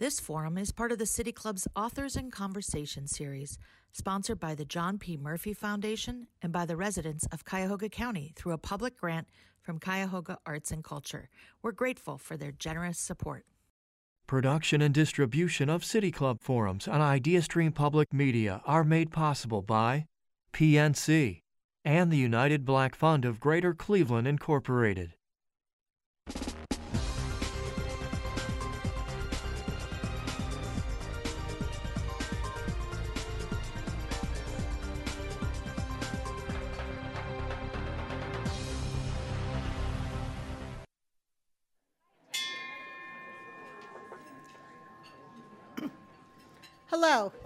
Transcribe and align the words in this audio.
This 0.00 0.18
forum 0.18 0.56
is 0.56 0.72
part 0.72 0.92
of 0.92 0.98
the 0.98 1.04
City 1.04 1.30
Club's 1.30 1.68
Authors 1.76 2.16
and 2.16 2.32
Conversation 2.32 3.06
series, 3.06 3.58
sponsored 3.92 4.40
by 4.40 4.54
the 4.54 4.64
John 4.64 4.96
P. 4.96 5.18
Murphy 5.18 5.52
Foundation 5.52 6.26
and 6.40 6.50
by 6.50 6.64
the 6.64 6.74
residents 6.74 7.26
of 7.26 7.44
Cuyahoga 7.44 7.90
County 7.90 8.32
through 8.34 8.52
a 8.52 8.56
public 8.56 8.96
grant 8.96 9.28
from 9.60 9.78
Cuyahoga 9.78 10.38
Arts 10.46 10.70
and 10.70 10.82
Culture. 10.82 11.28
We're 11.60 11.72
grateful 11.72 12.16
for 12.16 12.38
their 12.38 12.50
generous 12.50 12.98
support. 12.98 13.44
Production 14.26 14.80
and 14.80 14.94
distribution 14.94 15.68
of 15.68 15.84
City 15.84 16.10
Club 16.10 16.40
forums 16.40 16.88
on 16.88 17.02
IdeaStream 17.02 17.74
Public 17.74 18.10
Media 18.10 18.62
are 18.64 18.84
made 18.84 19.10
possible 19.10 19.60
by 19.60 20.06
PNC 20.54 21.42
and 21.84 22.10
the 22.10 22.16
United 22.16 22.64
Black 22.64 22.94
Fund 22.94 23.26
of 23.26 23.38
Greater 23.38 23.74
Cleveland, 23.74 24.26
Incorporated. 24.26 25.12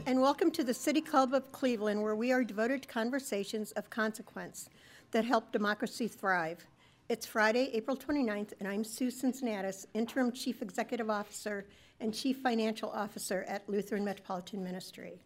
And 0.07 0.21
welcome 0.21 0.51
to 0.51 0.63
the 0.63 0.75
City 0.75 1.01
Club 1.01 1.33
of 1.33 1.51
Cleveland, 1.51 2.03
where 2.03 2.15
we 2.15 2.31
are 2.31 2.45
devoted 2.45 2.83
to 2.83 2.89
conversations 2.89 3.73
of 3.73 3.89
consequence 3.89 4.69
that 5.12 5.25
help 5.25 5.51
democracy 5.51 6.09
thrive. 6.09 6.67
It's 7.09 7.25
Friday, 7.25 7.71
April 7.73 7.97
29th, 7.97 8.53
and 8.61 8.69
I'm 8.69 8.85
Sue 8.85 9.11
Cincinnatus, 9.11 9.87
Interim 9.95 10.31
Chief 10.31 10.61
Executive 10.61 11.09
Officer 11.09 11.65
and 12.01 12.12
Chief 12.12 12.37
Financial 12.41 12.91
Officer 12.91 13.47
at 13.48 13.67
Lutheran 13.67 14.05
Metropolitan 14.05 14.62
Ministry. 14.62 15.23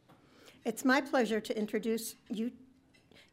It's 0.64 0.84
my 0.84 1.00
pleasure 1.00 1.41
to 1.41 1.58
introduce 1.58 2.14
you, 2.28 2.52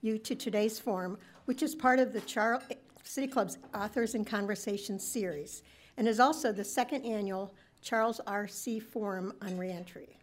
you 0.02 0.18
to 0.18 0.34
today's 0.34 0.80
forum, 0.80 1.16
which 1.46 1.62
is 1.62 1.76
part 1.76 2.00
of 2.00 2.12
the 2.12 2.22
Char- 2.22 2.64
City 3.04 3.28
Club's 3.28 3.60
Authors 3.76 4.16
and 4.16 4.26
Conversations 4.26 5.06
series, 5.06 5.62
and 5.98 6.08
is 6.08 6.20
also 6.20 6.52
the 6.52 6.64
second 6.64 7.06
annual 7.06 7.54
Charles 7.84 8.20
R. 8.26 8.48
See 8.48 8.80
Forum 8.80 9.32
on 9.44 9.60
Reentry. 9.60 10.18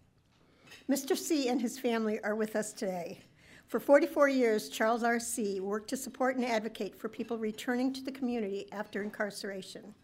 Mr. 0.90 1.16
See 1.16 1.48
and 1.48 1.60
his 1.60 1.78
family 1.78 2.20
are 2.22 2.34
with 2.34 2.56
us 2.56 2.72
today. 2.72 3.20
For 3.66 3.80
44 3.80 4.28
years, 4.28 4.68
Charles 4.68 5.02
R. 5.02 5.18
See 5.18 5.60
worked 5.60 5.88
to 5.90 5.96
support 5.96 6.36
and 6.36 6.44
advocate 6.44 6.98
for 6.98 7.08
people 7.08 7.38
returning 7.38 7.92
to 7.94 8.02
the 8.02 8.12
community 8.12 8.66
after 8.70 9.02
incarceration. 9.02 9.94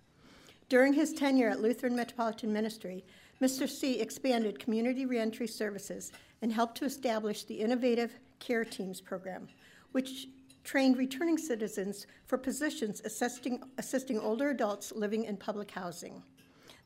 During 0.68 0.92
his 0.92 1.12
tenure 1.12 1.50
at 1.50 1.60
Lutheran 1.60 1.96
Metropolitan 1.96 2.52
Ministry, 2.52 3.04
Mr. 3.40 3.68
See 3.68 4.00
expanded 4.00 4.58
community 4.58 5.06
reentry 5.06 5.46
services 5.46 6.12
and 6.42 6.52
helped 6.52 6.78
to 6.78 6.84
establish 6.84 7.44
the 7.44 7.60
innovative 7.60 8.18
Care 8.38 8.64
Teams 8.64 9.00
program, 9.00 9.48
which 9.92 10.28
trained 10.64 10.96
returning 10.96 11.38
citizens 11.38 12.06
for 12.26 12.36
positions 12.36 13.00
assisting, 13.04 13.62
assisting 13.78 14.18
older 14.18 14.50
adults 14.50 14.92
living 14.92 15.24
in 15.24 15.36
public 15.36 15.70
housing. 15.70 16.22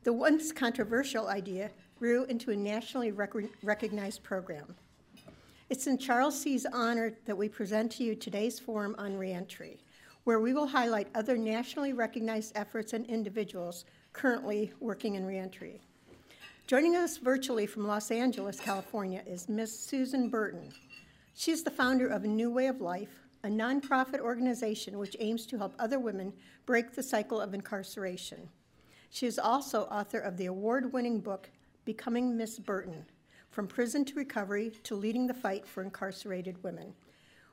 The 0.05 0.13
once 0.13 0.53
controversial 0.53 1.29
idea 1.29 1.71
grew 2.03 2.25
into 2.25 2.51
a 2.51 2.57
nationally 2.57 3.13
rec- 3.13 3.33
recognized 3.63 4.25
program. 4.25 4.75
It's 5.71 5.87
in 5.87 5.99
Charles 5.99 6.37
See's 6.37 6.67
honor 6.67 7.13
that 7.27 7.39
we 7.39 7.49
present 7.49 7.93
to 7.93 8.03
you 8.03 8.17
today's 8.17 8.59
forum 8.59 8.97
on 8.99 9.17
reentry, 9.17 9.79
where 10.25 10.41
we 10.41 10.53
will 10.53 10.67
highlight 10.67 11.07
other 11.15 11.39
nationally 11.39 11.93
recognized 11.93 12.57
efforts 12.57 12.93
and 12.93 13.07
individuals 13.07 13.85
currently 14.13 14.73
working 14.81 15.15
in 15.15 15.25
reentry. 15.25 15.81
Joining 16.67 16.97
us 16.97 17.19
virtually 17.19 17.67
from 17.67 17.87
Los 17.87 18.11
Angeles, 18.11 18.59
California, 18.59 19.23
is 19.25 19.49
Ms. 19.49 19.79
Susan 19.79 20.29
Burton. 20.29 20.71
She's 21.35 21.63
the 21.63 21.71
founder 21.71 22.09
of 22.09 22.25
A 22.25 22.29
New 22.29 22.51
Way 22.51 22.67
of 22.67 22.81
Life, 22.81 23.21
a 23.45 23.49
nonprofit 23.49 24.19
organization 24.19 24.99
which 24.99 25.17
aims 25.21 25.47
to 25.47 25.57
help 25.57 25.73
other 25.79 26.01
women 26.01 26.33
break 26.67 26.97
the 26.97 27.03
cycle 27.05 27.41
of 27.41 27.55
incarceration. 27.55 28.49
She 29.11 29.27
is 29.27 29.39
also 29.39 29.83
author 29.83 30.19
of 30.19 30.37
the 30.37 30.47
award 30.47 30.93
winning 30.93 31.21
book, 31.21 31.49
Becoming 31.85 32.37
Miss 32.37 32.61
Burton 32.61 33.05
From 33.51 33.67
Prison 33.67 34.05
to 34.05 34.15
Recovery 34.15 34.71
to 34.85 34.95
Leading 34.95 35.27
the 35.27 35.35
Fight 35.35 35.67
for 35.67 35.83
Incarcerated 35.83 36.63
Women, 36.63 36.95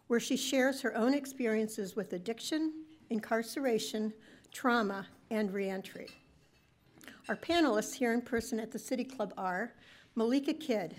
where 0.05 0.19
she 0.19 0.37
shares 0.37 0.81
her 0.81 0.95
own 0.95 1.15
experiences 1.15 1.95
with 1.95 2.13
addiction, 2.13 2.73
incarceration, 3.09 4.13
trauma, 4.51 5.07
and 5.31 5.51
reentry. 5.51 6.09
Our 7.27 7.35
panelists 7.35 7.95
here 7.95 8.13
in 8.13 8.21
person 8.21 8.59
at 8.59 8.71
the 8.71 8.77
City 8.77 9.03
Club 9.03 9.33
are 9.35 9.73
Malika 10.15 10.53
Kidd, 10.53 10.95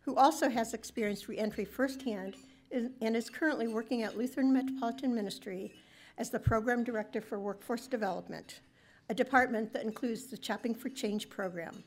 who 0.00 0.16
also 0.16 0.50
has 0.50 0.74
experienced 0.74 1.28
reentry 1.28 1.64
firsthand 1.64 2.36
and 2.70 3.16
is 3.16 3.30
currently 3.30 3.68
working 3.68 4.02
at 4.02 4.18
Lutheran 4.18 4.52
Metropolitan 4.52 5.14
Ministry 5.14 5.72
as 6.18 6.28
the 6.28 6.38
Program 6.38 6.84
Director 6.84 7.22
for 7.22 7.40
Workforce 7.40 7.86
Development, 7.86 8.60
a 9.08 9.14
department 9.14 9.72
that 9.72 9.84
includes 9.84 10.26
the 10.26 10.36
Chopping 10.36 10.74
for 10.74 10.90
Change 10.90 11.30
program. 11.30 11.82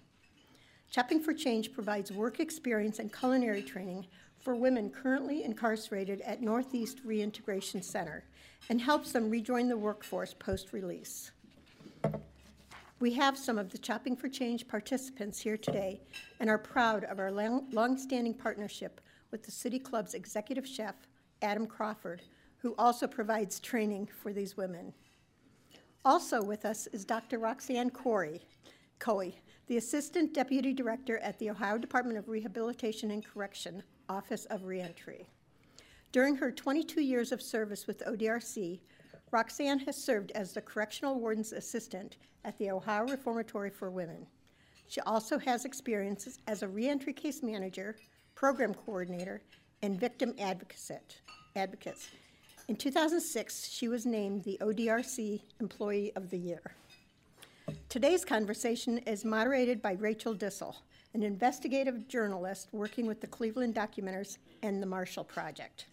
Chopping 0.92 1.22
for 1.22 1.34
Change 1.34 1.74
provides 1.74 2.12
work 2.12 2.40
experience 2.40 3.00
and 3.00 3.14
culinary 3.14 3.62
training 3.62 4.08
for 4.40 4.56
women 4.56 4.90
currently 4.90 5.44
incarcerated 5.44 6.22
at 6.22 6.42
Northeast 6.42 7.02
Reintegration 7.04 7.82
Center 7.82 8.24
and 8.70 8.80
helps 8.82 9.12
them 9.12 9.30
rejoin 9.30 9.68
the 9.68 9.78
workforce 9.78 10.34
post 10.34 10.72
release. 10.72 11.32
We 13.00 13.14
have 13.14 13.38
some 13.38 13.58
of 13.58 13.70
the 13.70 13.78
Chopping 13.78 14.16
for 14.16 14.30
Change 14.30 14.68
participants 14.68 15.40
here 15.40 15.58
today 15.58 16.02
and 16.40 16.50
are 16.50 16.58
proud 16.58 17.04
of 17.04 17.20
our 17.20 17.32
long 17.32 17.98
standing 17.98 18.34
partnership 18.34 19.02
with 19.30 19.44
the 19.44 19.52
City 19.52 19.78
Club's 19.78 20.14
executive 20.14 20.66
chef, 20.66 20.96
Adam 21.42 21.68
Crawford, 21.68 22.24
who 22.58 22.74
also 22.78 23.06
provides 23.06 23.60
training 23.60 24.08
for 24.22 24.34
these 24.34 24.58
women. 24.58 24.94
Also 26.06 26.42
with 26.42 26.66
us 26.66 26.88
is 26.88 27.06
Dr. 27.06 27.38
Roxanne 27.38 27.92
Corey, 27.92 28.42
Coey, 28.98 29.36
the 29.68 29.78
Assistant 29.78 30.34
Deputy 30.34 30.72
Director 30.72 31.18
at 31.20 31.38
the 31.40 31.50
Ohio 31.50 31.78
Department 31.78 32.18
of 32.18 32.30
Rehabilitation 32.30 33.12
and 33.12 33.26
Correction, 33.26 33.84
Office 34.08 34.46
of 34.46 34.64
Reentry. 34.64 35.28
During 36.14 36.38
her 36.38 36.52
22 36.52 37.02
years 37.02 37.34
of 37.34 37.42
service 37.42 37.86
with 37.86 38.02
ODRC, 38.06 38.80
Roxanne 39.30 39.80
has 39.80 40.02
served 40.02 40.32
as 40.32 40.54
the 40.54 40.62
Correctional 40.62 41.20
Warden's 41.20 41.52
Assistant 41.52 42.16
at 42.46 42.58
the 42.58 42.72
Ohio 42.72 43.06
Reformatory 43.08 43.70
for 43.70 43.92
Women. 43.92 44.26
She 44.88 45.02
also 45.02 45.38
has 45.38 45.66
experiences 45.66 46.40
as 46.48 46.64
a 46.64 46.68
reentry 46.68 47.12
case 47.12 47.44
manager, 47.44 47.98
program 48.36 48.74
coordinator, 48.74 49.42
and 49.82 50.00
victim 50.00 50.34
advocate. 50.40 51.20
advocates. 51.58 52.08
In 52.70 52.78
2006, 52.78 53.68
she 53.68 53.90
was 53.90 54.06
named 54.06 54.46
the 54.46 54.58
ODRC 54.62 55.42
Employee 55.60 56.14
of 56.16 56.30
the 56.30 56.38
Year. 56.38 56.62
Today's 57.90 58.24
conversation 58.24 59.00
is 59.00 59.26
moderated 59.26 59.82
by 59.82 59.94
Rachel 59.94 60.34
Dissell, 60.34 60.76
an 61.14 61.22
investigative 61.22 62.08
journalist 62.08 62.70
working 62.72 63.08
with 63.08 63.20
the 63.20 63.28
Cleveland 63.28 63.76
Documenters 63.76 64.38
and 64.62 64.82
the 64.82 64.86
Marshall 64.86 65.26
Project. 65.26 65.86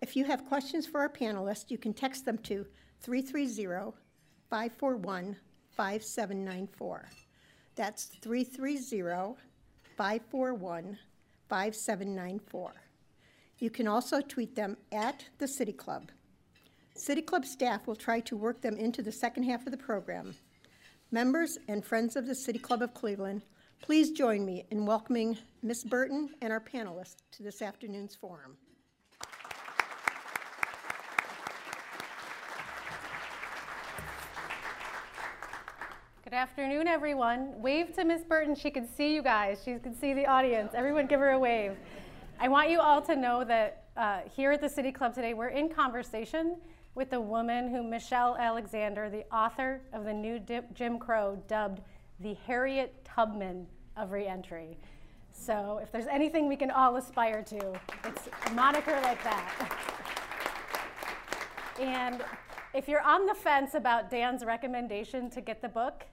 If 0.00 0.16
you 0.16 0.24
have 0.24 0.46
questions 0.46 0.86
for 0.86 1.00
our 1.00 1.08
panelists, 1.08 1.70
you 1.70 1.76
can 1.76 1.92
text 1.92 2.24
them 2.24 2.38
to 2.38 2.64
330 3.02 3.96
541 4.48 5.36
5794. 5.76 7.08
That's 7.74 8.04
330 8.22 9.36
541 9.96 10.98
5794. 11.48 12.72
You 13.58 13.70
can 13.70 13.88
also 13.88 14.20
tweet 14.20 14.54
them 14.54 14.76
at 14.92 15.24
the 15.38 15.48
City 15.48 15.72
Club. 15.72 16.10
City 16.94 17.22
Club 17.22 17.44
staff 17.44 17.86
will 17.86 17.96
try 17.96 18.20
to 18.20 18.36
work 18.36 18.62
them 18.62 18.76
into 18.76 19.02
the 19.02 19.12
second 19.12 19.42
half 19.42 19.66
of 19.66 19.72
the 19.72 19.76
program 19.76 20.34
Members 21.14 21.58
and 21.68 21.84
friends 21.84 22.16
of 22.16 22.26
the 22.26 22.34
City 22.34 22.58
Club 22.58 22.82
of 22.82 22.92
Cleveland, 22.92 23.42
please 23.80 24.10
join 24.10 24.44
me 24.44 24.66
in 24.72 24.84
welcoming 24.84 25.38
Ms. 25.62 25.84
Burton 25.84 26.30
and 26.42 26.52
our 26.52 26.58
panelists 26.58 27.18
to 27.30 27.44
this 27.44 27.62
afternoon's 27.62 28.16
forum. 28.16 28.56
Good 36.24 36.32
afternoon, 36.32 36.88
everyone. 36.88 37.62
Wave 37.62 37.94
to 37.94 38.04
Miss 38.04 38.24
Burton. 38.24 38.56
She 38.56 38.72
can 38.72 38.88
see 38.88 39.14
you 39.14 39.22
guys. 39.22 39.62
She 39.64 39.78
can 39.78 39.94
see 39.94 40.14
the 40.14 40.26
audience. 40.26 40.72
Everyone 40.74 41.06
give 41.06 41.20
her 41.20 41.30
a 41.30 41.38
wave. 41.38 41.76
I 42.40 42.48
want 42.48 42.70
you 42.70 42.80
all 42.80 43.00
to 43.02 43.14
know 43.14 43.44
that 43.44 43.84
uh, 43.96 44.22
here 44.34 44.50
at 44.50 44.60
the 44.60 44.68
City 44.68 44.90
Club 44.90 45.14
today, 45.14 45.32
we're 45.32 45.46
in 45.46 45.68
conversation 45.68 46.56
with 46.94 47.10
the 47.10 47.20
woman 47.20 47.68
who 47.68 47.82
Michelle 47.82 48.36
Alexander, 48.36 49.10
the 49.10 49.24
author 49.34 49.80
of 49.92 50.04
the 50.04 50.12
new 50.12 50.40
Jim 50.74 50.98
Crow, 50.98 51.42
dubbed 51.48 51.80
the 52.20 52.34
Harriet 52.46 53.04
Tubman 53.04 53.66
of 53.96 54.12
reentry. 54.12 54.76
So 55.32 55.80
if 55.82 55.90
there's 55.90 56.06
anything 56.06 56.48
we 56.48 56.56
can 56.56 56.70
all 56.70 56.96
aspire 56.96 57.42
to, 57.42 57.72
it's 58.04 58.28
a 58.46 58.50
moniker 58.52 58.92
like 59.02 59.22
that. 59.24 59.78
and 61.80 62.22
if 62.72 62.88
you're 62.88 63.02
on 63.02 63.26
the 63.26 63.34
fence 63.34 63.74
about 63.74 64.10
Dan's 64.10 64.44
recommendation 64.44 65.28
to 65.30 65.40
get 65.40 65.60
the 65.60 65.68
book, 65.68 66.04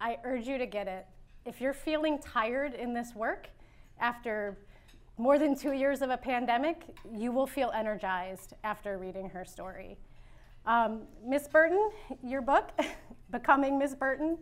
I 0.00 0.18
urge 0.24 0.46
you 0.46 0.58
to 0.58 0.66
get 0.66 0.88
it. 0.88 1.06
if 1.44 1.60
you're 1.60 1.72
feeling 1.72 2.18
tired 2.18 2.74
in 2.74 2.92
this 2.92 3.14
work 3.14 3.48
after 4.00 4.58
more 5.18 5.36
than 5.36 5.56
two 5.56 5.72
years 5.72 6.00
of 6.00 6.10
a 6.10 6.16
pandemic, 6.16 6.84
you 7.12 7.32
will 7.32 7.46
feel 7.46 7.72
energized 7.74 8.54
after 8.62 8.98
reading 8.98 9.28
her 9.28 9.44
story. 9.44 9.98
Um, 10.64 11.02
Miss 11.26 11.48
Burton, 11.48 11.90
your 12.22 12.40
book, 12.40 12.70
Becoming 13.32 13.78
Miss 13.78 13.96
Burton, 13.96 14.38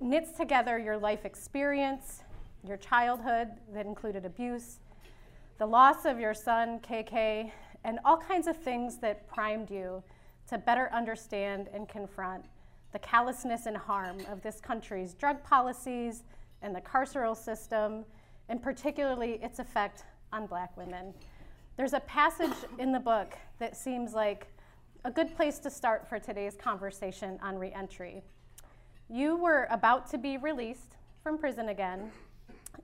knits 0.00 0.32
together 0.32 0.78
your 0.78 0.98
life 0.98 1.24
experience, 1.24 2.22
your 2.66 2.76
childhood 2.76 3.48
that 3.72 3.86
included 3.86 4.26
abuse, 4.26 4.78
the 5.58 5.66
loss 5.66 6.04
of 6.04 6.20
your 6.20 6.34
son, 6.34 6.80
KK, 6.80 7.50
and 7.84 7.98
all 8.04 8.18
kinds 8.18 8.46
of 8.46 8.56
things 8.56 8.98
that 8.98 9.26
primed 9.26 9.70
you 9.70 10.02
to 10.48 10.58
better 10.58 10.90
understand 10.92 11.68
and 11.72 11.88
confront 11.88 12.44
the 12.92 12.98
callousness 12.98 13.66
and 13.66 13.76
harm 13.76 14.18
of 14.30 14.42
this 14.42 14.60
country's 14.60 15.14
drug 15.14 15.42
policies 15.42 16.24
and 16.62 16.74
the 16.74 16.80
carceral 16.80 17.36
system, 17.36 18.04
and 18.48 18.62
particularly 18.62 19.40
its 19.42 19.58
effect 19.58 20.04
on 20.32 20.46
black 20.46 20.76
women. 20.76 21.14
There's 21.76 21.92
a 21.92 22.00
passage 22.00 22.54
in 22.78 22.92
the 22.92 23.00
book 23.00 23.34
that 23.58 23.76
seems 23.76 24.12
like 24.14 24.46
a 25.04 25.10
good 25.10 25.34
place 25.36 25.58
to 25.60 25.70
start 25.70 26.08
for 26.08 26.18
today's 26.18 26.56
conversation 26.56 27.38
on 27.42 27.56
reentry. 27.56 28.22
You 29.08 29.36
were 29.36 29.66
about 29.70 30.08
to 30.10 30.18
be 30.18 30.36
released 30.36 30.96
from 31.22 31.36
prison 31.36 31.68
again, 31.68 32.10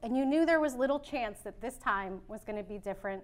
and 0.02 0.16
you 0.16 0.26
knew 0.26 0.44
there 0.44 0.60
was 0.60 0.74
little 0.74 1.00
chance 1.00 1.40
that 1.40 1.60
this 1.60 1.76
time 1.78 2.20
was 2.28 2.44
going 2.44 2.58
to 2.58 2.68
be 2.68 2.78
different 2.78 3.22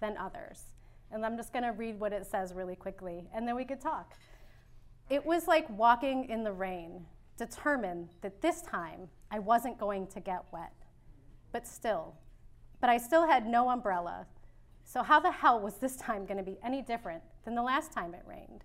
than 0.00 0.16
others. 0.16 0.62
And 1.10 1.24
I'm 1.24 1.36
just 1.36 1.52
going 1.52 1.64
to 1.64 1.72
read 1.72 1.98
what 1.98 2.12
it 2.12 2.26
says 2.26 2.54
really 2.54 2.76
quickly, 2.76 3.24
and 3.34 3.46
then 3.46 3.56
we 3.56 3.64
could 3.64 3.80
talk. 3.80 4.14
It 5.10 5.24
was 5.24 5.48
like 5.48 5.68
walking 5.70 6.28
in 6.28 6.44
the 6.44 6.52
rain, 6.52 7.06
determined 7.36 8.08
that 8.20 8.40
this 8.40 8.62
time 8.62 9.08
I 9.30 9.38
wasn't 9.38 9.78
going 9.78 10.06
to 10.08 10.20
get 10.20 10.44
wet. 10.52 10.72
But 11.52 11.66
still, 11.66 12.14
but 12.80 12.90
I 12.90 12.98
still 12.98 13.26
had 13.26 13.46
no 13.46 13.70
umbrella. 13.70 14.26
So, 14.84 15.02
how 15.02 15.20
the 15.20 15.32
hell 15.32 15.60
was 15.60 15.74
this 15.74 15.96
time 16.08 16.24
going 16.24 16.38
to 16.38 16.42
be 16.42 16.58
any 16.64 16.82
different 16.82 17.22
than 17.44 17.54
the 17.54 17.62
last 17.62 17.92
time 17.92 18.14
it 18.14 18.22
rained? 18.26 18.64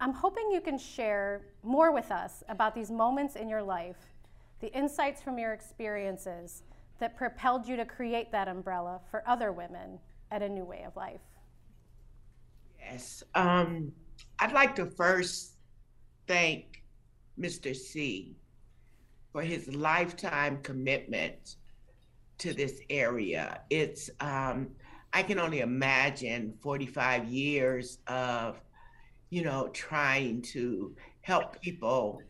I'm 0.00 0.12
hoping 0.12 0.50
you 0.50 0.60
can 0.60 0.78
share 0.78 1.42
more 1.62 1.92
with 1.92 2.10
us 2.10 2.42
about 2.48 2.74
these 2.74 2.90
moments 2.90 3.36
in 3.36 3.48
your 3.48 3.62
life, 3.62 4.10
the 4.60 4.72
insights 4.72 5.22
from 5.22 5.38
your 5.38 5.52
experiences 5.52 6.64
that 6.98 7.16
propelled 7.16 7.68
you 7.68 7.76
to 7.76 7.84
create 7.84 8.32
that 8.32 8.48
umbrella 8.48 9.00
for 9.10 9.22
other 9.28 9.52
women 9.52 10.00
at 10.32 10.42
a 10.42 10.48
new 10.48 10.64
way 10.64 10.82
of 10.84 10.96
life. 10.96 11.20
Yes. 12.80 13.22
Um, 13.34 13.92
I'd 14.40 14.52
like 14.52 14.74
to 14.76 14.86
first 14.86 15.52
thank 16.26 16.82
Mr. 17.38 17.74
See 17.74 18.34
for 19.32 19.42
his 19.42 19.72
lifetime 19.74 20.58
commitment 20.62 21.56
to 22.42 22.52
this 22.54 22.80
area. 22.90 23.60
It's, 23.70 24.10
um, 24.20 24.68
I 25.12 25.22
can 25.22 25.38
only 25.38 25.60
imagine 25.60 26.54
45 26.62 27.26
years 27.26 27.98
of, 28.06 28.60
you 29.30 29.42
know, 29.42 29.68
trying 29.68 30.42
to 30.42 30.94
help 31.22 31.60
people 31.60 32.22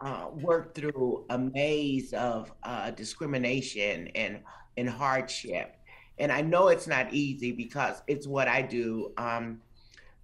uh, 0.00 0.28
work 0.32 0.74
through 0.74 1.24
a 1.30 1.38
maze 1.38 2.12
of 2.12 2.52
uh, 2.62 2.90
discrimination 2.90 4.08
and, 4.14 4.40
and 4.76 4.88
hardship. 4.88 5.76
And 6.18 6.32
I 6.32 6.42
know 6.42 6.68
it's 6.68 6.86
not 6.86 7.12
easy 7.12 7.52
because 7.52 8.02
it's 8.06 8.26
what 8.26 8.48
I 8.48 8.62
do. 8.62 9.12
Um, 9.16 9.60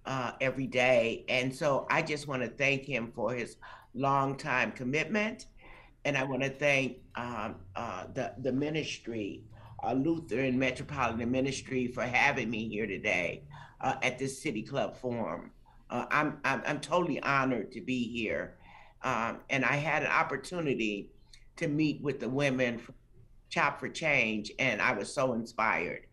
uh, 0.05 0.31
every 0.41 0.67
day. 0.67 1.25
And 1.29 1.53
so 1.53 1.87
I 1.89 2.01
just 2.01 2.27
want 2.27 2.41
to 2.41 2.49
thank 2.49 2.85
him 2.85 3.11
for 3.15 3.33
his 3.33 3.57
long 3.93 4.35
time 4.35 4.71
commitment. 4.71 5.47
And 6.05 6.17
I 6.17 6.23
want 6.23 6.43
to 6.43 6.49
thank 6.49 6.97
um, 7.15 7.55
uh, 7.75 8.05
the, 8.13 8.33
the 8.39 8.51
ministry, 8.51 9.43
uh, 9.83 9.93
Lutheran 9.93 10.59
Metropolitan 10.59 11.31
Ministry, 11.31 11.87
for 11.87 12.03
having 12.03 12.49
me 12.49 12.67
here 12.67 12.87
today 12.87 13.43
uh, 13.81 13.95
at 14.01 14.19
this 14.19 14.41
City 14.41 14.63
Club 14.63 14.97
Forum. 14.97 15.51
Uh, 15.89 16.05
I'm, 16.11 16.39
I'm, 16.43 16.61
I'm, 16.65 16.79
totally 16.79 17.21
honored 17.21 17.71
to 17.73 17.81
be 17.81 18.07
here. 18.07 18.55
Um, 19.03 19.39
and 19.49 19.63
I 19.63 19.75
had 19.75 20.03
an 20.03 20.09
opportunity 20.09 21.11
to 21.57 21.67
meet 21.67 22.01
with 22.01 22.19
the 22.19 22.29
women 22.29 22.79
from 22.79 22.95
Chop 23.49 23.79
for 23.79 23.89
Change, 23.89 24.51
and 24.59 24.81
I 24.81 24.93
was 24.93 25.13
so 25.13 25.33
inspired. 25.33 26.07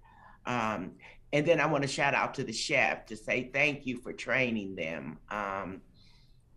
Um, 0.44 0.92
and 1.32 1.46
then 1.46 1.60
I 1.60 1.66
want 1.66 1.82
to 1.82 1.88
shout 1.88 2.14
out 2.14 2.34
to 2.34 2.44
the 2.44 2.52
chef 2.52 3.06
to 3.06 3.16
say 3.16 3.50
thank 3.52 3.87
you 3.87 3.98
for 3.98 4.12
training 4.12 4.75
them. 4.75 5.19
Um, 5.31 5.81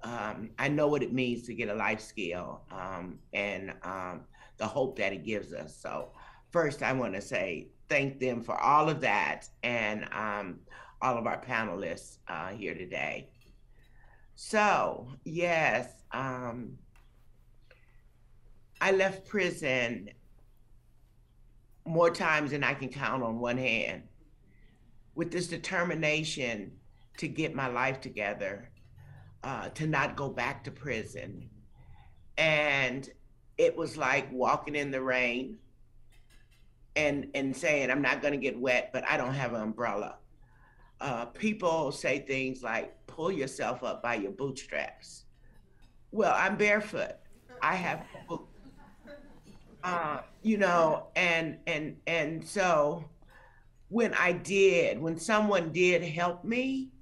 um, 0.04 0.50
I 0.60 0.68
know 0.68 0.88
what 0.88 1.02
it 1.02 1.14
means 1.14 1.44
to 1.44 1.54
get 1.54 1.70
a 1.70 1.74
life 1.74 2.02
skill 2.02 2.62
um, 2.72 3.20
and 3.34 3.74
um, 3.84 4.22
the 4.58 4.68
hope 4.68 4.98
that 4.98 5.14
it 5.14 5.24
gives 5.24 5.54
us. 5.54 5.76
So, 5.76 6.10
first, 6.52 6.84
I 6.84 6.94
want 6.94 7.14
to 7.14 7.22
say 7.22 7.70
thank 7.90 8.20
them 8.20 8.44
for 8.44 8.60
all 8.60 8.90
of 8.90 9.02
that 9.02 9.48
and 9.64 10.06
um, 10.12 10.60
all 11.02 11.18
of 11.18 11.26
our 11.26 11.42
panelists 11.42 12.18
uh, 12.28 12.50
here 12.50 12.74
today. 12.74 13.30
So, 14.36 15.08
yes, 15.24 15.88
um, 16.12 16.78
I 18.82 18.92
left 18.92 19.28
prison 19.28 20.10
more 21.86 22.10
times 22.10 22.52
than 22.52 22.64
I 22.64 22.74
can 22.74 22.90
count 22.90 23.24
on 23.24 23.40
one 23.40 23.58
hand 23.58 24.04
with 25.16 25.32
this 25.32 25.48
determination 25.48 26.72
to 27.18 27.28
get 27.28 27.54
my 27.54 27.68
life 27.68 28.02
together, 28.02 28.70
uh, 29.44 29.70
to 29.70 29.88
not 29.88 30.16
go 30.16 30.30
back 30.30 30.64
to 30.64 30.72
prison. 30.72 31.50
And 32.38 33.10
it 33.58 33.76
was 33.76 33.98
like 33.98 34.32
walking 34.32 34.76
in 34.76 34.92
the 34.92 35.02
rain 35.02 35.58
and 36.96 37.28
and 37.36 37.56
saying, 37.56 37.92
I'm 37.92 38.02
not 38.02 38.22
gonna 38.22 38.38
get 38.38 38.60
wet, 38.60 38.92
but 38.94 39.04
I 39.08 39.18
don't 39.18 39.34
have 39.34 39.54
an 39.54 39.62
umbrella. 39.62 40.18
Uh, 41.02 41.26
people 41.26 41.92
say 41.92 42.20
things 42.20 42.64
like, 42.64 42.96
pull 43.08 43.32
yourself 43.32 43.84
up 43.84 44.02
by 44.02 44.16
your 44.16 44.32
bootstraps. 44.32 45.26
Well, 46.12 46.34
I'm 46.38 46.56
barefoot. 46.56 47.16
I 47.62 47.76
have 47.76 48.06
uh, 49.84 50.20
you 50.42 50.58
know, 50.58 51.08
and 51.16 51.58
and 51.68 51.98
and 52.08 52.46
so 52.46 53.04
when 53.90 54.14
I 54.14 54.32
did, 54.32 55.00
when 55.00 55.18
someone 55.18 55.72
did 55.72 56.04
help 56.04 56.44
me, 56.44 56.93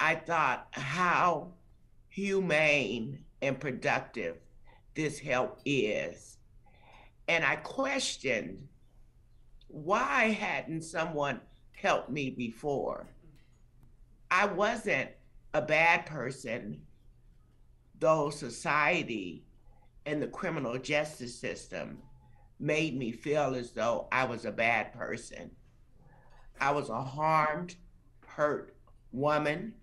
I 0.00 0.14
thought 0.14 0.68
how 0.72 1.52
humane 2.08 3.24
and 3.42 3.58
productive 3.58 4.36
this 4.94 5.18
help 5.18 5.60
is. 5.64 6.38
And 7.26 7.44
I 7.44 7.56
questioned 7.56 8.68
why 9.68 10.30
hadn't 10.30 10.82
someone 10.82 11.40
helped 11.72 12.10
me 12.10 12.30
before? 12.30 13.06
I 14.30 14.46
wasn't 14.46 15.10
a 15.52 15.60
bad 15.60 16.06
person, 16.06 16.80
though 17.98 18.30
society 18.30 19.44
and 20.06 20.22
the 20.22 20.26
criminal 20.26 20.78
justice 20.78 21.34
system 21.34 21.98
made 22.58 22.96
me 22.96 23.12
feel 23.12 23.54
as 23.54 23.72
though 23.72 24.08
I 24.10 24.24
was 24.24 24.44
a 24.44 24.50
bad 24.52 24.92
person. 24.92 25.50
I 26.60 26.72
was 26.72 26.88
a 26.88 27.02
harmed, 27.02 27.76
hurt 28.26 28.74
woman 29.12 29.74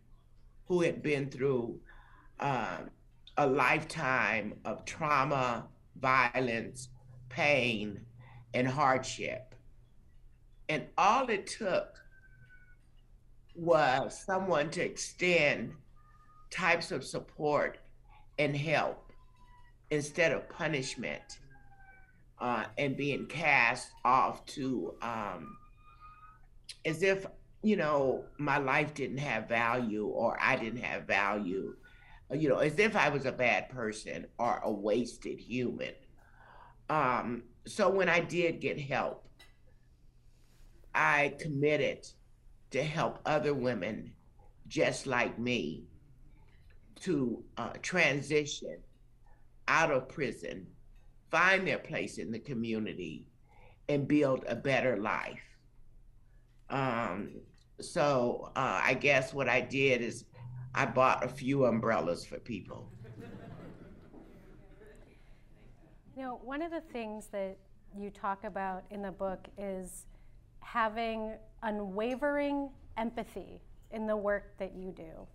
who 0.68 0.82
had 0.82 1.02
been 1.02 1.30
through 1.30 1.80
uh, 2.40 2.78
a 3.38 3.48
lifetime 3.48 4.54
of 4.66 4.86
trauma, 4.86 5.68
violence, 6.00 6.90
pain, 7.30 8.00
and 8.54 8.68
hardship. 8.68 9.56
And 10.70 10.86
all 10.98 11.30
it 11.30 11.48
took 11.48 11.96
was 13.56 14.20
someone 14.26 14.70
to 14.72 14.84
extend 14.84 15.74
types 16.50 16.92
of 16.92 17.04
support 17.04 17.80
and 18.40 18.56
help 18.56 19.12
instead 19.92 20.32
of 20.32 20.50
punishment 20.50 21.40
uh, 22.40 22.66
and 22.78 22.98
being 22.98 23.26
cast 23.28 23.92
off 24.04 24.46
to 24.46 24.94
um, 25.02 25.58
as 26.86 27.04
if 27.04 27.26
you 27.66 27.76
know 27.76 28.26
my 28.38 28.58
life 28.60 28.94
didn't 28.94 29.18
have 29.18 29.50
value 29.50 30.06
or 30.06 30.38
I 30.40 30.56
didn't 30.56 30.84
have 30.84 31.06
value, 31.06 31.76
you 32.32 32.48
know, 32.50 32.60
as 32.60 32.78
if 32.78 32.96
I 32.96 33.10
was 33.10 33.26
a 33.26 33.32
bad 33.32 33.70
person 33.70 34.28
or 34.38 34.62
a 34.64 34.72
wasted 34.72 35.40
human. 35.40 35.94
Um, 36.90 37.44
so 37.66 37.90
when 37.90 38.08
I 38.08 38.20
did 38.20 38.62
get 38.62 38.80
help, 38.80 39.28
I 40.94 41.34
committed 41.40 42.08
to 42.72 42.84
help 42.84 43.20
other 43.26 43.54
women 43.54 44.14
just 44.68 45.08
like 45.08 45.40
me 45.40 45.86
to 47.02 47.44
uh, 47.58 47.74
transition 47.82 48.78
out 49.68 49.92
of 49.92 50.08
prison 50.08 50.68
find 51.32 51.68
their 51.68 51.80
place 51.80 52.20
in 52.20 52.32
the 52.32 52.40
community 52.40 53.28
and 53.90 54.08
build 54.08 54.46
a 54.48 54.56
better 54.56 54.98
life. 54.98 55.42
Um, 56.70 57.42
so 57.80 58.52
uh, 58.56 58.82
I 58.84 58.94
guess 58.94 59.34
what 59.34 59.50
I 59.50 59.62
did 59.62 60.02
is 60.02 60.26
I 60.74 60.86
bought 60.86 61.24
a 61.24 61.28
few 61.28 61.66
umbrellas 61.66 62.26
for 62.26 62.38
people. 62.40 62.92
You 66.16 66.22
know, 66.22 66.40
one 66.44 66.62
of 66.62 66.72
the 66.72 66.82
things 66.82 67.28
that 67.28 67.58
you 67.98 68.10
talk 68.10 68.44
about 68.44 68.84
in 68.90 69.02
the 69.02 69.12
book 69.12 69.48
is 69.58 70.06
having 70.60 71.34
unwavering 71.64 72.70
empathy 72.98 73.62
in 73.92 74.08
the 74.08 74.16
work 74.16 74.58
that 74.58 74.74
you 74.76 74.92
do. 74.92 75.28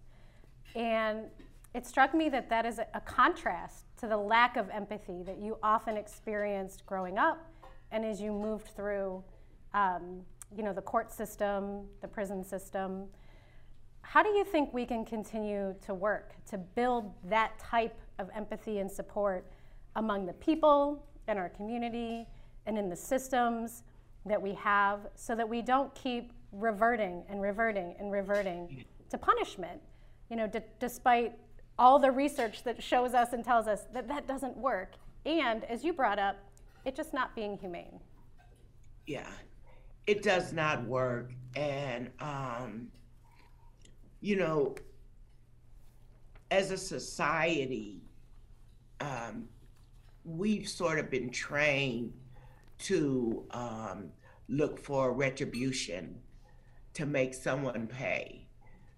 And 0.75 1.27
it 1.75 1.87
struck 1.87 2.15
me 2.15 2.29
that 2.31 2.51
that 2.51 2.67
is 2.67 2.79
a, 2.79 3.01
contrast 3.01 3.85
to 3.99 4.07
the 4.07 4.17
lack 4.17 4.57
of 4.57 4.69
empathy 4.71 5.23
that 5.25 5.39
you 5.39 5.57
often 5.63 5.97
experienced 5.97 6.85
growing 6.85 7.19
up 7.19 7.47
and 7.93 8.05
as 8.05 8.21
you 8.21 8.33
moved 8.33 8.69
through 8.75 9.23
um, 9.75 10.23
you 10.57 10.63
know, 10.63 10.73
the 10.73 10.83
court 10.83 11.13
system, 11.13 11.87
the 12.01 12.09
prison 12.09 12.45
system. 12.45 13.05
How 14.03 14.23
do 14.23 14.31
you 14.31 14.45
think 14.45 14.73
we 14.75 14.85
can 14.87 15.05
continue 15.05 15.75
to 15.83 15.95
work 15.95 16.33
to 16.47 16.59
build 16.59 17.13
that 17.29 17.59
type 17.59 17.97
of 18.19 18.29
empathy 18.35 18.79
and 18.79 18.91
support 18.91 19.47
among 19.97 20.27
the 20.27 20.33
people 20.35 21.07
in 21.29 21.39
our 21.39 21.49
community 21.49 22.27
and 22.67 22.77
in 22.77 22.89
the 22.89 22.97
systems 22.97 23.85
that 24.27 24.41
we 24.41 24.55
have 24.55 25.01
so 25.15 25.35
that 25.35 25.49
we 25.49 25.63
don't 25.63 25.95
keep 25.95 26.33
reverting 26.53 27.25
and 27.29 27.41
reverting 27.41 27.95
and 27.99 28.13
reverting 28.13 28.85
to 29.09 29.19
punishment, 29.19 29.81
you 30.29 30.37
know, 30.37 30.47
d- 30.47 30.59
despite 30.79 31.33
all 31.79 31.99
the 31.99 32.11
research 32.11 32.63
that 32.65 32.83
shows 32.83 33.15
us 33.15 33.33
and 33.33 33.45
tells 33.45 33.67
us 33.67 33.87
that 33.93 34.09
that 34.09 34.27
doesn't 34.27 34.57
work. 34.57 34.95
And 35.25 35.65
as 35.65 35.85
you 35.85 35.93
brought 35.93 36.19
up, 36.19 36.37
it 36.85 36.95
just 36.95 37.15
not 37.15 37.35
being 37.35 37.57
humane. 37.57 38.01
Yeah, 39.07 39.29
it 40.11 40.23
does 40.23 40.53
not 40.53 40.85
work. 40.87 41.33
And, 41.55 42.11
um, 42.19 42.89
you 44.21 44.35
know, 44.35 44.75
as 46.51 46.73
a 46.73 46.77
society, 46.77 48.03
um, 49.01 49.45
we've 50.25 50.69
sort 50.69 50.99
of 50.99 51.11
been 51.11 51.31
trained 51.31 52.13
to 52.79 53.45
um, 53.53 54.11
look 54.49 54.81
for 54.81 55.13
retribution 55.13 56.19
to 56.95 57.07
make 57.07 57.33
someone 57.33 57.87
pay. 57.87 58.49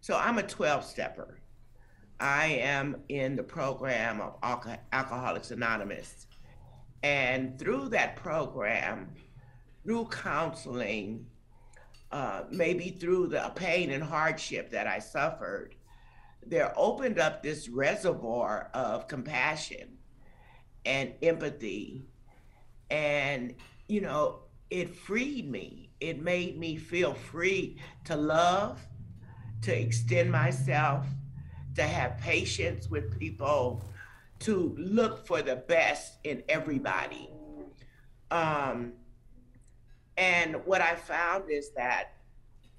So 0.01 0.17
I'm 0.17 0.39
a 0.39 0.43
12 0.43 0.83
stepper. 0.83 1.41
I 2.21 2.47
am 2.47 2.97
in 3.11 3.37
the 3.37 3.43
program 3.43 4.23
of 4.23 4.39
Alcoholics 4.93 5.51
Anonymous. 5.51 6.27
And 7.03 7.59
through 7.59 7.91
that 7.91 8.17
program, 8.17 9.11
through 9.85 10.07
counseling, 10.07 11.27
uh, 12.11 12.43
maybe 12.51 12.91
through 12.91 13.29
the 13.29 13.53
pain 13.55 13.91
and 13.91 14.03
hardship 14.03 14.71
that 14.71 14.87
I 14.87 14.99
suffered, 14.99 15.75
there 16.45 16.73
opened 16.77 17.19
up 17.19 17.43
this 17.43 17.69
reservoir 17.69 18.71
of 18.75 19.09
compassion 19.09 19.99
and 20.85 21.13
empathy. 21.23 22.05
And, 22.91 23.55
you 23.89 24.01
know, 24.01 24.41
it 24.71 24.95
freed 24.95 25.51
me. 25.51 25.91
It 26.01 26.21
made 26.21 26.59
me 26.59 26.77
feel 26.77 27.15
free 27.15 27.79
to 28.05 28.17
love, 28.17 28.81
to 29.63 29.79
extend 29.79 30.31
myself, 30.33 31.07
to 31.77 31.83
have 31.83 32.19
patience 32.19 32.89
with 32.89 33.19
people, 33.19 33.85
to 34.41 34.75
look 34.77 35.27
for 35.27 35.41
the 35.43 35.57
best 35.57 36.19
in 36.25 36.43
everybody. 36.49 37.31
Um, 38.31 38.95
and 40.17 40.57
what 40.65 40.81
I 40.81 40.95
found 40.95 41.51
is 41.51 41.71
that 41.71 42.15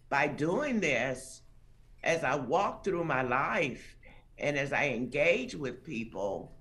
by 0.10 0.28
doing 0.28 0.80
this, 0.80 1.42
as 2.04 2.24
I 2.24 2.36
walk 2.36 2.84
through 2.84 3.04
my 3.06 3.22
life 3.22 3.96
and 4.38 4.58
as 4.58 4.74
I 4.74 4.90
engage 4.90 5.56
with 5.56 5.84
people, 5.84 6.52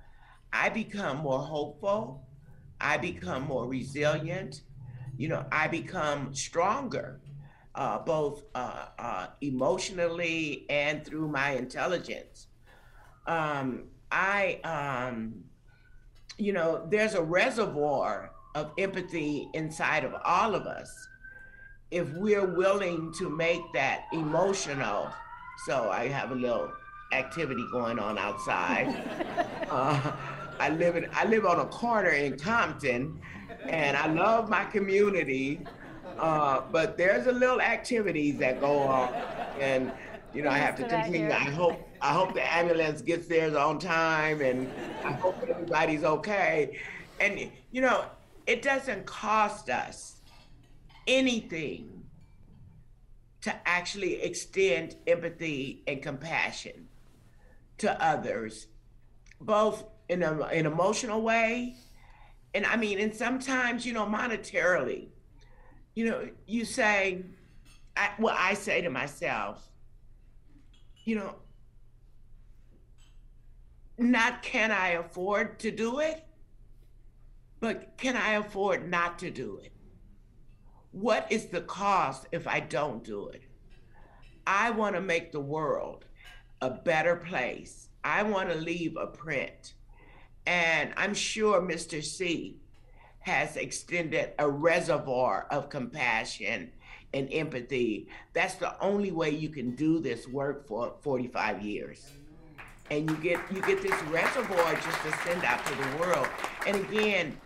I 0.53 0.69
become 0.69 1.19
more 1.19 1.41
hopeful. 1.41 2.27
I 2.81 2.97
become 2.97 3.45
more 3.45 3.67
resilient. 3.67 4.63
You 5.17 5.29
know, 5.29 5.45
I 5.53 5.69
become 5.69 6.35
stronger, 6.35 7.21
uh, 7.75 7.99
both 7.99 8.45
uh, 8.55 8.87
uh, 8.99 9.27
emotionally 9.41 10.67
and 10.69 11.05
through 11.05 11.29
my 11.29 11.53
intelligence. 11.53 12.49
Um, 13.27 13.85
I, 14.11 14.61
um, 14.65 15.45
you 16.39 16.53
know, 16.53 16.87
there's 16.89 17.15
a 17.15 17.23
reservoir 17.23 18.32
of 18.55 18.71
empathy 18.79 19.49
inside 19.55 20.05
of 20.05 20.15
all 20.25 20.55
of 20.55 20.67
us 20.67 21.09
if 21.91 22.11
we're 22.15 22.47
willing 22.47 23.13
to 23.13 23.29
make 23.29 23.61
that 23.75 24.07
emotional. 24.13 25.09
So 25.67 25.91
I 25.91 26.09
have 26.09 26.31
a 26.33 26.35
little 26.35 26.73
activity 27.13 27.65
going 27.71 27.99
on 27.99 28.19
outside. 28.19 28.89
uh, 29.71 30.13
I 30.59 30.71
live 30.71 30.97
in 30.97 31.09
I 31.13 31.25
live 31.27 31.45
on 31.45 31.61
a 31.61 31.67
corner 31.67 32.11
in 32.11 32.39
Compton, 32.39 33.21
and 33.69 33.97
I 33.97 34.07
love 34.07 34.49
my 34.49 34.65
community. 34.65 35.61
Uh, 36.19 36.63
but 36.71 36.97
there's 36.97 37.27
a 37.27 37.33
little 37.33 37.61
activities 37.61 38.39
that 38.39 38.61
go 38.61 38.79
on, 38.79 39.13
and 39.61 39.93
you 40.33 40.43
know 40.43 40.51
I 40.51 40.59
have 40.59 40.77
to 40.77 40.89
continue. 40.89 41.31
I 41.31 41.51
hope 41.51 41.79
I 42.01 42.13
hope 42.13 42.33
the 42.33 42.55
ambulance 42.55 43.03
gets 43.03 43.27
there 43.27 43.57
on 43.57 43.79
time, 43.79 44.41
and 44.41 44.71
I 45.05 45.13
hope 45.13 45.37
everybody's 45.47 46.05
okay. 46.05 46.79
And 47.21 47.51
you 47.71 47.81
know 47.83 48.05
it 48.47 48.63
doesn't 48.63 49.07
cost 49.07 49.71
us 49.71 50.17
anything 51.07 52.05
to 53.43 53.55
actually 53.67 54.23
extend 54.23 54.97
empathy 55.07 55.83
and 55.87 56.03
compassion 56.03 56.89
to 57.79 58.05
others, 58.05 58.69
both 59.41 59.85
in 60.09 60.23
a, 60.23 60.43
an 60.45 60.67
emotional 60.67 61.23
way, 61.23 61.77
and 62.55 62.67
I 62.67 62.77
mean, 62.77 62.99
and 63.01 63.15
sometimes, 63.15 63.87
you 63.87 63.93
know, 63.93 64.05
monetarily, 64.05 65.09
you 65.95 66.07
know, 66.09 66.29
you 66.47 66.65
say, 66.65 67.25
I, 67.97 68.11
well, 68.19 68.37
I 68.39 68.55
say 68.55 68.83
to 68.83 68.91
myself, 68.91 69.67
you 71.05 71.17
know, 71.17 71.35
not 73.99 74.43
can 74.43 74.71
I 74.71 74.91
afford 74.91 75.59
to 75.61 75.71
do 75.71 76.01
it, 76.01 76.25
but 77.63 77.97
can 77.97 78.17
I 78.17 78.33
afford 78.33 78.91
not 78.91 79.21
to 79.21 79.31
do 79.31 79.61
it? 79.63 79.71
What 80.91 81.31
is 81.31 81.47
the 81.47 81.61
cost 81.61 82.27
if 82.33 82.49
I 82.49 82.59
don't 82.59 83.05
do 83.05 83.29
it? 83.29 83.43
I 84.45 84.73
want 84.73 84.97
to 84.97 85.01
make 85.01 85.31
the 85.31 85.41
world 85.41 86.05
a 86.61 86.71
better 86.71 87.15
place. 87.15 87.89
I 88.03 88.25
want 88.25 88.51
to 88.51 88.57
leave 88.57 88.97
a 88.97 89.07
print. 89.07 89.75
And 90.45 90.93
I'm 90.97 91.15
sure 91.15 91.63
Mr. 91.63 92.03
See 92.03 92.59
has 93.21 93.57
extended 93.57 94.33
a 94.41 94.51
reservoir 94.51 95.47
of 95.53 95.71
compassion 95.71 96.73
and 97.15 97.33
empathy. 97.33 98.09
That's 98.33 98.57
the 98.57 98.77
only 98.83 99.13
way 99.13 99.31
you 99.31 99.51
can 99.51 99.77
do 99.77 100.01
this 100.01 100.27
work 100.27 100.67
for 100.67 100.97
45 101.03 101.63
years. 101.63 102.11
And 102.91 103.09
you 103.09 103.17
get 103.19 103.39
you 103.55 103.63
get 103.63 103.81
this 103.83 104.03
reservoir 104.05 104.75
just 104.75 105.01
to 105.05 105.13
send 105.19 105.45
out 105.45 105.65
to 105.65 105.75
the 105.77 105.97
world. 105.99 106.27
And 106.67 106.77
again, 106.77 107.39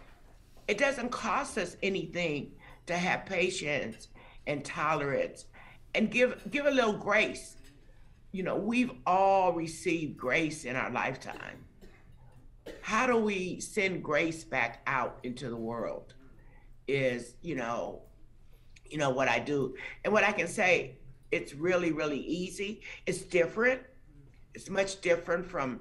it 0.69 0.79
doesn't 0.79 1.11
cost 1.11 1.59
us 1.59 1.77
anything 1.83 2.53
to 2.87 2.97
have 2.97 3.27
patience 3.27 4.09
and 4.47 4.65
tolerance 4.65 5.47
and 5.95 6.11
give 6.11 6.41
give 6.51 6.67
a 6.67 6.71
little 6.71 6.93
grace. 6.93 7.57
You 8.33 8.43
know, 8.43 8.57
we've 8.57 8.91
all 9.07 9.53
received 9.53 10.17
grace 10.17 10.65
in 10.65 10.77
our 10.77 10.91
lifetime. 10.91 11.65
How 12.83 13.07
do 13.07 13.17
we 13.17 13.61
send 13.61 14.03
grace 14.03 14.45
back 14.45 14.83
out 14.87 15.19
into 15.23 15.49
the 15.49 15.57
world? 15.57 16.15
Is, 16.89 17.35
you 17.43 17.57
know, 17.57 18.03
you 18.91 18.99
know 18.99 19.11
what 19.11 19.29
I 19.29 19.39
do. 19.39 19.75
And 20.05 20.13
what 20.13 20.25
I 20.25 20.33
can 20.33 20.49
say, 20.49 20.99
it's 21.33 21.55
really, 21.55 21.93
really 21.93 22.21
easy. 22.21 22.83
It's 23.07 23.23
different. 23.23 23.81
It's 24.55 24.71
much 24.71 25.01
different 25.01 25.47
from, 25.47 25.81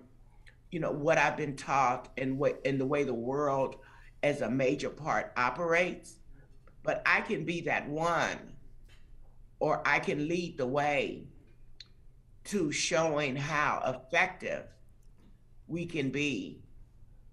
you 0.72 0.80
know, 0.80 0.92
what 0.92 1.18
I've 1.18 1.38
been 1.38 1.56
taught 1.56 2.10
and 2.18 2.38
what 2.38 2.60
in 2.66 2.78
the 2.78 2.86
way 2.86 3.04
the 3.04 3.14
world 3.14 3.78
as 4.24 4.42
a 4.42 4.50
major 4.50 4.90
part 4.90 5.32
operates, 5.38 6.16
but 6.84 7.02
I 7.06 7.22
can 7.22 7.46
be 7.46 7.62
that 7.62 7.88
one 7.88 8.56
or 9.60 9.82
I 9.86 10.00
can 10.00 10.28
lead 10.28 10.58
the 10.58 10.68
way 10.68 11.28
to 12.46 12.72
showing 12.72 13.36
how 13.36 13.82
effective 13.86 14.66
we 15.68 15.86
can 15.86 16.10
be 16.12 16.62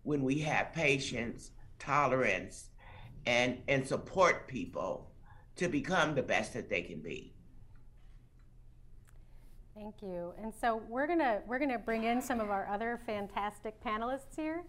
when 0.03 0.23
we 0.23 0.39
have 0.41 0.73
patience, 0.73 1.51
tolerance, 1.79 2.71
and, 3.27 3.59
and 3.69 3.87
support 3.87 4.49
people 4.49 5.11
to 5.57 5.69
become 5.69 6.15
the 6.15 6.23
best 6.23 6.55
that 6.55 6.69
they 6.69 6.83
can 6.83 7.01
be. 7.01 7.35
Thank 9.75 10.03
you. 10.03 10.33
And 10.43 10.53
so 10.61 10.83
we're 10.89 11.07
gonna 11.07 11.41
we're 11.47 11.59
gonna 11.59 11.79
bring 11.79 12.05
in 12.05 12.21
some 12.21 12.41
of 12.41 12.51
our 12.51 12.69
other 12.69 13.01
fantastic 13.07 13.83
panelists 13.83 14.37
here. 14.37 14.65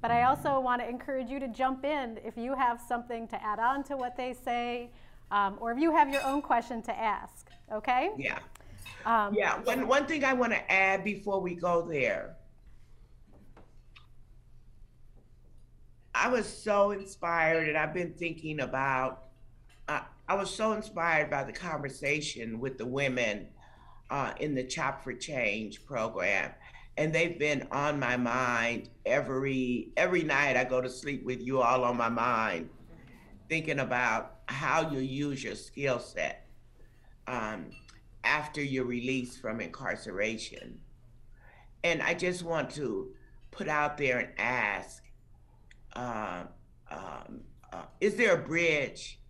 But 0.00 0.10
I 0.10 0.24
also 0.24 0.60
want 0.60 0.82
to 0.82 0.88
encourage 0.88 1.30
you 1.30 1.40
to 1.40 1.48
jump 1.48 1.84
in 1.84 2.18
if 2.24 2.36
you 2.36 2.54
have 2.54 2.80
something 2.80 3.26
to 3.28 3.42
add 3.42 3.58
on 3.58 3.82
to 3.84 3.96
what 3.96 4.16
they 4.16 4.34
say, 4.34 4.90
um, 5.30 5.56
or 5.60 5.72
if 5.72 5.78
you 5.78 5.90
have 5.90 6.10
your 6.10 6.22
own 6.24 6.42
question 6.42 6.82
to 6.82 6.96
ask. 6.96 7.50
Okay? 7.72 8.10
Yeah. 8.16 8.38
Um, 9.04 9.34
yeah. 9.34 9.58
One 9.60 9.86
one 9.86 10.06
thing 10.06 10.24
I 10.24 10.32
want 10.32 10.52
to 10.52 10.72
add 10.72 11.04
before 11.04 11.40
we 11.40 11.54
go 11.54 11.82
there. 11.82 12.36
I 16.14 16.28
was 16.28 16.46
so 16.46 16.92
inspired, 16.92 17.68
and 17.68 17.76
I've 17.76 17.94
been 17.94 18.12
thinking 18.14 18.60
about. 18.60 19.24
Uh, 19.88 20.00
I 20.28 20.34
was 20.34 20.50
so 20.50 20.72
inspired 20.72 21.30
by 21.30 21.44
the 21.44 21.52
conversation 21.52 22.58
with 22.58 22.78
the 22.78 22.86
women 22.86 23.46
uh, 24.10 24.32
in 24.40 24.54
the 24.54 24.64
Chop 24.64 25.04
for 25.04 25.12
Change 25.12 25.84
program, 25.84 26.52
and 26.96 27.12
they've 27.12 27.38
been 27.38 27.66
on 27.70 27.98
my 27.98 28.16
mind 28.16 28.88
every 29.04 29.92
every 29.96 30.22
night. 30.22 30.56
I 30.56 30.64
go 30.64 30.80
to 30.80 30.88
sleep 30.88 31.24
with 31.24 31.40
you 31.40 31.60
all 31.60 31.84
on 31.84 31.96
my 31.96 32.08
mind, 32.08 32.70
thinking 33.48 33.80
about 33.80 34.36
how 34.46 34.90
you 34.90 35.00
use 35.00 35.42
your 35.42 35.54
skill 35.54 35.98
set 35.98 36.48
um, 37.26 37.70
after 38.24 38.62
you're 38.62 38.86
from 39.40 39.60
incarceration. 39.60 40.78
And 41.84 42.02
I 42.02 42.14
just 42.14 42.42
want 42.42 42.70
to 42.70 43.12
put 43.50 43.68
out 43.68 43.96
there 43.96 44.18
and 44.18 44.28
ask 44.38 45.02
uh, 45.94 46.44
um, 46.90 47.40
uh, 47.72 47.82
is 48.00 48.16
there 48.16 48.34
a 48.34 48.42
bridge 48.42 49.20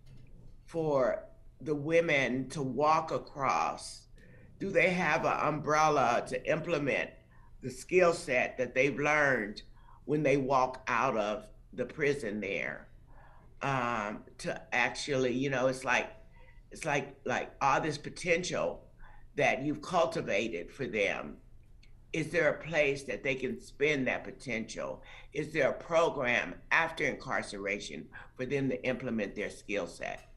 for 0.65 1.23
the 1.61 1.75
women 1.75 2.49
to 2.49 2.61
walk 2.61 3.11
across? 3.11 4.07
Do 4.59 4.69
they 4.69 4.89
have 4.89 5.25
an 5.25 5.37
umbrella 5.39 6.23
to 6.27 6.51
implement 6.51 7.11
the 7.61 7.69
skill 7.69 8.13
set 8.13 8.57
that 8.57 8.73
they've 8.73 8.99
learned 8.99 9.61
when 10.05 10.23
they 10.23 10.37
walk 10.37 10.83
out 10.87 11.17
of 11.17 11.45
the 11.73 11.85
prison 11.85 12.39
there? 12.39 12.87
Um, 13.61 14.23
to 14.39 14.61
actually, 14.73 15.33
you 15.33 15.49
know, 15.49 15.67
it's 15.67 15.83
like 15.83 16.11
it's 16.71 16.85
like 16.85 17.15
like 17.25 17.51
all 17.61 17.81
this 17.81 17.97
potential 17.97 18.83
that 19.35 19.63
you've 19.63 19.81
cultivated 19.81 20.71
for 20.71 20.85
them 20.85 21.37
is 22.13 22.31
there 22.31 22.49
a 22.49 22.63
place 22.67 23.03
that 23.03 23.23
they 23.23 23.35
can 23.35 23.61
spend 23.61 24.07
that 24.07 24.23
potential? 24.23 25.03
Is 25.33 25.51
there 25.51 25.69
a 25.69 25.73
program 25.73 26.55
after 26.71 27.05
incarceration 27.05 28.07
for 28.35 28.45
them 28.45 28.69
to 28.69 28.83
implement 28.83 29.35
their 29.35 29.49
skill 29.49 29.87
set? 29.87 30.27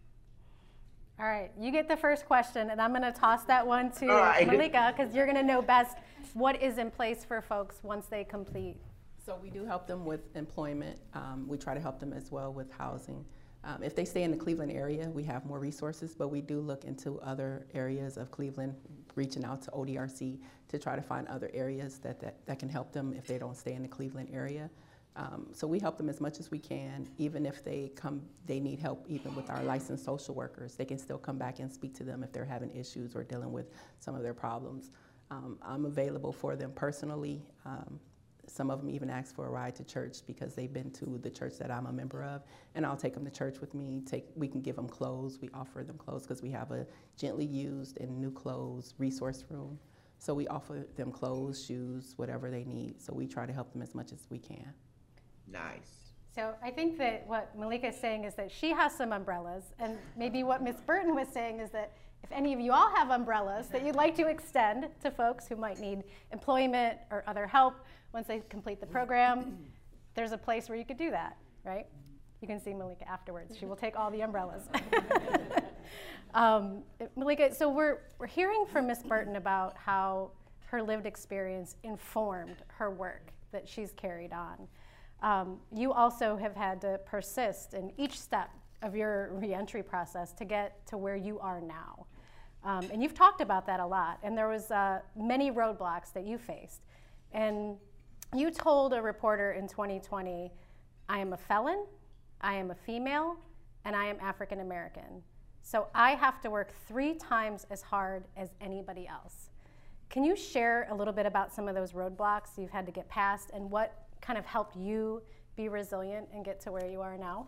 All 1.21 1.27
right, 1.27 1.51
you 1.61 1.71
get 1.71 1.87
the 1.87 1.99
first 1.99 2.25
question, 2.25 2.71
and 2.71 2.81
I'm 2.81 2.93
going 2.93 3.03
to 3.03 3.13
toss 3.13 3.45
that 3.45 3.67
one 3.67 3.91
to 3.93 4.07
right. 4.07 4.47
Malika 4.47 4.95
because 4.97 5.15
you're 5.15 5.27
going 5.27 5.37
to 5.37 5.43
know 5.43 5.61
best 5.61 5.99
what 6.33 6.63
is 6.63 6.79
in 6.79 6.91
place 6.91 7.27
for 7.27 7.43
folks 7.43 7.77
once 7.83 8.07
they 8.07 8.25
complete. 8.25 8.79
So 9.23 9.39
we 9.43 9.51
do 9.51 9.67
help 9.67 9.87
them 9.87 10.07
with 10.07 10.35
employment. 10.35 10.99
Um, 11.13 11.45
we 11.47 11.59
try 11.59 11.75
to 11.75 11.81
help 11.81 12.01
them 12.01 12.15
as 12.15 12.33
well 12.33 12.55
with 12.55 12.73
housing. 12.73 13.23
Um, 13.65 13.83
if 13.83 13.95
they 13.95 14.07
stay 14.07 14.23
in 14.23 14.31
the 14.31 14.37
Cleveland 14.39 14.73
area, 14.73 15.11
we 15.11 15.23
have 15.25 15.45
more 15.45 15.59
resources, 15.59 16.15
but 16.15 16.29
we 16.29 16.41
do 16.41 16.59
look 16.59 16.85
into 16.85 17.21
other 17.21 17.67
areas 17.75 18.17
of 18.17 18.31
Cleveland, 18.31 18.75
reaching 19.15 19.45
out 19.45 19.61
to 19.65 19.71
ODRC 19.73 20.39
to 20.69 20.79
try 20.79 20.97
to 20.97 21.03
find 21.03 21.29
other 21.29 21.51
areas 21.53 21.99
that, 21.99 22.19
that, 22.21 22.47
that 22.47 22.59
can 22.59 22.71
help 22.71 22.95
them 22.95 23.13
if 23.13 23.27
they 23.27 23.37
don't 23.37 23.59
stay 23.59 23.75
in 23.75 23.83
the 23.83 23.89
Cleveland 23.89 24.31
area. 24.33 24.71
Um, 25.17 25.49
so 25.53 25.67
we 25.67 25.79
help 25.79 25.99
them 25.99 26.09
as 26.09 26.21
much 26.21 26.39
as 26.39 26.51
we 26.51 26.59
can, 26.59 27.09
even 27.19 27.45
if 27.45 27.65
they 27.65 27.91
come, 27.97 28.23
they 28.47 28.61
need 28.61 28.79
help 28.79 29.05
even 29.09 29.35
with 29.35 29.51
our 29.51 29.63
licensed 29.65 30.05
social 30.05 30.35
workers. 30.35 30.77
They 30.77 30.85
can 30.85 30.99
still 30.99 31.19
come 31.19 31.37
back 31.37 31.59
and 31.59 31.71
speak 31.71 31.95
to 31.95 32.05
them 32.05 32.23
if 32.23 32.33
they're 32.33 32.45
having 32.45 32.75
issues 32.75 33.17
or 33.17 33.25
dealing 33.25 33.53
with 33.53 33.71
some 33.99 34.15
of 34.15 34.23
their 34.23 34.35
problems. 34.35 34.91
Um, 35.31 35.59
I'm 35.63 35.85
available 35.85 36.33
for 36.33 36.57
them 36.57 36.73
personally. 36.75 37.43
Um, 37.65 37.99
some 38.47 38.71
of 38.71 38.81
them 38.81 38.91
even 38.91 39.11
ask 39.11 39.35
for 39.35 39.47
a 39.47 39.51
ride 39.51 39.77
to 39.77 39.85
church 39.85 40.19
because 40.27 40.55
they've 40.55 40.73
been 40.73 40.91
to 40.93 41.19
the 41.23 41.31
church 41.31 41.59
that 41.59 41.71
I'm 41.71 41.87
a 41.87 41.93
member 41.93 42.25
of, 42.25 42.43
and 42.75 42.85
I'll 42.85 42.97
take 42.97 43.15
them 43.15 43.25
to 43.25 43.31
church 43.31 43.61
with 43.61 43.75
me. 43.75 44.03
Take, 44.05 44.27
we 44.35 44.49
can 44.49 44.61
give 44.61 44.77
them 44.77 44.89
clothes. 44.89 45.39
We 45.41 45.51
offer 45.55 45.85
them 45.85 45.99
clothes 45.99 46.23
because 46.23 46.43
we 46.43 46.51
have 46.51 46.73
a 46.73 46.87
gently 47.17 47.45
used 47.45 48.01
and 48.01 48.21
new 48.21 48.33
clothes 48.33 48.95
resource 48.99 49.45
room. 49.49 49.79
So 50.19 50.35
we 50.35 50.49
offer 50.49 50.87
them 50.97 51.13
clothes, 51.13 51.65
shoes, 51.65 52.15
whatever 52.17 52.51
they 52.51 52.65
need. 52.65 53.01
So 53.01 53.13
we 53.15 53.27
try 53.27 53.47
to 53.47 53.53
help 53.53 53.73
them 53.73 53.83
as 53.83 53.95
much 53.95 54.13
as 54.13 54.27
we 54.31 54.39
can. 54.39 54.75
Nice. 55.53 56.01
So 56.35 56.55
I 56.63 56.71
think 56.71 56.97
that 56.99 57.27
what 57.27 57.57
Malika 57.59 57.89
is 57.89 57.97
saying 57.97 58.25
is 58.25 58.35
that 58.35 58.51
she 58.53 58.71
has 58.71 58.95
some 58.95 59.13
umbrellas, 59.13 59.65
and 59.79 59.99
maybe 60.17 60.43
what 60.43 60.63
Miss 60.63 60.77
Burton 60.81 61.15
was 61.15 61.29
saying 61.29 61.59
is 61.59 61.71
that 61.71 61.93
if 62.23 62.31
any 62.31 62.53
of 62.53 62.61
you 62.61 62.73
all 62.73 62.95
have 62.95 63.11
umbrellas 63.11 63.69
that 63.69 63.85
you'd 63.85 63.97
like 63.97 64.15
to 64.17 64.29
extend 64.29 64.89
to 65.03 65.11
folks 65.11 65.49
who 65.49 65.57
might 65.57 65.81
need 65.81 66.05
employment 66.33 66.99
or 67.11 67.25
other 67.27 67.47
help 67.47 67.75
once 68.13 68.29
they 68.29 68.43
complete 68.49 68.81
the 68.81 68.87
program, 68.87 69.59
there's 70.15 70.33
a 70.33 70.39
place 70.39 70.69
where 70.69 70.77
you 70.79 70.85
could 70.85 70.99
do 70.99 71.11
that, 71.11 71.37
right? 71.65 71.87
You 72.41 72.49
can 72.49 72.61
see 72.61 72.75
Malika 72.75 73.09
afterwards. 73.09 73.57
She 73.59 73.67
will 73.67 73.77
take 73.77 73.99
all 73.99 74.11
the 74.11 74.23
umbrellas. 74.23 74.69
um, 76.35 76.83
Malika, 77.17 77.55
so 77.55 77.69
we're, 77.69 77.99
we're 78.19 78.27
hearing 78.27 78.65
from 78.67 78.87
Miss 78.87 79.03
Burton 79.03 79.37
about 79.37 79.77
how 79.77 80.31
her 80.67 80.83
lived 80.83 81.07
experience 81.07 81.77
informed 81.83 82.57
her 82.69 82.91
work 82.91 83.33
that 83.53 83.69
she's 83.69 83.93
carried 83.93 84.33
on. 84.33 84.69
Um, 85.23 85.59
you 85.75 85.93
also 85.93 86.37
have 86.37 86.57
had 86.57 86.81
to 86.83 86.99
persist 87.05 87.75
in 87.75 87.93
each 87.97 88.19
step 88.19 88.51
of 88.83 88.97
your 88.97 89.31
reentry 89.35 89.83
process 89.83 90.33
to 90.33 90.45
get 90.45 90.87
to 90.87 90.97
where 90.97 91.17
you 91.17 91.39
are 91.41 91.61
now. 91.61 92.07
Um, 92.65 92.89
and 92.93 93.03
you've 93.03 93.15
talked 93.15 93.41
about 93.41 93.67
that 93.67 93.81
a 93.81 93.87
lot. 93.87 94.19
And 94.23 94.37
there 94.37 94.49
was 94.49 94.71
uh, 94.71 95.01
many 95.17 95.51
roadblocks 95.51 96.13
that 96.15 96.27
you 96.27 96.39
faced. 96.39 96.83
And 97.33 97.77
you 98.35 98.51
told 98.51 98.93
a 98.93 99.03
reporter 99.03 99.53
in 99.53 99.67
2020, 99.67 100.53
I 101.09 101.19
am 101.19 101.33
a 101.33 101.37
felon, 101.37 101.85
I 102.41 102.55
am 102.55 102.71
a 102.71 102.75
female, 102.75 103.37
and 103.85 103.97
I 103.97 104.07
am 104.07 104.17
African 104.21 104.61
American. 104.61 105.23
So 105.63 105.89
I 105.95 106.13
have 106.13 106.41
to 106.43 106.51
work 106.51 106.73
three 106.87 107.15
times 107.15 107.67
as 107.71 107.83
hard 107.83 108.25
as 108.37 108.51
anybody 108.61 109.07
else. 109.07 109.51
Can 110.09 110.25
you 110.25 110.35
share 110.35 110.89
a 110.91 110.95
little 110.95 111.13
bit 111.13 111.27
about 111.27 111.53
some 111.53 111.69
of 111.69 111.75
those 111.75 111.93
roadblocks 111.93 112.59
you've 112.59 112.71
had 112.71 112.87
to 112.87 112.93
get 112.93 113.09
past 113.09 113.51
and 113.55 113.71
what 113.71 114.07
kind 114.21 114.39
of 114.39 114.45
helped 114.45 114.77
you 114.77 115.23
be 115.57 115.69
resilient 115.69 116.29
and 116.33 116.45
get 116.45 116.61
to 116.61 116.73
where 116.73 116.87
you 116.87 117.01
are 117.01 117.17
now? 117.17 117.47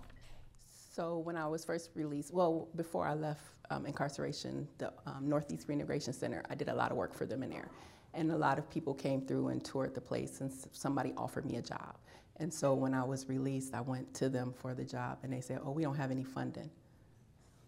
So 0.94 1.18
when 1.18 1.36
I 1.36 1.46
was 1.46 1.64
first 1.64 1.90
released, 1.94 2.34
well, 2.34 2.68
before 2.76 3.06
I 3.06 3.14
left 3.14 3.40
um, 3.70 3.86
incarceration, 3.86 4.68
the 4.78 4.92
um, 5.06 5.28
Northeast 5.28 5.66
Reintegration 5.68 6.12
Center, 6.12 6.42
I 6.50 6.54
did 6.54 6.68
a 6.68 6.74
lot 6.74 6.90
of 6.90 6.96
work 6.96 7.14
for 7.14 7.24
them 7.24 7.42
in 7.42 7.50
there. 7.50 7.68
And 8.14 8.30
a 8.30 8.36
lot 8.36 8.58
of 8.58 8.68
people 8.68 8.92
came 8.92 9.22
through 9.22 9.48
and 9.48 9.64
toured 9.64 9.94
the 9.94 10.00
place, 10.00 10.42
and 10.42 10.52
somebody 10.72 11.14
offered 11.16 11.46
me 11.46 11.56
a 11.56 11.62
job. 11.62 11.96
And 12.36 12.52
so 12.52 12.74
when 12.74 12.92
I 12.92 13.04
was 13.04 13.28
released, 13.28 13.74
I 13.74 13.80
went 13.80 14.12
to 14.14 14.28
them 14.28 14.52
for 14.54 14.74
the 14.74 14.84
job, 14.84 15.18
and 15.22 15.32
they 15.32 15.40
said, 15.40 15.60
"Oh, 15.64 15.70
we 15.70 15.82
don't 15.82 15.96
have 15.96 16.10
any 16.10 16.24
funding." 16.24 16.70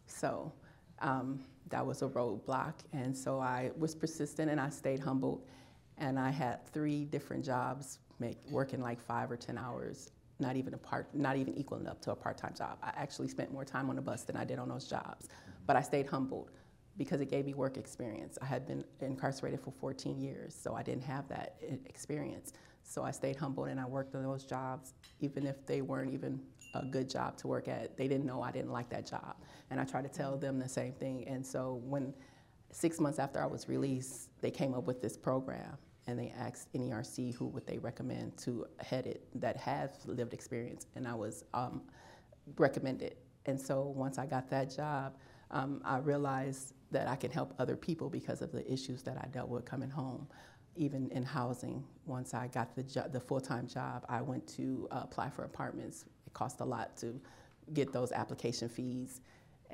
So 0.07 0.53
um, 1.01 1.41
that 1.71 1.85
was 1.87 2.03
a 2.03 2.09
roadblock, 2.09 2.75
and 2.93 3.17
so 3.17 3.41
I 3.41 3.71
was 3.79 3.95
persistent, 3.95 4.51
and 4.51 4.61
I 4.61 4.69
stayed 4.69 5.01
humbled, 5.01 5.47
and 5.97 6.19
I 6.19 6.31
had 6.31 6.67
three 6.67 7.07
different 7.07 7.43
jobs, 7.45 8.01
make, 8.19 8.39
working 8.51 8.81
like 8.81 9.01
five 9.01 9.31
or 9.31 9.37
ten 9.37 9.59
hours, 9.59 10.11
not 10.39 10.57
even 10.57 10.75
a 10.75 10.79
part, 10.79 11.15
not 11.15 11.37
even 11.37 11.57
equaling 11.57 11.87
up 11.87 12.01
to 12.03 12.11
a 12.11 12.17
part-time 12.17 12.55
job. 12.57 12.79
I 12.83 12.93
actually 12.97 13.29
spent 13.29 13.53
more 13.53 13.65
time 13.65 13.89
on 13.91 13.97
the 13.97 14.03
bus 14.03 14.25
than 14.25 14.37
I 14.37 14.45
did 14.45 14.59
on 14.59 14.69
those 14.69 14.89
jobs, 14.89 15.29
but 15.67 15.77
I 15.77 15.83
stayed 15.83 16.07
humbled 16.07 16.51
because 16.97 17.21
it 17.21 17.31
gave 17.31 17.45
me 17.45 17.55
work 17.55 17.77
experience. 17.77 18.39
I 18.41 18.47
had 18.47 18.67
been 18.67 18.85
incarcerated 19.01 19.61
for 19.61 19.73
14 19.73 20.21
years, 20.21 20.55
so 20.55 20.75
I 20.75 20.83
didn't 20.83 21.03
have 21.03 21.29
that 21.29 21.57
experience. 21.87 22.53
So 22.85 23.03
I 23.03 23.11
stayed 23.11 23.37
humble 23.37 23.65
and 23.65 23.81
I 23.81 23.87
worked 23.87 24.15
on 24.15 24.23
those 24.23 24.45
jobs, 24.45 24.95
even 25.21 25.47
if 25.47 25.65
they 25.67 25.81
weren't 25.81 26.13
even 26.13 26.41
a 26.75 26.85
good 26.85 27.09
job 27.09 27.37
to 27.39 27.49
work 27.49 27.67
at. 27.67 27.97
They 27.97 28.07
didn't 28.07 28.27
know 28.27 28.43
I 28.43 28.53
didn't 28.53 28.71
like 28.71 28.91
that 28.91 29.07
job. 29.07 29.37
And 29.71 29.81
I 29.81 29.85
tried 29.85 30.03
to 30.03 30.09
tell 30.09 30.37
them 30.37 30.59
the 30.59 30.69
same 30.69 30.93
thing. 30.93 31.27
And 31.27 31.45
so 31.45 31.81
when 31.85 32.13
six 32.71 33.01
months 33.01 33.19
after 33.19 33.43
I 33.43 33.47
was 33.47 33.69
released, 33.69 34.29
they 34.41 34.51
came 34.51 34.75
up 34.75 34.85
with 34.85 35.01
this 35.01 35.17
program 35.17 35.79
and 36.07 36.19
they 36.19 36.33
asked 36.39 36.73
NERC 36.75 37.35
who 37.35 37.47
would 37.49 37.67
they 37.67 37.79
recommend 37.79 38.37
to 38.39 38.67
head 38.79 39.07
it 39.07 39.27
that 39.37 39.57
has 39.57 39.91
lived 40.07 40.35
experience. 40.35 40.87
And 40.95 41.09
I 41.09 41.15
was 41.15 41.45
um, 41.55 41.83
recommended. 42.57 43.17
And 43.47 43.61
so 43.61 43.83
once 43.83 44.19
I 44.19 44.27
got 44.27 44.49
that 44.51 44.75
job, 44.75 45.17
um, 45.51 45.81
I 45.85 45.99
realized 45.99 46.75
that 46.91 47.09
I 47.09 47.17
can 47.17 47.31
help 47.31 47.55
other 47.59 47.77
people 47.77 48.09
because 48.09 48.43
of 48.43 48.53
the 48.53 48.71
issues 48.71 49.03
that 49.03 49.17
I 49.17 49.27
dealt 49.29 49.49
with 49.49 49.65
coming 49.65 49.91
home. 49.91 50.27
Even 50.77 51.09
in 51.11 51.23
housing, 51.23 51.85
once 52.05 52.35
I 52.35 52.49
got 52.49 52.75
the, 52.75 52.83
jo- 52.83 53.09
the 53.11 53.21
full 53.21 53.41
time 53.41 53.69
job, 53.69 54.05
I 54.09 54.21
went 54.23 54.47
to 54.57 54.89
uh, 54.91 55.01
apply 55.03 55.31
for 55.31 55.45
apartments. 55.45 56.05
It 56.27 56.33
cost 56.35 56.61
a 56.61 56.65
lot 56.65 56.97
to 56.99 57.21
get 57.73 57.93
those 57.93 58.11
application 58.13 58.69
fees, 58.69 59.21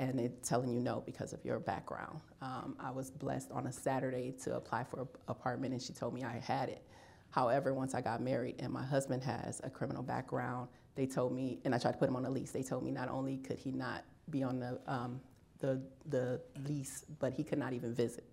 and 0.01 0.19
it's 0.19 0.49
telling 0.49 0.71
you 0.71 0.81
no 0.81 1.03
because 1.05 1.35
of 1.35 1.45
your 1.45 1.61
background. 1.61 2.21
Um, 2.41 2.75
I 2.81 2.91
was 2.91 3.11
blessed 3.11 3.53
on 3.53 3.67
a 3.67 3.73
Saturday 3.73 4.35
to 4.45 4.57
apply 4.57 4.83
for 4.85 5.03
an 5.03 5.09
apartment, 5.29 5.75
and 5.75 5.83
she 5.83 5.93
told 5.93 6.15
me 6.15 6.25
I 6.25 6.39
had 6.39 6.71
it. 6.71 6.83
However, 7.29 7.75
once 7.75 7.95
I 7.95 8.01
got 8.01 8.23
married 8.23 8.57
and 8.61 8.73
my 8.73 8.83
husband 8.83 9.23
has 9.23 9.61
a 9.63 9.69
criminal 9.69 10.03
background, 10.03 10.69
they 10.95 11.07
told 11.07 11.33
me, 11.33 11.61
and 11.67 11.75
I 11.75 11.79
tried 11.79 11.93
to 11.93 11.99
put 11.99 12.09
him 12.09 12.17
on 12.17 12.25
a 12.25 12.31
lease, 12.31 12.51
they 12.51 12.63
told 12.63 12.83
me 12.83 12.91
not 12.91 13.11
only 13.11 13.37
could 13.37 13.59
he 13.59 13.73
not 13.73 14.05
be 14.31 14.43
on 14.43 14.59
the 14.59 14.81
um, 14.87 15.21
the, 15.59 15.83
the 16.09 16.41
lease, 16.67 17.05
but 17.19 17.35
he 17.35 17.45
could 17.45 17.59
not 17.59 17.75
even 17.75 17.95
visit. 17.95 18.25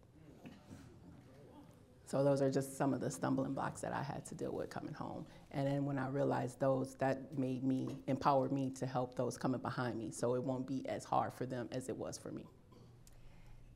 So 2.08 2.24
those 2.24 2.42
are 2.42 2.50
just 2.50 2.78
some 2.78 2.94
of 2.94 3.02
the 3.02 3.12
stumbling 3.12 3.54
blocks 3.54 3.82
that 3.82 3.92
I 3.92 4.02
had 4.02 4.26
to 4.28 4.36
deal 4.36 4.54
with 4.54 4.70
coming 4.70 4.94
home. 4.94 5.26
And 5.52 5.68
then 5.68 5.84
when 5.84 6.00
I 6.00 6.08
realized 6.08 6.58
those, 6.58 6.96
that 6.96 7.38
made 7.38 7.66
me, 7.66 7.98
empowered 8.08 8.54
me 8.54 8.70
to 8.80 8.86
help 8.86 9.16
those 9.16 9.38
coming 9.38 9.60
behind 9.60 9.98
me 9.98 10.12
so 10.12 10.34
it 10.36 10.42
won't 10.42 10.66
be 10.66 10.88
as 10.88 11.04
hard 11.04 11.34
for 11.34 11.46
them 11.46 11.68
as 11.74 11.90
it 11.90 11.98
was 11.98 12.18
for 12.18 12.32
me. 12.32 12.46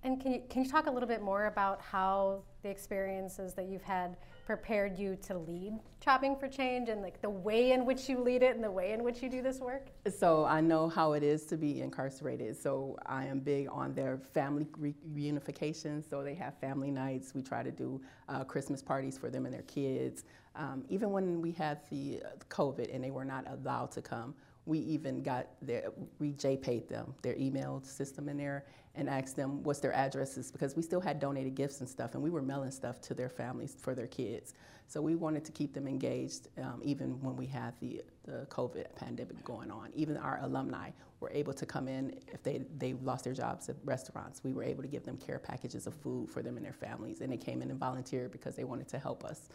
And 0.04 0.20
can 0.20 0.34
you, 0.34 0.42
can 0.50 0.64
you 0.64 0.70
talk 0.70 0.88
a 0.88 0.92
little 0.92 1.08
bit 1.08 1.22
more 1.22 1.46
about 1.46 1.82
how 1.82 2.42
the 2.64 2.70
experiences 2.70 3.54
that 3.54 3.68
you've 3.68 3.84
had 3.84 4.18
prepared 4.46 4.98
you 4.98 5.16
to 5.16 5.38
lead 5.38 5.74
Chopping 6.00 6.36
for 6.36 6.48
Change 6.48 6.90
and 6.90 7.02
like 7.02 7.22
the 7.22 7.30
way 7.30 7.72
in 7.72 7.86
which 7.86 8.10
you 8.10 8.20
lead 8.20 8.42
it 8.42 8.56
and 8.56 8.64
the 8.64 8.72
way 8.72 8.94
in 8.94 9.04
which 9.04 9.22
you 9.22 9.30
do 9.30 9.44
this 9.44 9.60
work? 9.60 9.88
So 10.18 10.46
I 10.46 10.60
know 10.60 10.90
how 10.90 11.14
it 11.14 11.22
is 11.22 11.46
to 11.46 11.58
be 11.58 11.82
incarcerated. 11.82 12.58
So 12.58 12.98
I 13.06 13.26
am 13.26 13.40
big 13.40 13.68
on 13.72 13.94
their 13.94 14.18
family 14.18 14.68
re- 14.78 14.96
reunification. 15.14 16.08
So 16.08 16.24
they 16.24 16.34
have 16.34 16.58
family 16.58 16.90
nights. 16.90 17.34
We 17.36 17.44
try 17.44 17.62
to 17.62 17.72
do 17.72 18.02
uh, 18.28 18.44
Christmas 18.44 18.82
parties 18.82 19.18
for 19.18 19.30
them 19.30 19.46
and 19.46 19.54
their 19.54 19.62
kids. 19.64 20.24
Um, 20.56 20.84
even 20.90 21.12
when 21.12 21.42
we 21.42 21.52
had 21.52 21.80
the 21.90 22.22
uh, 22.26 22.30
COVID 22.50 22.94
and 22.94 23.04
they 23.04 23.12
were 23.12 23.24
not 23.24 23.46
allowed 23.50 23.92
to 23.92 24.02
come, 24.02 24.34
we 24.66 24.80
even 24.80 25.24
got 25.24 25.48
their, 25.62 25.92
we 26.20 26.32
J-paid 26.34 26.88
them, 26.88 27.14
their 27.22 27.36
email 27.38 27.82
system 27.84 28.30
in 28.30 28.38
there, 28.38 28.66
and 28.96 29.10
asked 29.10 29.36
them 29.36 29.64
what's 29.64 29.80
their 29.80 29.94
addresses 29.94 30.52
because 30.52 30.76
we 30.76 30.82
still 30.82 31.00
had 31.00 31.20
donated 31.20 31.56
gifts 31.56 31.80
and 31.80 31.90
stuff, 31.90 32.14
and 32.14 32.22
we 32.22 32.30
were 32.30 32.42
mailing 32.42 32.72
stuff 32.72 33.00
to 33.02 33.14
their 33.14 33.30
families 33.30 33.76
for 33.80 33.96
their 33.96 34.08
kids. 34.08 34.54
So 34.88 35.02
we 35.02 35.16
wanted 35.16 35.46
to 35.46 35.52
keep 35.54 35.74
them 35.74 35.88
engaged 35.88 36.50
um, 36.58 36.82
even 36.84 37.22
when 37.22 37.38
we 37.38 37.46
had 37.46 37.74
the, 37.80 38.02
the 38.26 38.46
COVID 38.50 38.94
pandemic 38.96 39.42
going 39.46 39.72
on. 39.72 39.90
Even 39.96 40.18
our 40.18 40.40
alumni 40.42 40.90
were 41.22 41.32
able 41.32 41.54
to 41.54 41.66
come 41.66 41.88
in 41.88 42.20
if 42.28 42.44
they, 42.44 42.64
they 42.78 42.94
lost 42.94 43.24
their 43.24 43.34
jobs 43.34 43.70
at 43.70 43.78
restaurants. 43.86 44.44
We 44.44 44.52
were 44.52 44.64
able 44.64 44.82
to 44.82 44.90
give 44.90 45.06
them 45.06 45.16
care 45.18 45.40
packages 45.40 45.88
of 45.88 45.94
food 45.94 46.30
for 46.30 46.42
them 46.44 46.58
and 46.58 46.66
their 46.66 46.74
families, 46.74 47.22
and 47.22 47.32
they 47.32 47.38
came 47.38 47.62
in 47.62 47.72
and 47.72 47.80
volunteered 47.80 48.32
because 48.32 48.56
they 48.58 48.66
wanted 48.66 48.90
to 48.90 49.00
help 49.00 49.24
us. 49.24 49.48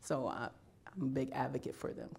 So 0.00 0.28
uh, 0.28 0.48
I'm 0.94 1.02
a 1.02 1.06
big 1.06 1.32
advocate 1.32 1.74
for 1.74 1.92
them. 1.92 2.10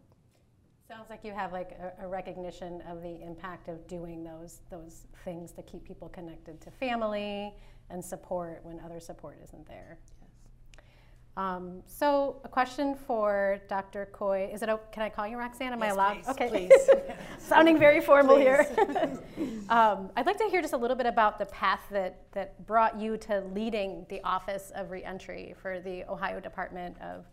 Sounds 0.90 1.12
like 1.12 1.24
you 1.24 1.34
have 1.34 1.54
like 1.54 1.78
a, 1.80 2.04
a, 2.04 2.08
recognition 2.08 2.82
of 2.90 3.04
the 3.04 3.22
impact 3.22 3.68
of 3.68 3.86
doing 3.88 4.24
those 4.24 4.62
those 4.72 5.06
things 5.24 5.52
to 5.52 5.62
keep 5.62 5.86
people 5.86 6.10
connected 6.10 6.60
to 6.62 6.72
family 6.72 7.54
and 7.92 8.04
support 8.04 8.62
when 8.64 8.80
other 8.80 9.00
support 9.00 9.38
isn't 9.44 9.68
there. 9.68 10.00
Yes. 10.20 10.32
Um, 11.38 11.84
so, 11.86 12.42
a 12.44 12.48
question 12.48 12.96
for 12.96 13.60
Dr. 13.70 14.10
Coy. 14.14 14.50
Is 14.52 14.64
it? 14.64 14.70
Can 14.92 15.04
I 15.04 15.10
call 15.10 15.28
you 15.28 15.38
Roxanne? 15.38 15.74
Am 15.74 15.80
yes, 15.80 15.92
I 15.92 15.94
allowed? 15.94 16.24
Please, 16.24 16.30
okay. 16.30 16.50
Please. 16.50 16.90
Sounding 17.38 17.78
very 17.78 18.02
formal 18.02 18.38
here. 18.38 18.68
um, 19.70 20.10
I'd 20.18 20.26
like 20.26 20.40
to 20.40 20.50
hear 20.50 20.60
just 20.60 20.74
a 20.74 20.78
little 20.78 20.98
bit 20.98 21.06
about 21.06 21.38
the 21.38 21.46
path 21.46 21.82
that 21.92 22.24
that 22.32 22.66
brought 22.66 23.00
you 23.00 23.16
to 23.18 23.44
leading 23.54 24.08
the 24.10 24.24
Office 24.24 24.72
of 24.74 24.90
Reentry 24.90 25.54
for 25.62 25.80
the 25.82 26.04
Ohio 26.10 26.40
Department 26.40 27.00
of 27.00 27.28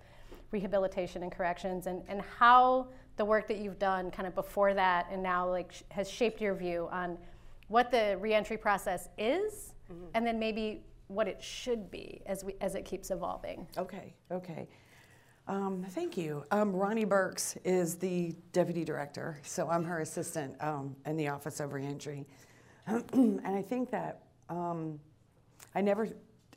Rehabilitation 0.50 1.22
and 1.22 1.32
Corrections, 1.32 1.86
and 1.86 2.02
and 2.06 2.20
how 2.38 2.88
the 3.16 3.24
work 3.24 3.48
that 3.48 3.58
you've 3.58 3.78
done 3.78 4.10
kind 4.10 4.26
of 4.26 4.34
before 4.34 4.74
that 4.74 5.06
and 5.10 5.22
now 5.22 5.48
like 5.48 5.72
sh- 5.72 5.82
has 5.90 6.10
shaped 6.10 6.40
your 6.40 6.54
view 6.54 6.88
on 6.92 7.16
what 7.68 7.90
the 7.90 8.16
reentry 8.20 8.56
process 8.56 9.08
is 9.18 9.74
mm-hmm. 9.90 10.04
and 10.14 10.26
then 10.26 10.38
maybe 10.38 10.82
what 11.08 11.28
it 11.28 11.42
should 11.42 11.90
be 11.90 12.20
as 12.26 12.44
we 12.44 12.54
as 12.60 12.74
it 12.74 12.84
keeps 12.84 13.10
evolving. 13.10 13.66
Okay, 13.78 14.14
okay. 14.30 14.68
Um, 15.48 15.86
thank 15.90 16.16
you. 16.16 16.42
Um, 16.50 16.74
Ronnie 16.74 17.04
Burks 17.04 17.56
is 17.64 17.94
the 17.96 18.34
deputy 18.52 18.84
director, 18.84 19.38
so 19.42 19.70
I'm 19.70 19.84
her 19.84 20.00
assistant 20.00 20.56
um, 20.60 20.96
in 21.06 21.16
the 21.16 21.28
Office 21.28 21.60
of 21.60 21.72
Reentry. 21.72 22.26
and 22.86 23.40
I 23.46 23.62
think 23.62 23.90
that 23.90 24.22
um, 24.48 24.98
I 25.74 25.82
never, 25.82 26.08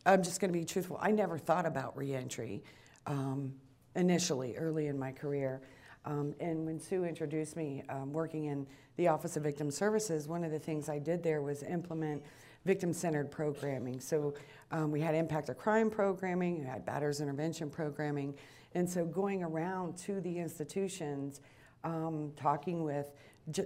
I'm 0.08 0.24
just 0.24 0.40
going 0.40 0.52
to 0.52 0.58
be 0.58 0.66
truthful, 0.66 0.98
I 1.00 1.12
never 1.12 1.38
thought 1.38 1.68
about 1.68 1.96
reentry 1.96 2.64
um, 3.06 3.54
initially, 3.96 4.56
early 4.58 4.88
in 4.88 4.98
my 4.98 5.12
career. 5.12 5.62
Um, 6.06 6.34
and 6.40 6.66
when 6.66 6.80
Sue 6.80 7.04
introduced 7.04 7.56
me 7.56 7.84
um, 7.90 8.14
working 8.14 8.46
in 8.46 8.66
the 8.98 9.08
Office 9.08 9.38
of 9.38 9.44
Victim 9.44 9.70
Services, 9.70 10.28
one 10.28 10.44
of 10.44 10.52
the 10.52 10.60
things 10.60 10.90
I 10.90 11.00
did 11.00 11.24
there 11.24 11.42
was 11.42 11.64
implement 11.64 12.24
victim 12.66 12.94
centered 12.94 13.32
programming. 13.32 14.00
So 14.00 14.34
um, 14.72 14.92
we 14.92 15.02
had 15.02 15.16
impact 15.16 15.50
of 15.50 15.58
crime 15.58 15.90
programming, 15.90 16.60
we 16.60 16.66
had 16.66 16.86
batterers 16.86 17.22
intervention 17.22 17.70
programming. 17.70 18.36
And 18.76 18.90
so 18.90 19.06
going 19.06 19.44
around 19.44 19.98
to 20.00 20.22
the 20.22 20.38
institutions, 20.38 21.42
um, 21.84 22.32
talking 22.36 22.84
with 22.84 23.12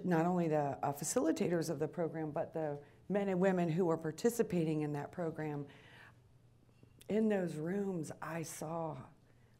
not 0.03 0.25
only 0.25 0.47
the 0.47 0.77
uh, 0.81 0.93
facilitators 0.93 1.69
of 1.69 1.79
the 1.79 1.87
program, 1.87 2.31
but 2.31 2.53
the 2.53 2.77
men 3.09 3.27
and 3.27 3.39
women 3.39 3.67
who 3.69 3.85
were 3.85 3.97
participating 3.97 4.81
in 4.81 4.93
that 4.93 5.11
program. 5.11 5.65
In 7.09 7.27
those 7.27 7.55
rooms, 7.55 8.11
I 8.21 8.43
saw, 8.43 8.95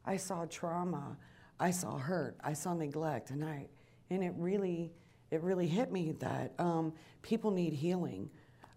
I 0.06 0.18
saw 0.18 0.46
trauma. 0.46 1.18
I 1.60 1.72
saw 1.72 1.98
hurt, 1.98 2.38
I 2.44 2.54
saw 2.54 2.74
neglect, 2.74 3.30
and 3.30 3.44
I, 3.44 3.68
and 4.10 4.24
it 4.24 4.34
really, 4.38 4.92
it 5.32 5.42
really 5.42 5.68
hit 5.68 5.92
me 5.92 6.14
that 6.20 6.54
um, 6.60 6.94
people 7.22 7.52
need 7.52 7.74
healing 7.74 8.30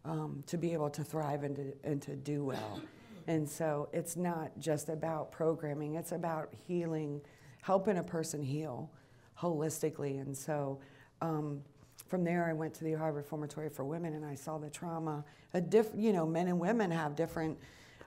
um, 0.05 0.45
to 0.47 0.57
be 0.57 0.73
able 0.73 0.91
to 0.91 1.03
thrive 1.03 1.43
and 1.43 1.57
to, 1.57 1.73
and 1.85 2.01
to 2.03 2.17
do 2.17 2.45
well. 2.45 2.81
And 3.27 3.49
so 3.49 3.89
it's 3.93 4.17
not 4.17 4.53
just 4.59 4.89
about 4.89 5.33
programming, 5.33 5.97
it's 5.97 6.13
about 6.13 6.53
healing, 6.67 7.21
helping 7.61 7.99
a 7.99 8.03
person 8.03 8.43
heal 8.43 8.91
holistically. 9.39 10.21
And 10.21 10.37
so 10.37 10.79
um, 11.21 11.63
from 12.07 12.23
there, 12.25 12.47
I 12.47 12.53
went 12.53 12.73
to 12.75 12.85
the 12.85 12.95
Ohio 12.95 13.11
Reformatory 13.11 13.69
for 13.69 13.85
Women 13.85 14.15
and 14.15 14.25
I 14.25 14.35
saw 14.35 14.59
the 14.59 14.71
trauma. 14.71 15.25
A 15.55 15.61
diff, 15.61 15.89
you 15.97 16.13
know, 16.13 16.27
men 16.27 16.47
and 16.47 16.61
women 16.61 16.91
have 16.91 17.17
different, 17.17 17.59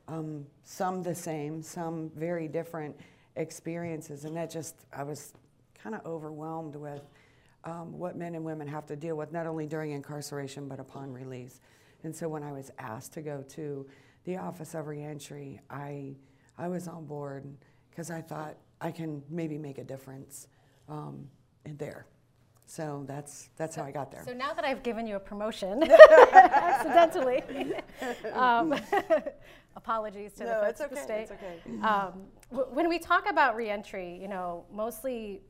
um, 0.07 0.45
some 0.63 1.03
the 1.03 1.15
same, 1.15 1.61
some 1.61 2.09
very 2.15 2.47
different 2.47 2.95
experiences. 3.39 4.25
And 4.25 4.35
that 4.35 4.51
just, 4.51 4.75
I 4.93 5.03
was 5.03 5.33
kind 5.81 5.95
of 5.95 6.05
overwhelmed 6.05 6.75
with 6.75 7.01
um, 7.63 7.97
what 7.97 8.15
men 8.15 8.35
and 8.35 8.43
women 8.43 8.67
have 8.67 8.85
to 8.87 8.95
deal 8.95 9.15
with, 9.15 9.31
not 9.31 9.47
only 9.47 9.65
during 9.65 9.91
incarceration, 9.91 10.67
but 10.67 10.79
upon 10.79 11.11
release. 11.11 11.61
And 12.03 12.15
so 12.15 12.29
when 12.29 12.43
I 12.43 12.51
was 12.51 12.71
asked 12.77 13.13
to 13.13 13.21
go 13.21 13.43
to 13.49 13.87
the 14.25 14.37
Office 14.37 14.75
of 14.75 14.87
Reentry, 14.87 15.59
I, 15.69 16.15
I 16.57 16.67
was 16.67 16.87
on 16.87 17.05
board 17.05 17.45
because 17.89 18.11
I 18.11 18.21
thought 18.21 18.55
I 18.81 18.91
can 18.91 19.23
maybe 19.29 19.57
make 19.57 19.77
a 19.77 19.83
difference 19.83 20.47
um, 20.87 21.27
in 21.65 21.77
there. 21.77 22.05
So 22.65 23.03
that's 23.07 23.49
that's 23.57 23.75
how 23.75 23.83
I 23.83 23.89
got 23.89 24.11
there. 24.11 24.21
So 24.23 24.31
now 24.31 24.53
that 24.53 24.63
I've 24.63 24.83
given 24.83 25.07
you 25.07 25.15
a 25.15 25.19
promotion 25.19 25.83
accidentally, 26.11 27.41
um, 28.33 28.75
apologies 29.75 30.33
to 30.33 30.43
no, 30.43 30.61
the 30.61 30.67
it's 30.69 30.79
okay, 30.79 30.93
the 30.93 31.01
state. 31.01 31.21
It's 31.21 31.31
okay. 31.31 31.55
Um, 31.81 32.09
w- 32.09 32.25
when 32.49 32.89
we 32.89 32.99
talk 32.99 33.29
about 33.29 33.55
reentry, 33.55 34.17
you 34.21 34.27
know, 34.27 34.65
mostly, 34.73 35.41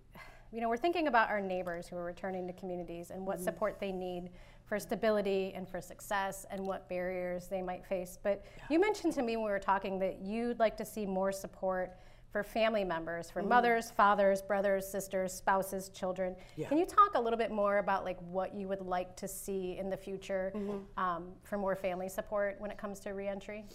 you 0.51 0.61
know, 0.61 0.67
we're 0.67 0.77
thinking 0.77 1.07
about 1.07 1.29
our 1.29 1.39
neighbors 1.39 1.87
who 1.87 1.95
are 1.95 2.03
returning 2.03 2.45
to 2.47 2.53
communities 2.53 3.11
and 3.11 3.25
what 3.25 3.37
mm-hmm. 3.37 3.45
support 3.45 3.79
they 3.79 3.91
need 3.91 4.29
for 4.65 4.79
stability 4.79 5.53
and 5.55 5.67
for 5.67 5.81
success 5.81 6.45
and 6.51 6.61
what 6.61 6.87
barriers 6.89 7.47
they 7.47 7.61
might 7.61 7.85
face. 7.85 8.19
But 8.21 8.43
yeah. 8.57 8.63
you 8.69 8.79
mentioned 8.79 9.13
to 9.13 9.21
me 9.21 9.35
when 9.37 9.45
we 9.45 9.51
were 9.51 9.59
talking 9.59 9.97
that 9.99 10.19
you'd 10.21 10.59
like 10.59 10.77
to 10.77 10.85
see 10.85 11.05
more 11.05 11.31
support 11.31 11.97
for 12.31 12.43
family 12.43 12.83
members, 12.83 13.31
for 13.31 13.39
mm-hmm. 13.39 13.49
mothers, 13.49 13.89
fathers, 13.89 14.41
brothers, 14.41 14.87
sisters, 14.87 15.33
spouses, 15.33 15.89
children. 15.89 16.35
Yeah. 16.55 16.67
Can 16.67 16.77
you 16.77 16.85
talk 16.85 17.15
a 17.15 17.19
little 17.19 17.39
bit 17.39 17.49
more 17.49 17.79
about 17.79 18.05
like 18.05 18.19
what 18.19 18.53
you 18.53 18.67
would 18.67 18.81
like 18.81 19.15
to 19.17 19.27
see 19.27 19.77
in 19.79 19.89
the 19.89 19.97
future 19.97 20.51
mm-hmm. 20.55 21.03
um, 21.03 21.29
for 21.43 21.57
more 21.57 21.75
family 21.75 22.09
support 22.09 22.57
when 22.59 22.69
it 22.69 22.77
comes 22.77 22.99
to 23.01 23.11
reentry? 23.11 23.65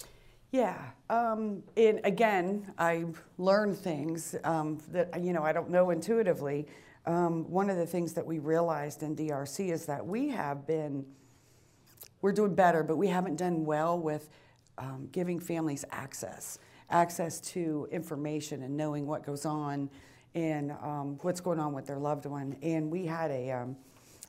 Yeah, 0.54 0.80
um, 1.10 1.64
and 1.76 2.00
again, 2.04 2.72
I 2.78 3.06
learned 3.38 3.76
things 3.76 4.36
um, 4.44 4.78
that 4.92 5.20
you 5.20 5.32
know 5.32 5.42
I 5.42 5.52
don't 5.52 5.68
know 5.68 5.90
intuitively. 5.90 6.68
Um, 7.06 7.50
one 7.50 7.70
of 7.70 7.76
the 7.76 7.86
things 7.86 8.12
that 8.12 8.24
we 8.24 8.38
realized 8.38 9.02
in 9.02 9.16
DRC 9.16 9.72
is 9.72 9.84
that 9.86 10.06
we 10.06 10.28
have 10.28 10.64
been, 10.64 11.06
we're 12.22 12.30
doing 12.30 12.54
better, 12.54 12.84
but 12.84 12.98
we 12.98 13.08
haven't 13.08 13.34
done 13.34 13.64
well 13.64 13.98
with 13.98 14.28
um, 14.78 15.08
giving 15.10 15.40
families 15.40 15.84
access 15.90 16.60
access 16.88 17.40
to 17.40 17.88
information 17.90 18.62
and 18.62 18.76
knowing 18.76 19.08
what 19.08 19.26
goes 19.26 19.44
on 19.44 19.90
and 20.36 20.70
um, 20.70 21.18
what's 21.22 21.40
going 21.40 21.58
on 21.58 21.72
with 21.72 21.88
their 21.88 21.98
loved 21.98 22.26
one. 22.26 22.56
And 22.62 22.92
we 22.92 23.06
had 23.06 23.32
a, 23.32 23.50
um, 23.50 23.76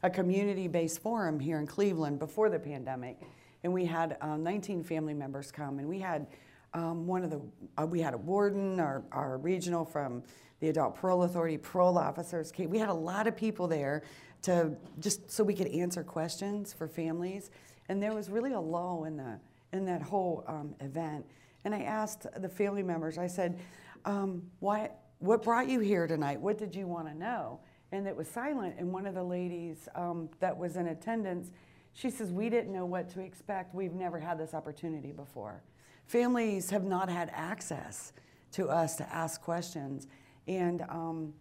a 0.02 0.10
community 0.10 0.68
based 0.68 1.04
forum 1.04 1.40
here 1.40 1.60
in 1.60 1.68
Cleveland 1.68 2.18
before 2.18 2.50
the 2.50 2.58
pandemic, 2.58 3.20
and 3.66 3.74
we 3.74 3.84
had 3.84 4.16
uh, 4.22 4.38
19 4.38 4.84
family 4.84 5.16
members 5.16 5.52
come, 5.52 5.80
and 5.80 5.90
we 5.90 5.98
had 5.98 6.28
um, 6.76 7.08
one 7.08 7.24
of 7.24 7.32
the, 7.32 7.42
uh, 7.82 7.86
we 7.88 8.00
had 8.00 8.14
a 8.14 8.18
warden, 8.18 8.80
our, 8.80 9.04
our 9.12 9.40
regional 9.40 9.84
from 9.84 10.22
the 10.60 10.70
Adult 10.70 10.96
Parole 10.96 11.24
Authority, 11.24 11.58
parole 11.58 11.98
officers. 11.98 12.52
Came. 12.52 12.70
We 12.70 12.78
had 12.78 12.90
a 12.90 12.94
lot 12.94 13.26
of 13.26 13.36
people 13.36 13.68
there 13.68 14.04
to 14.44 14.76
just 15.00 15.32
so 15.32 15.44
we 15.44 15.56
could 15.56 15.66
answer 15.70 16.04
questions 16.04 16.74
for 16.74 16.88
families, 16.88 17.50
and 17.90 18.02
there 18.02 18.14
was 18.14 18.30
really 18.30 18.54
a 18.54 18.60
lull 18.60 19.06
in 19.06 19.18
the 19.18 19.40
in 19.74 19.84
that 19.86 20.04
whole 20.04 20.44
um, 20.46 20.76
event. 20.80 21.26
And 21.64 21.74
I 21.74 21.82
asked 21.82 22.28
the 22.38 22.48
family 22.48 22.84
members, 22.84 23.18
I 23.18 23.26
said, 23.26 23.60
um, 24.06 24.44
why, 24.60 24.92
what 25.18 25.42
brought 25.42 25.68
you 25.68 25.80
here 25.80 26.06
tonight? 26.06 26.40
What 26.40 26.60
did 26.60 26.76
you 26.76 26.86
want 26.86 27.08
to 27.08 27.18
know? 27.18 27.62
And 27.92 28.08
it 28.08 28.16
was 28.16 28.28
silent. 28.28 28.76
And 28.78 28.94
one 28.94 29.08
of 29.08 29.16
the 29.16 29.24
ladies 29.24 29.90
um, 29.96 30.30
that 30.40 30.56
was 30.56 30.76
in 30.76 30.88
attendance, 30.88 31.50
she 31.96 32.10
says, 32.10 32.32
We 32.32 32.50
didn't 32.50 32.72
know 32.72 32.86
what 32.86 33.10
to 33.12 33.22
expect. 33.22 33.74
We've 33.74 33.94
never 33.94 34.20
had 34.20 34.38
this 34.38 34.54
opportunity 34.54 35.12
before. 35.12 35.64
Families 36.06 36.70
have 36.70 36.84
not 36.84 37.10
had 37.10 37.32
access 37.34 38.14
to 38.52 38.70
us 38.70 38.96
to 38.98 39.14
ask 39.14 39.42
questions. 39.42 40.08
And 40.48 40.84
um, 40.84 41.34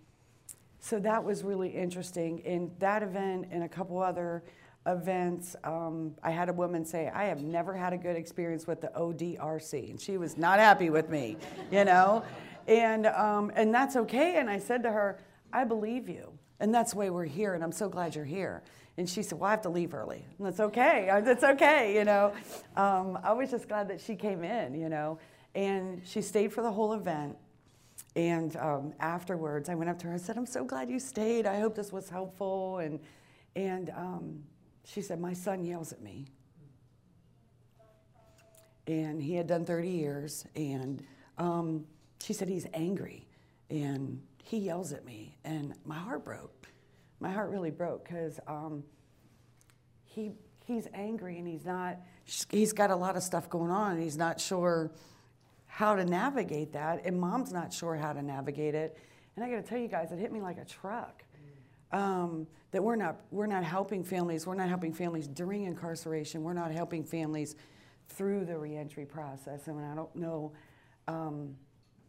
so 0.80 0.98
that 1.00 1.22
was 1.22 1.42
really 1.42 1.68
interesting. 1.68 2.38
In 2.38 2.70
that 2.78 3.02
event 3.02 3.48
and 3.50 3.64
a 3.64 3.68
couple 3.68 4.00
other 4.00 4.42
events, 4.86 5.56
um, 5.64 6.14
I 6.22 6.30
had 6.30 6.48
a 6.48 6.52
woman 6.52 6.84
say, 6.84 7.10
I 7.12 7.24
have 7.24 7.42
never 7.42 7.74
had 7.74 7.92
a 7.92 7.98
good 7.98 8.16
experience 8.16 8.66
with 8.66 8.80
the 8.80 8.90
ODRC. 8.96 9.90
And 9.90 10.00
she 10.00 10.16
was 10.16 10.38
not 10.38 10.60
happy 10.60 10.88
with 10.88 11.10
me, 11.10 11.36
you 11.70 11.84
know? 11.84 12.24
And, 12.66 13.06
um, 13.06 13.50
and 13.54 13.74
that's 13.74 13.96
okay. 13.96 14.36
And 14.36 14.48
I 14.48 14.58
said 14.58 14.82
to 14.84 14.90
her, 14.90 15.18
I 15.52 15.64
believe 15.64 16.08
you. 16.08 16.38
And 16.60 16.74
that's 16.74 16.94
why 16.94 17.10
we're 17.10 17.24
here. 17.24 17.54
And 17.54 17.64
I'm 17.64 17.72
so 17.72 17.88
glad 17.88 18.14
you're 18.14 18.24
here. 18.24 18.62
And 18.96 19.08
she 19.08 19.22
said, 19.22 19.38
Well, 19.38 19.48
I 19.48 19.50
have 19.50 19.62
to 19.62 19.70
leave 19.70 19.92
early. 19.92 20.24
And 20.38 20.46
that's 20.46 20.60
okay. 20.60 21.08
That's 21.24 21.42
okay, 21.42 21.94
you 21.94 22.04
know. 22.04 22.32
Um, 22.76 23.18
I 23.22 23.32
was 23.32 23.50
just 23.50 23.68
glad 23.68 23.88
that 23.88 24.00
she 24.00 24.14
came 24.14 24.44
in, 24.44 24.74
you 24.74 24.88
know. 24.88 25.18
And 25.54 26.02
she 26.04 26.22
stayed 26.22 26.52
for 26.52 26.62
the 26.62 26.70
whole 26.70 26.92
event. 26.92 27.36
And 28.16 28.56
um, 28.56 28.92
afterwards, 29.00 29.68
I 29.68 29.74
went 29.74 29.90
up 29.90 29.98
to 30.00 30.06
her 30.06 30.12
and 30.12 30.20
said, 30.20 30.36
I'm 30.36 30.46
so 30.46 30.64
glad 30.64 30.88
you 30.88 31.00
stayed. 31.00 31.46
I 31.46 31.58
hope 31.58 31.74
this 31.74 31.92
was 31.92 32.08
helpful. 32.08 32.78
And, 32.78 33.00
and 33.56 33.90
um, 33.90 34.44
she 34.84 35.00
said, 35.02 35.20
My 35.20 35.32
son 35.32 35.64
yells 35.64 35.92
at 35.92 36.00
me. 36.00 36.26
And 38.86 39.20
he 39.20 39.34
had 39.34 39.46
done 39.46 39.64
30 39.64 39.88
years. 39.88 40.44
And 40.54 41.02
um, 41.38 41.84
she 42.22 42.32
said, 42.32 42.48
He's 42.48 42.66
angry. 42.72 43.26
And 43.70 44.22
he 44.44 44.58
yells 44.58 44.92
at 44.92 45.04
me. 45.04 45.36
And 45.44 45.74
my 45.84 45.98
heart 45.98 46.24
broke. 46.24 46.68
My 47.18 47.32
heart 47.32 47.50
really 47.50 47.70
broke 47.70 48.04
because 48.04 48.38
um, 48.46 48.84
he, 50.04 50.32
he's 50.64 50.86
angry 50.94 51.38
and 51.38 51.48
he's 51.48 51.64
not, 51.64 51.98
he's 52.50 52.72
got 52.72 52.90
a 52.90 52.96
lot 52.96 53.16
of 53.16 53.22
stuff 53.22 53.50
going 53.50 53.70
on 53.70 53.92
and 53.92 54.02
he's 54.02 54.16
not 54.16 54.40
sure 54.40 54.92
how 55.74 55.96
to 55.96 56.04
navigate 56.04 56.74
that, 56.74 57.04
and 57.04 57.18
mom's 57.20 57.52
not 57.52 57.72
sure 57.72 57.96
how 57.96 58.12
to 58.12 58.22
navigate 58.22 58.76
it. 58.76 58.96
And 59.34 59.44
I 59.44 59.50
got 59.50 59.56
to 59.56 59.62
tell 59.62 59.76
you 59.76 59.88
guys, 59.88 60.12
it 60.12 60.20
hit 60.20 60.30
me 60.30 60.40
like 60.40 60.56
a 60.56 60.64
truck. 60.64 61.24
Um, 61.90 62.46
that 62.70 62.82
we're 62.82 62.94
not 62.94 63.20
we're 63.32 63.46
not 63.46 63.64
helping 63.64 64.04
families. 64.04 64.46
We're 64.46 64.54
not 64.54 64.68
helping 64.68 64.92
families 64.92 65.26
during 65.26 65.64
incarceration. 65.64 66.44
We're 66.44 66.52
not 66.52 66.70
helping 66.70 67.02
families 67.02 67.56
through 68.08 68.44
the 68.44 68.56
reentry 68.56 69.04
process. 69.04 69.66
Mean, 69.66 69.82
I 69.82 69.96
don't 69.96 70.14
know. 70.14 70.52
Um, 71.08 71.56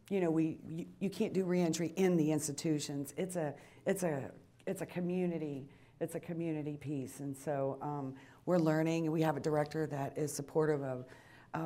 you 0.08 0.20
know, 0.20 0.30
we 0.30 0.58
you, 0.68 0.86
you, 1.00 1.10
can't 1.10 1.32
do 1.32 1.44
reentry 1.44 1.92
in 1.96 2.16
the 2.16 2.30
institutions. 2.30 3.12
It's 3.16 3.36
a 3.36 3.54
it's 3.86 4.02
a 4.02 4.30
it's 4.66 4.82
a 4.82 4.86
community 4.86 5.68
it's 6.00 6.14
a 6.14 6.20
community 6.20 6.76
piece, 6.76 7.20
and 7.20 7.34
so 7.36 7.78
um, 7.80 8.14
we're 8.44 8.58
learning. 8.58 9.10
We 9.10 9.22
have 9.22 9.36
a 9.36 9.40
director 9.40 9.86
that 9.86 10.16
is 10.16 10.32
supportive 10.32 10.82
of 10.82 11.06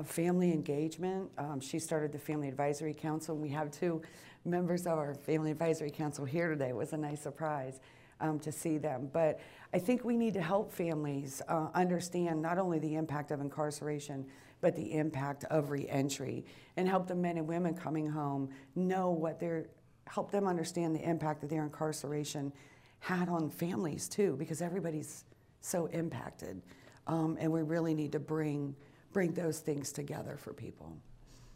family 0.05 0.53
engagement. 0.53 1.31
Um, 1.37 1.61
she 1.61 1.79
started 1.79 2.13
the 2.13 2.19
Family 2.19 2.49
Advisory 2.49 2.95
Council, 2.95 3.35
and 3.35 3.43
we 3.43 3.49
have 3.49 3.71
two 3.71 4.01
members 4.45 4.87
of 4.87 4.99
our 4.99 5.15
Family 5.15 5.51
Advisory 5.51 5.91
Council 5.91 6.25
here 6.25 6.49
today. 6.49 6.69
It 6.69 6.77
was 6.77 6.93
a 6.93 6.97
nice 6.97 7.21
surprise 7.21 7.81
um, 8.21 8.39
to 8.41 8.53
see 8.53 8.79
them. 8.79 9.11
But 9.13 9.41
I 9.73 9.79
think 9.79 10.05
we 10.05 10.17
need 10.17 10.35
to 10.35 10.43
help 10.43 10.73
families 10.73 11.43
uh, 11.49 11.69
understand 11.75 12.41
not 12.41 12.59
only 12.59 12.79
the 12.79 12.95
impact 12.95 13.31
of 13.31 13.41
incarceration, 13.41 14.27
but 14.61 14.77
the 14.77 14.93
impact 14.93 15.45
of 15.45 15.71
reentry, 15.71 16.45
and 16.77 16.89
help 16.89 17.07
the 17.07 17.15
men 17.15 17.39
and 17.39 17.47
women 17.47 17.75
coming 17.75 18.09
home 18.09 18.51
know 18.75 19.11
what 19.11 19.41
they're, 19.41 19.67
help 20.07 20.31
them 20.31 20.47
understand 20.47 20.95
the 20.95 21.09
impact 21.09 21.41
that 21.41 21.51
their 21.51 21.63
incarceration 21.63 22.53
had 23.01 23.29
on 23.29 23.49
families 23.49 24.09
too, 24.09 24.37
because 24.39 24.61
everybody's 24.61 25.25
so 25.61 25.87
impacted. 25.87 26.61
Um, 27.07 27.37
and 27.41 27.51
we 27.51 27.63
really 27.63 27.95
need 27.95 28.13
to 28.13 28.21
bring 28.21 28.75
bring 29.13 29.33
those 29.33 29.59
things 29.59 29.93
together 29.93 30.37
for 30.37 30.53
people. 30.53 30.97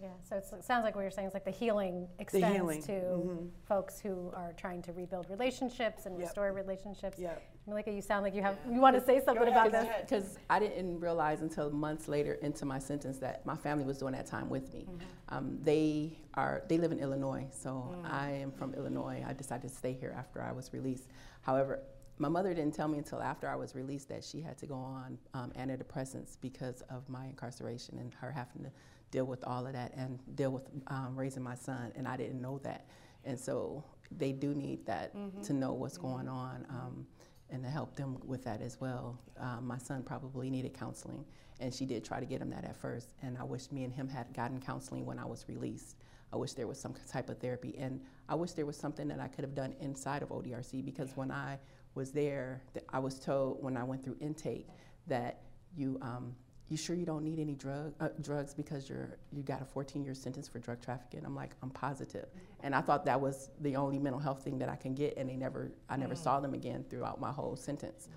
Yeah, 0.04 0.10
so 0.28 0.36
it 0.36 0.64
sounds 0.64 0.84
like 0.84 0.94
what 0.94 1.00
you're 1.00 1.10
saying 1.10 1.28
is 1.28 1.34
like 1.34 1.46
the 1.46 1.50
healing 1.50 2.06
extends 2.18 2.46
the 2.46 2.52
healing. 2.52 2.82
to 2.82 2.92
mm-hmm. 2.92 3.46
folks 3.66 3.98
who 3.98 4.30
are 4.34 4.52
trying 4.54 4.82
to 4.82 4.92
rebuild 4.92 5.30
relationships 5.30 6.04
and 6.04 6.14
yep. 6.14 6.26
restore 6.26 6.52
relationships. 6.52 7.18
Yep. 7.18 7.42
Malika, 7.66 7.90
you 7.90 8.02
sound 8.02 8.22
like 8.22 8.34
you 8.34 8.42
have 8.42 8.58
you 8.70 8.82
want 8.82 8.94
to 8.96 9.02
say 9.02 9.22
something 9.24 9.48
about 9.48 9.72
this 9.72 9.88
because 10.02 10.36
I 10.50 10.58
didn't 10.58 11.00
realize 11.00 11.40
until 11.40 11.70
months 11.70 12.06
later 12.06 12.34
into 12.34 12.66
my 12.66 12.78
sentence 12.78 13.16
that 13.20 13.46
my 13.46 13.56
family 13.56 13.86
was 13.86 13.96
doing 13.96 14.12
that 14.12 14.26
time 14.26 14.50
with 14.50 14.74
me. 14.74 14.86
Mm-hmm. 14.90 15.34
Um, 15.34 15.58
they 15.62 16.18
are 16.34 16.64
they 16.68 16.76
live 16.76 16.92
in 16.92 16.98
Illinois, 16.98 17.46
so 17.50 17.96
mm. 17.96 18.10
I 18.12 18.32
am 18.32 18.52
from 18.52 18.74
Illinois. 18.74 19.24
I 19.26 19.32
decided 19.32 19.70
to 19.70 19.74
stay 19.74 19.94
here 19.94 20.14
after 20.14 20.42
I 20.42 20.52
was 20.52 20.74
released. 20.74 21.08
However, 21.40 21.80
my 22.18 22.28
mother 22.28 22.52
didn't 22.52 22.74
tell 22.74 22.88
me 22.88 22.98
until 22.98 23.22
after 23.22 23.48
I 23.48 23.56
was 23.56 23.74
released 23.74 24.10
that 24.10 24.22
she 24.22 24.42
had 24.42 24.58
to 24.58 24.66
go 24.66 24.76
on 24.76 25.18
um, 25.32 25.50
antidepressants 25.58 26.36
because 26.42 26.82
of 26.90 27.08
my 27.08 27.24
incarceration 27.24 27.98
and 27.98 28.12
her 28.20 28.30
having 28.30 28.64
to 28.64 28.70
deal 29.14 29.24
with 29.24 29.44
all 29.44 29.64
of 29.64 29.72
that 29.72 29.92
and 29.96 30.18
deal 30.34 30.50
with 30.50 30.64
um, 30.88 31.14
raising 31.14 31.42
my 31.42 31.54
son. 31.54 31.92
And 31.94 32.08
I 32.08 32.16
didn't 32.16 32.42
know 32.42 32.58
that. 32.64 32.86
And 33.24 33.38
so 33.38 33.84
they 34.10 34.32
do 34.32 34.54
need 34.54 34.84
that 34.86 35.16
mm-hmm. 35.16 35.40
to 35.42 35.52
know 35.52 35.72
what's 35.72 35.98
mm-hmm. 35.98 36.08
going 36.08 36.28
on 36.28 36.66
um, 36.68 37.06
and 37.48 37.62
to 37.62 37.70
help 37.70 37.94
them 37.94 38.18
with 38.24 38.42
that 38.44 38.60
as 38.60 38.80
well. 38.80 39.20
Um, 39.38 39.66
my 39.66 39.78
son 39.78 40.02
probably 40.02 40.50
needed 40.50 40.74
counseling, 40.74 41.24
and 41.60 41.72
she 41.72 41.86
did 41.86 42.04
try 42.04 42.18
to 42.18 42.26
get 42.26 42.42
him 42.42 42.50
that 42.50 42.64
at 42.64 42.76
first. 42.76 43.14
And 43.22 43.38
I 43.38 43.44
wish 43.44 43.70
me 43.70 43.84
and 43.84 43.94
him 43.94 44.08
had 44.08 44.34
gotten 44.34 44.60
counseling 44.60 45.06
when 45.06 45.20
I 45.20 45.24
was 45.24 45.44
released. 45.48 45.94
I 46.32 46.36
wish 46.36 46.54
there 46.54 46.66
was 46.66 46.80
some 46.80 46.94
type 47.08 47.30
of 47.30 47.38
therapy. 47.38 47.76
And 47.78 48.00
I 48.28 48.34
wish 48.34 48.52
there 48.52 48.66
was 48.66 48.76
something 48.76 49.06
that 49.08 49.20
I 49.20 49.28
could 49.28 49.44
have 49.44 49.54
done 49.54 49.76
inside 49.80 50.22
of 50.24 50.30
ODRC 50.30 50.84
because 50.84 51.10
when 51.14 51.30
I 51.30 51.60
was 51.94 52.10
there, 52.10 52.62
I 52.88 52.98
was 52.98 53.20
told 53.20 53.62
when 53.62 53.76
I 53.76 53.84
went 53.84 54.02
through 54.02 54.16
intake 54.20 54.66
that 55.06 55.42
you 55.76 55.98
um, 56.02 56.34
you 56.74 56.78
sure 56.78 56.96
you 56.96 57.06
don't 57.06 57.22
need 57.22 57.38
any 57.38 57.54
drug 57.54 57.94
uh, 58.00 58.08
drugs 58.20 58.52
because 58.52 58.88
you're 58.88 59.16
you 59.32 59.44
got 59.44 59.62
a 59.62 59.64
14 59.64 60.02
year 60.02 60.12
sentence 60.12 60.48
for 60.48 60.58
drug 60.58 60.82
trafficking. 60.82 61.22
I'm 61.24 61.36
like 61.36 61.52
I'm 61.62 61.70
positive. 61.70 62.26
and 62.64 62.74
I 62.74 62.80
thought 62.80 63.04
that 63.04 63.20
was 63.20 63.50
the 63.60 63.76
only 63.76 64.00
mental 64.00 64.18
health 64.18 64.42
thing 64.42 64.58
that 64.58 64.68
I 64.68 64.74
can 64.74 64.92
get, 64.92 65.16
and 65.16 65.28
they 65.28 65.36
never 65.36 65.70
I 65.88 65.96
never 65.96 66.14
mm. 66.14 66.24
saw 66.24 66.40
them 66.40 66.52
again 66.52 66.84
throughout 66.90 67.20
my 67.20 67.30
whole 67.30 67.54
sentence. 67.54 68.08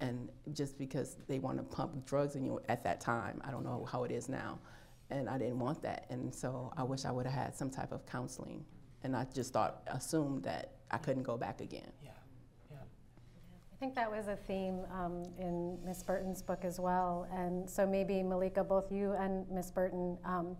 And 0.00 0.30
just 0.54 0.78
because 0.78 1.16
they 1.28 1.38
want 1.38 1.58
to 1.58 1.64
pump 1.64 2.06
drugs 2.06 2.34
in 2.34 2.46
you 2.46 2.62
at 2.70 2.82
that 2.82 2.98
time, 2.98 3.42
I 3.44 3.50
don't 3.50 3.62
know 3.62 3.86
how 3.92 4.04
it 4.04 4.10
is 4.10 4.26
now, 4.26 4.58
and 5.10 5.28
I 5.28 5.36
didn't 5.36 5.58
want 5.58 5.82
that, 5.82 6.06
and 6.08 6.34
so 6.34 6.72
I 6.78 6.82
wish 6.82 7.04
I 7.04 7.12
would 7.12 7.26
have 7.26 7.34
had 7.34 7.54
some 7.54 7.68
type 7.68 7.92
of 7.92 8.06
counseling, 8.06 8.64
and 9.02 9.14
I 9.14 9.26
just 9.34 9.52
thought 9.52 9.82
assumed 9.88 10.44
that 10.44 10.72
I 10.90 10.96
couldn't 10.96 11.24
go 11.24 11.36
back 11.36 11.60
again. 11.60 11.92
Yeah 12.02 12.21
think 13.82 13.96
that 13.96 14.08
was 14.08 14.28
a 14.28 14.36
theme 14.36 14.78
um, 14.94 15.24
in 15.40 15.76
Miss 15.84 16.04
Burton's 16.04 16.40
book 16.40 16.60
as 16.62 16.78
well. 16.78 17.26
And 17.34 17.68
so 17.68 17.84
maybe 17.84 18.22
Malika, 18.22 18.62
both 18.62 18.92
you 18.92 19.14
and 19.14 19.44
Miss 19.50 19.72
Burton, 19.72 20.16
um, 20.24 20.56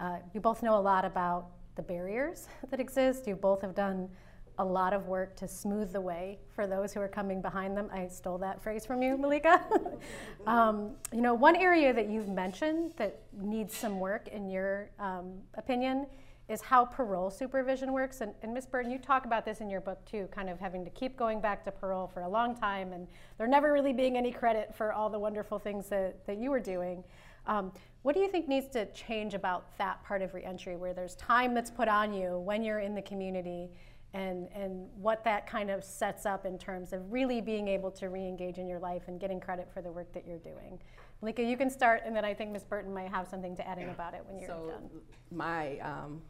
uh, 0.00 0.16
you 0.32 0.40
both 0.40 0.62
know 0.62 0.78
a 0.78 0.80
lot 0.80 1.04
about 1.04 1.48
the 1.74 1.82
barriers 1.82 2.48
that 2.70 2.80
exist. 2.80 3.26
You 3.26 3.36
both 3.36 3.60
have 3.60 3.74
done 3.74 4.08
a 4.56 4.64
lot 4.64 4.94
of 4.94 5.08
work 5.08 5.36
to 5.36 5.46
smooth 5.46 5.92
the 5.92 6.00
way 6.00 6.38
for 6.54 6.66
those 6.66 6.94
who 6.94 7.00
are 7.00 7.08
coming 7.08 7.42
behind 7.42 7.76
them. 7.76 7.90
I 7.92 8.08
stole 8.08 8.38
that 8.38 8.62
phrase 8.62 8.86
from 8.86 9.02
you, 9.02 9.18
Malika. 9.18 9.60
um, 10.46 10.92
you 11.12 11.20
know, 11.20 11.34
one 11.34 11.54
area 11.54 11.92
that 11.92 12.08
you've 12.08 12.30
mentioned 12.30 12.94
that 12.96 13.20
needs 13.42 13.76
some 13.76 14.00
work, 14.00 14.28
in 14.28 14.48
your 14.48 14.88
um, 14.98 15.34
opinion, 15.58 16.06
is 16.52 16.60
how 16.60 16.84
parole 16.84 17.30
supervision 17.30 17.92
works. 17.92 18.20
And, 18.20 18.34
and 18.42 18.52
Ms. 18.52 18.66
Burton, 18.66 18.90
you 18.90 18.98
talk 18.98 19.24
about 19.24 19.46
this 19.46 19.62
in 19.62 19.70
your 19.70 19.80
book 19.80 20.04
too, 20.04 20.28
kind 20.30 20.50
of 20.50 20.60
having 20.60 20.84
to 20.84 20.90
keep 20.90 21.16
going 21.16 21.40
back 21.40 21.64
to 21.64 21.72
parole 21.72 22.06
for 22.06 22.22
a 22.22 22.28
long 22.28 22.54
time 22.54 22.92
and 22.92 23.08
there 23.38 23.46
never 23.46 23.72
really 23.72 23.94
being 23.94 24.18
any 24.18 24.30
credit 24.30 24.74
for 24.74 24.92
all 24.92 25.08
the 25.08 25.18
wonderful 25.18 25.58
things 25.58 25.88
that, 25.88 26.24
that 26.26 26.36
you 26.36 26.50
were 26.50 26.60
doing. 26.60 27.02
Um, 27.46 27.72
what 28.02 28.14
do 28.14 28.20
you 28.20 28.28
think 28.28 28.48
needs 28.48 28.68
to 28.68 28.84
change 28.92 29.32
about 29.32 29.76
that 29.78 30.04
part 30.04 30.20
of 30.20 30.34
reentry 30.34 30.76
where 30.76 30.92
there's 30.92 31.14
time 31.16 31.54
that's 31.54 31.70
put 31.70 31.88
on 31.88 32.12
you 32.12 32.38
when 32.38 32.62
you're 32.62 32.80
in 32.80 32.94
the 32.94 33.02
community 33.02 33.70
and, 34.14 34.48
and 34.54 34.88
what 35.00 35.24
that 35.24 35.46
kind 35.46 35.70
of 35.70 35.82
sets 35.82 36.26
up 36.26 36.44
in 36.44 36.58
terms 36.58 36.92
of 36.92 37.10
really 37.10 37.40
being 37.40 37.66
able 37.66 37.90
to 37.92 38.10
re-engage 38.10 38.58
in 38.58 38.68
your 38.68 38.78
life 38.78 39.04
and 39.06 39.18
getting 39.18 39.40
credit 39.40 39.70
for 39.72 39.80
the 39.80 39.90
work 39.90 40.12
that 40.12 40.26
you're 40.26 40.38
doing? 40.38 40.78
Malika, 41.22 41.42
you 41.42 41.56
can 41.56 41.70
start, 41.70 42.02
and 42.04 42.14
then 42.14 42.24
I 42.24 42.34
think 42.34 42.50
Ms. 42.50 42.64
Burton 42.64 42.92
might 42.92 43.08
have 43.08 43.28
something 43.28 43.56
to 43.56 43.66
add 43.66 43.78
in 43.78 43.88
about 43.88 44.12
it 44.12 44.22
when 44.26 44.40
you're 44.40 44.48
so 44.48 44.70
done. 44.72 44.90
My 45.30 45.78
um, 45.78 46.20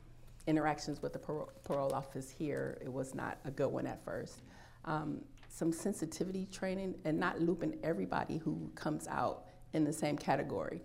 interactions 0.46 1.02
with 1.02 1.12
the 1.12 1.18
parole, 1.18 1.50
parole, 1.64 1.92
office 1.92 2.30
here, 2.30 2.78
it 2.80 2.92
was 2.92 3.14
not 3.14 3.38
a 3.44 3.50
good 3.50 3.68
one 3.68 3.86
at 3.86 4.04
first. 4.04 4.42
Um, 4.84 5.22
some 5.48 5.72
sensitivity 5.72 6.46
training 6.46 6.94
and 7.04 7.18
not 7.18 7.40
looping 7.40 7.78
everybody 7.82 8.38
who 8.38 8.70
comes 8.74 9.06
out 9.06 9.44
in 9.74 9.84
the 9.84 9.92
same 9.92 10.16
category. 10.16 10.82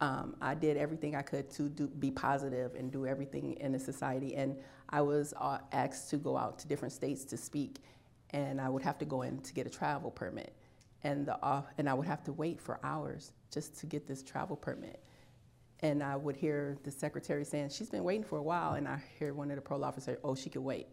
Um, 0.00 0.36
I 0.40 0.54
did 0.54 0.76
everything 0.76 1.14
I 1.14 1.22
could 1.22 1.50
to 1.52 1.68
do, 1.68 1.86
be 1.86 2.10
positive 2.10 2.74
and 2.74 2.90
do 2.90 3.06
everything 3.06 3.56
in 3.60 3.72
the 3.72 3.78
society. 3.78 4.34
And 4.34 4.56
I 4.90 5.00
was 5.00 5.32
uh, 5.40 5.58
asked 5.72 6.10
to 6.10 6.16
go 6.16 6.36
out 6.36 6.58
to 6.60 6.68
different 6.68 6.92
states 6.92 7.24
to 7.26 7.36
speak, 7.36 7.78
and 8.30 8.60
I 8.60 8.68
would 8.68 8.82
have 8.82 8.98
to 8.98 9.04
go 9.04 9.22
in 9.22 9.40
to 9.40 9.54
get 9.54 9.66
a 9.66 9.70
travel 9.70 10.10
permit. 10.10 10.54
And, 11.04 11.26
the, 11.26 11.36
uh, 11.44 11.62
and 11.78 11.88
I 11.88 11.94
would 11.94 12.06
have 12.06 12.22
to 12.24 12.32
wait 12.32 12.60
for 12.60 12.80
hours 12.82 13.32
just 13.50 13.78
to 13.80 13.86
get 13.86 14.06
this 14.06 14.22
travel 14.22 14.56
permit. 14.56 15.02
And 15.82 16.02
I 16.02 16.14
would 16.14 16.36
hear 16.36 16.78
the 16.84 16.90
secretary 16.90 17.44
saying, 17.44 17.70
she's 17.70 17.90
been 17.90 18.04
waiting 18.04 18.24
for 18.24 18.38
a 18.38 18.42
while. 18.42 18.74
And 18.74 18.86
I 18.86 19.02
hear 19.18 19.34
one 19.34 19.50
of 19.50 19.56
the 19.56 19.62
parole 19.62 19.84
officers, 19.84 20.14
say, 20.14 20.16
oh, 20.22 20.34
she 20.34 20.48
could 20.48 20.62
wait. 20.62 20.86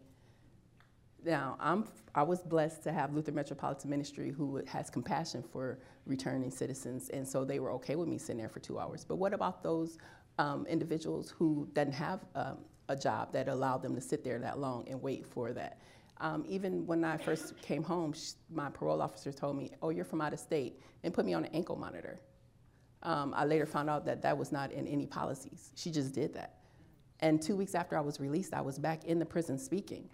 Now, 1.24 1.56
I'm, 1.60 1.86
I 2.14 2.22
was 2.22 2.40
blessed 2.40 2.82
to 2.84 2.92
have 2.92 3.12
Luther 3.14 3.32
Metropolitan 3.32 3.90
Ministry 3.90 4.30
who 4.30 4.62
has 4.66 4.90
compassion 4.90 5.42
for 5.42 5.78
returning 6.06 6.50
citizens. 6.50 7.08
And 7.10 7.28
so 7.28 7.44
they 7.44 7.60
were 7.60 7.72
okay 7.72 7.94
with 7.94 8.08
me 8.08 8.18
sitting 8.18 8.38
there 8.38 8.48
for 8.48 8.60
two 8.60 8.78
hours. 8.78 9.04
But 9.04 9.16
what 9.16 9.32
about 9.32 9.62
those 9.62 9.98
um, 10.38 10.66
individuals 10.66 11.30
who 11.30 11.68
doesn't 11.72 11.92
have 11.92 12.20
um, 12.34 12.58
a 12.88 12.96
job 12.96 13.32
that 13.32 13.48
allowed 13.48 13.82
them 13.82 13.94
to 13.94 14.00
sit 14.00 14.24
there 14.24 14.38
that 14.40 14.58
long 14.58 14.88
and 14.88 15.00
wait 15.00 15.26
for 15.26 15.52
that? 15.52 15.78
Um, 16.20 16.44
even 16.48 16.86
when 16.86 17.04
I 17.04 17.16
first 17.16 17.60
came 17.62 17.82
home, 17.82 18.12
sh- 18.12 18.32
my 18.52 18.68
parole 18.70 19.00
officer 19.00 19.32
told 19.32 19.56
me, 19.56 19.70
"Oh, 19.80 19.88
you're 19.88 20.04
from 20.04 20.20
out 20.20 20.34
of 20.34 20.38
state," 20.38 20.82
and 21.02 21.14
put 21.14 21.24
me 21.24 21.32
on 21.32 21.46
an 21.46 21.54
ankle 21.54 21.76
monitor. 21.76 22.20
Um, 23.02 23.32
I 23.34 23.44
later 23.44 23.66
found 23.66 23.88
out 23.88 24.04
that 24.06 24.22
that 24.22 24.36
was 24.36 24.52
not 24.52 24.72
in 24.72 24.86
any 24.86 25.06
policies. 25.06 25.70
She 25.74 25.90
just 25.90 26.14
did 26.14 26.34
that. 26.34 26.56
And 27.20 27.40
two 27.40 27.56
weeks 27.56 27.74
after 27.74 27.96
I 27.96 28.00
was 28.00 28.20
released, 28.20 28.54
I 28.54 28.60
was 28.60 28.78
back 28.78 29.04
in 29.04 29.18
the 29.18 29.26
prison 29.26 29.58
speaking. 29.58 30.08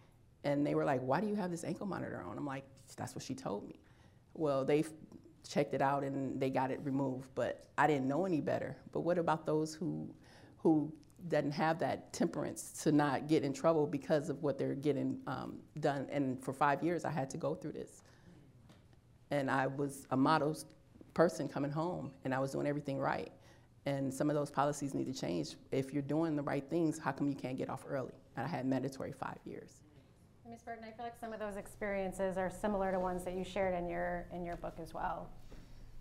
And 0.45 0.67
they 0.67 0.75
were 0.75 0.85
like, 0.85 1.01
Why 1.01 1.21
do 1.21 1.27
you 1.27 1.35
have 1.37 1.51
this 1.51 1.65
ankle 1.65 1.87
monitor 1.87 2.25
on? 2.29 2.37
I'm 2.37 2.47
like, 2.47 2.65
That's 2.97 3.15
what 3.15 3.25
she 3.25 3.35
told 3.35 3.67
me. 3.67 3.81
Well, 4.35 4.65
they 4.65 4.85
checked 5.49 5.75
it 5.75 5.83
out 5.83 6.03
and 6.03 6.41
they 6.41 6.51
got 6.51 6.71
it 6.71 6.81
removed, 6.83 7.29
but 7.35 7.67
I 7.79 7.87
didn't 7.87 8.09
know 8.09 8.27
any 8.27 8.41
better. 8.41 8.77
But 8.93 9.01
what 9.01 9.19
about 9.19 9.47
those 9.47 9.75
who, 9.75 10.13
who 10.59 10.93
doesn't 11.29 11.53
have 11.53 11.79
that 11.79 12.13
temperance 12.13 12.83
to 12.83 12.93
not 12.93 13.29
get 13.29 13.45
in 13.45 13.53
trouble 13.53 13.87
because 13.87 14.29
of 14.29 14.43
what 14.43 14.59
they're 14.59 14.75
getting 14.75 15.19
um, 15.27 15.59
done? 15.81 16.07
And 16.11 16.43
for 16.43 16.53
five 16.53 16.83
years, 16.83 17.05
I 17.05 17.11
had 17.11 17.31
to 17.31 17.37
go 17.37 17.55
through 17.55 17.73
this. 17.73 18.03
And 19.31 19.51
I 19.51 19.67
was 19.67 20.07
a 20.11 20.17
model 20.17 20.57
person 21.17 21.49
coming 21.49 21.71
home, 21.71 22.13
and 22.25 22.35
I 22.35 22.39
was 22.39 22.53
doing 22.53 22.67
everything 22.67 22.99
right. 22.99 23.33
And 23.87 24.13
some 24.13 24.29
of 24.29 24.37
those 24.37 24.51
policies 24.51 24.93
need 24.93 25.07
to 25.07 25.19
change. 25.19 25.55
If 25.73 25.93
you're 25.93 26.03
doing 26.03 26.37
the 26.37 26.43
right 26.43 26.69
things, 26.69 26.99
how 26.99 27.11
come 27.11 27.27
you 27.27 27.35
can't 27.35 27.57
get 27.57 27.71
off 27.71 27.85
early? 27.89 28.13
And 28.37 28.45
I 28.45 28.49
had 28.49 28.67
mandatory 28.67 29.13
five 29.13 29.39
years. 29.47 29.71
Ms. 30.47 30.61
Burton, 30.63 30.85
I 30.85 30.91
feel 30.95 31.07
like 31.07 31.19
some 31.19 31.33
of 31.33 31.41
those 31.41 31.57
experiences 31.57 32.37
are 32.37 32.51
similar 32.51 32.93
to 32.93 33.01
ones 33.01 33.25
that 33.25 33.35
you 33.35 33.45
shared 33.45 33.75
in 33.75 33.89
your 33.89 34.27
in 34.33 34.45
your 34.45 34.57
book 34.57 34.75
as 34.81 34.93
well. 34.93 35.31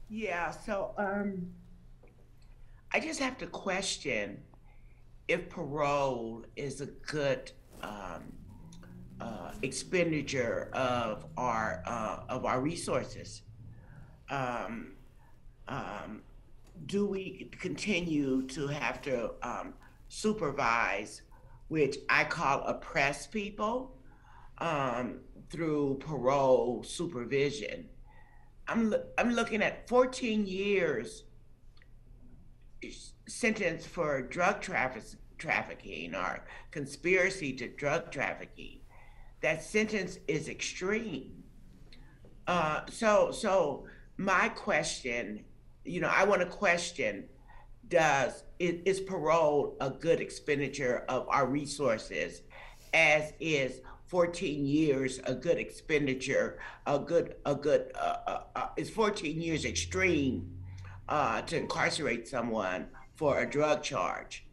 Yeah, 0.09 0.51
so 0.51 0.93
um, 0.97 1.47
I 2.91 2.99
just 2.99 3.19
have 3.21 3.37
to 3.37 3.47
question 3.47 4.43
if 5.29 5.49
parole 5.49 6.43
is 6.57 6.81
a 6.81 6.87
good 6.87 7.51
um, 7.81 8.33
uh, 9.21 9.51
expenditure 9.61 10.69
of 10.73 11.25
our 11.37 11.81
uh, 11.87 12.23
of 12.27 12.43
our 12.43 12.59
resources. 12.59 13.43
Um, 14.29 14.94
um, 15.67 16.21
do 16.85 17.05
we 17.05 17.49
continue 17.59 18.45
to 18.47 18.67
have 18.67 19.01
to 19.03 19.31
um, 19.41 19.73
supervise, 20.07 21.21
which 21.67 21.97
I 22.09 22.23
call 22.25 22.63
oppress 22.63 23.27
people, 23.27 23.97
um, 24.59 25.19
through 25.49 25.99
parole 25.99 26.83
supervision? 26.83 27.89
I'm 28.67 28.95
I'm 29.17 29.31
looking 29.31 29.61
at 29.61 29.87
14 29.87 30.45
years 30.47 31.23
sentence 33.27 33.85
for 33.85 34.21
drug 34.21 34.61
traffic, 34.61 35.03
trafficking 35.37 36.15
or 36.15 36.45
conspiracy 36.71 37.53
to 37.53 37.67
drug 37.67 38.11
trafficking. 38.11 38.79
That 39.41 39.63
sentence 39.63 40.19
is 40.27 40.49
extreme. 40.49 41.43
Uh, 42.47 42.81
so 42.89 43.31
so 43.31 43.85
my 44.17 44.49
question 44.49 45.45
you 45.85 46.01
know, 46.01 46.11
I 46.13 46.23
want 46.23 46.41
to 46.41 46.47
question 46.47 47.25
does 47.87 48.43
is 48.59 48.99
parole 48.99 49.77
a 49.79 49.89
good 49.89 50.19
expenditure 50.19 51.05
of 51.07 51.27
our 51.29 51.45
resources 51.45 52.41
as 52.93 53.33
is 53.39 53.81
14 54.07 54.65
years 54.65 55.19
a 55.25 55.35
good 55.35 55.57
expenditure 55.57 56.57
a 56.87 56.97
good 56.97 57.35
a 57.45 57.53
good 57.53 57.91
uh, 57.95 58.17
uh, 58.25 58.43
uh, 58.55 58.67
is 58.77 58.89
14 58.89 59.39
years 59.39 59.65
extreme 59.65 60.49
uh, 61.09 61.41
to 61.43 61.57
incarcerate 61.57 62.27
someone 62.27 62.87
for 63.13 63.39
a 63.39 63.49
drug 63.49 63.83
charge? 63.83 64.47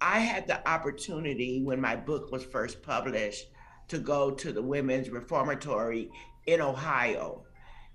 I 0.00 0.18
had 0.18 0.46
the 0.46 0.68
opportunity 0.68 1.62
when 1.62 1.80
my 1.80 1.96
book 1.96 2.30
was 2.30 2.44
first 2.44 2.82
published 2.82 3.46
to 3.88 3.98
go 3.98 4.30
to 4.32 4.52
the 4.52 4.62
women's 4.62 5.08
reformatory 5.08 6.10
in 6.46 6.60
ohio 6.60 7.45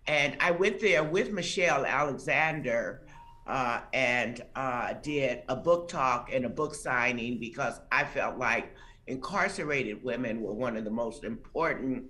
and 0.08 0.36
I 0.40 0.52
went 0.52 0.80
there 0.80 1.04
with 1.04 1.32
Michelle 1.32 1.86
Alexander 1.86 3.04
uh, 3.48 3.82
and 3.94 4.42
uh, 4.56 4.94
did 5.02 5.44
a 5.50 5.56
book 5.56 5.88
talk 5.88 6.30
and 6.34 6.46
a 6.46 6.50
book 6.50 6.74
signing 6.76 7.40
because 7.40 7.80
I 7.92 8.06
felt 8.06 8.38
like 8.38 8.76
incarcerated 9.08 10.04
women 10.04 10.42
were 10.42 10.54
one 10.54 10.78
of 10.78 10.86
the 10.86 10.92
most 10.92 11.24
important 11.24 12.06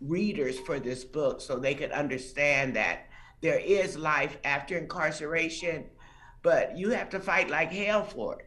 readers 0.00 0.58
for 0.60 0.78
this 0.78 1.04
book 1.04 1.40
so 1.40 1.58
they 1.58 1.74
could 1.74 1.92
understand 1.92 2.74
that 2.76 3.06
there 3.40 3.58
is 3.58 3.96
life 3.96 4.36
after 4.44 4.76
incarceration, 4.76 5.86
but 6.42 6.76
you 6.76 6.90
have 6.90 7.08
to 7.10 7.20
fight 7.20 7.48
like 7.48 7.72
hell 7.72 8.04
for 8.04 8.38
it. 8.38 8.46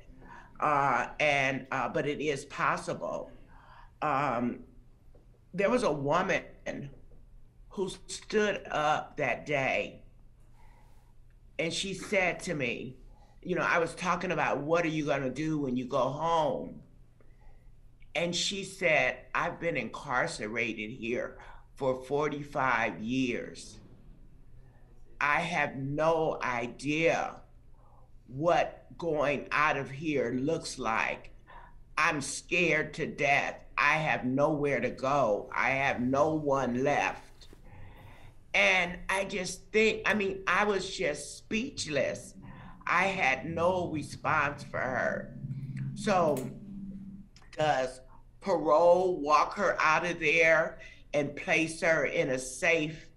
Uh, 0.59 1.07
and 1.19 1.65
uh, 1.71 1.89
but 1.89 2.05
it 2.07 2.21
is 2.21 2.45
possible. 2.45 3.31
Um, 4.01 4.59
there 5.53 5.69
was 5.69 5.83
a 5.83 5.91
woman 5.91 6.43
who 7.73 7.89
stood 8.07 8.61
up 8.69 9.17
that 9.17 9.47
day 9.47 10.03
and 11.57 11.73
she 11.73 11.95
said 11.95 12.39
to 12.41 12.53
me, 12.53 12.97
you 13.41 13.55
know, 13.55 13.65
I 13.67 13.79
was 13.79 13.95
talking 13.95 14.31
about 14.31 14.59
what 14.59 14.85
are 14.85 14.89
you 14.89 15.05
going 15.05 15.23
to 15.23 15.31
do 15.31 15.57
when 15.57 15.75
you 15.75 15.85
go 15.85 16.09
home? 16.09 16.81
And 18.13 18.35
she 18.35 18.63
said, 18.63 19.17
I've 19.33 19.59
been 19.59 19.75
incarcerated 19.75 20.91
here 20.91 21.39
for 21.73 22.03
45 22.03 22.99
years. 22.99 23.79
I 25.19 25.39
have 25.39 25.75
no 25.75 26.37
idea 26.43 27.41
what 28.27 28.85
going 28.99 29.47
out 29.51 29.77
of 29.77 29.89
here 29.89 30.31
looks 30.39 30.77
like. 30.77 31.31
I'm 31.97 32.21
scared 32.21 32.93
to 32.95 33.07
death. 33.07 33.55
I 33.75 33.95
have 33.95 34.25
nowhere 34.25 34.79
to 34.79 34.91
go. 34.91 35.49
I 35.55 35.71
have 35.71 36.01
no 36.01 36.35
one 36.35 36.83
left. 36.83 37.32
And 38.53 38.97
I 39.09 39.25
just 39.25 39.71
think, 39.71 40.01
I 40.05 40.13
mean, 40.13 40.43
I 40.45 40.63
was 40.63 40.95
just 40.95 41.37
speechless. 41.37 42.35
I 42.85 43.05
had 43.05 43.45
no 43.45 43.89
response 43.91 44.63
for 44.63 44.79
her. 44.79 45.35
So, 45.95 46.37
does 47.57 48.01
parole 48.41 49.19
walk 49.21 49.55
her 49.55 49.75
out 49.79 50.05
of 50.05 50.19
there 50.19 50.79
and 51.13 51.35
place 51.35 51.81
her 51.81 52.05
in 52.05 52.31
a 52.31 52.39
safe 52.39 53.09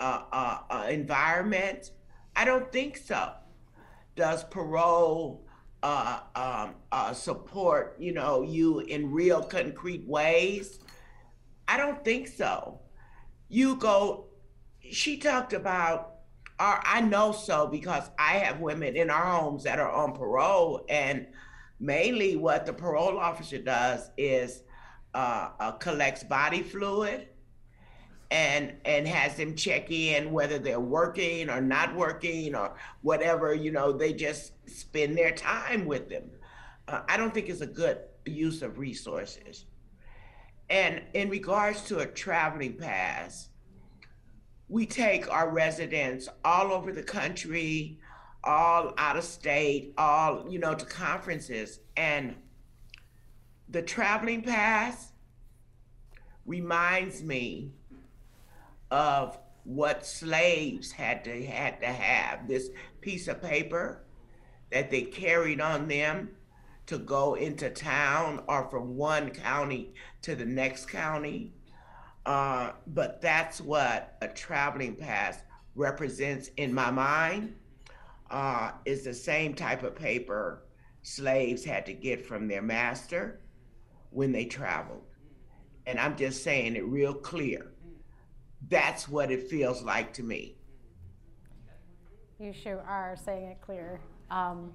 uh, 0.00 0.22
uh, 0.32 0.58
uh, 0.70 0.86
environment? 0.88 1.90
I 2.36 2.44
don't 2.44 2.70
think 2.72 2.96
so. 2.96 3.32
Does 4.16 4.44
parole 4.44 5.46
uh, 5.82 6.20
um, 6.34 6.74
uh, 6.92 7.12
support, 7.12 7.96
you 7.98 8.12
know, 8.12 8.42
you 8.42 8.80
in 8.80 9.10
real 9.10 9.42
concrete 9.42 10.06
ways? 10.06 10.80
I 11.66 11.76
don't 11.76 12.04
think 12.04 12.28
so. 12.28 12.80
You 13.48 13.76
go 13.76 14.26
she 14.92 15.16
talked 15.16 15.52
about, 15.52 16.16
or 16.60 16.80
I 16.84 17.00
know 17.00 17.32
so 17.32 17.66
because 17.66 18.10
I 18.18 18.34
have 18.34 18.60
women 18.60 18.94
in 18.96 19.10
our 19.10 19.40
homes 19.40 19.64
that 19.64 19.78
are 19.78 19.90
on 19.90 20.12
parole, 20.12 20.84
and 20.88 21.26
mainly 21.80 22.36
what 22.36 22.66
the 22.66 22.72
parole 22.72 23.18
officer 23.18 23.58
does 23.58 24.10
is 24.16 24.62
uh, 25.14 25.50
uh, 25.58 25.72
collects 25.72 26.22
body 26.22 26.62
fluid 26.62 27.28
and 28.30 28.72
and 28.86 29.06
has 29.06 29.36
them 29.36 29.54
check 29.54 29.90
in 29.90 30.32
whether 30.32 30.58
they're 30.58 30.80
working 30.80 31.50
or 31.50 31.60
not 31.60 31.94
working 31.94 32.54
or 32.54 32.74
whatever 33.02 33.52
you 33.52 33.70
know 33.70 33.92
they 33.92 34.10
just 34.12 34.52
spend 34.70 35.18
their 35.18 35.32
time 35.32 35.84
with 35.84 36.08
them. 36.08 36.30
Uh, 36.88 37.02
i 37.08 37.16
don't 37.16 37.34
think 37.34 37.48
it's 37.48 37.60
a 37.60 37.66
good 37.66 37.98
use 38.24 38.62
of 38.62 38.78
resources. 38.78 39.66
And 40.70 41.02
in 41.12 41.28
regards 41.28 41.82
to 41.82 41.98
a 41.98 42.06
traveling 42.06 42.74
pass 42.74 43.48
we 44.72 44.86
take 44.86 45.30
our 45.30 45.50
residents 45.50 46.30
all 46.46 46.72
over 46.72 46.92
the 46.92 47.02
country, 47.02 47.98
all 48.42 48.94
out 48.96 49.18
of 49.18 49.22
state, 49.22 49.92
all, 49.98 50.46
you 50.48 50.58
know, 50.58 50.72
to 50.72 50.86
conferences. 50.86 51.80
And 51.94 52.34
the 53.68 53.82
traveling 53.82 54.40
pass 54.40 55.12
reminds 56.46 57.22
me 57.22 57.70
of 58.90 59.38
what 59.64 60.06
slaves 60.06 60.90
had 60.90 61.22
to 61.24 61.44
had 61.44 61.78
to 61.82 61.86
have 61.86 62.48
this 62.48 62.70
piece 63.02 63.28
of 63.28 63.42
paper 63.42 64.02
that 64.70 64.90
they 64.90 65.02
carried 65.02 65.60
on 65.60 65.86
them 65.86 66.30
to 66.86 66.96
go 66.96 67.34
into 67.34 67.68
town 67.68 68.42
or 68.48 68.70
from 68.70 68.96
one 68.96 69.30
county 69.32 69.92
to 70.22 70.34
the 70.34 70.46
next 70.46 70.86
county 70.86 71.52
uh, 72.26 72.72
but 72.86 73.20
that's 73.20 73.60
what 73.60 74.16
a 74.22 74.28
traveling 74.28 74.94
pass 74.94 75.38
represents 75.74 76.50
in 76.56 76.72
my 76.72 76.90
mind. 76.90 77.54
Uh, 78.30 78.72
is 78.86 79.04
the 79.04 79.12
same 79.12 79.52
type 79.52 79.82
of 79.82 79.94
paper 79.94 80.62
slaves 81.02 81.64
had 81.64 81.84
to 81.84 81.92
get 81.92 82.24
from 82.24 82.48
their 82.48 82.62
master 82.62 83.40
when 84.10 84.32
they 84.32 84.46
traveled. 84.46 85.02
And 85.86 85.98
I'm 85.98 86.16
just 86.16 86.42
saying 86.42 86.76
it 86.76 86.86
real 86.86 87.12
clear. 87.12 87.72
That's 88.70 89.08
what 89.08 89.30
it 89.30 89.50
feels 89.50 89.82
like 89.82 90.14
to 90.14 90.22
me. 90.22 90.56
You 92.38 92.52
sure 92.52 92.80
are 92.82 93.16
saying 93.22 93.44
it 93.44 93.60
clear. 93.60 94.00
Um, 94.30 94.72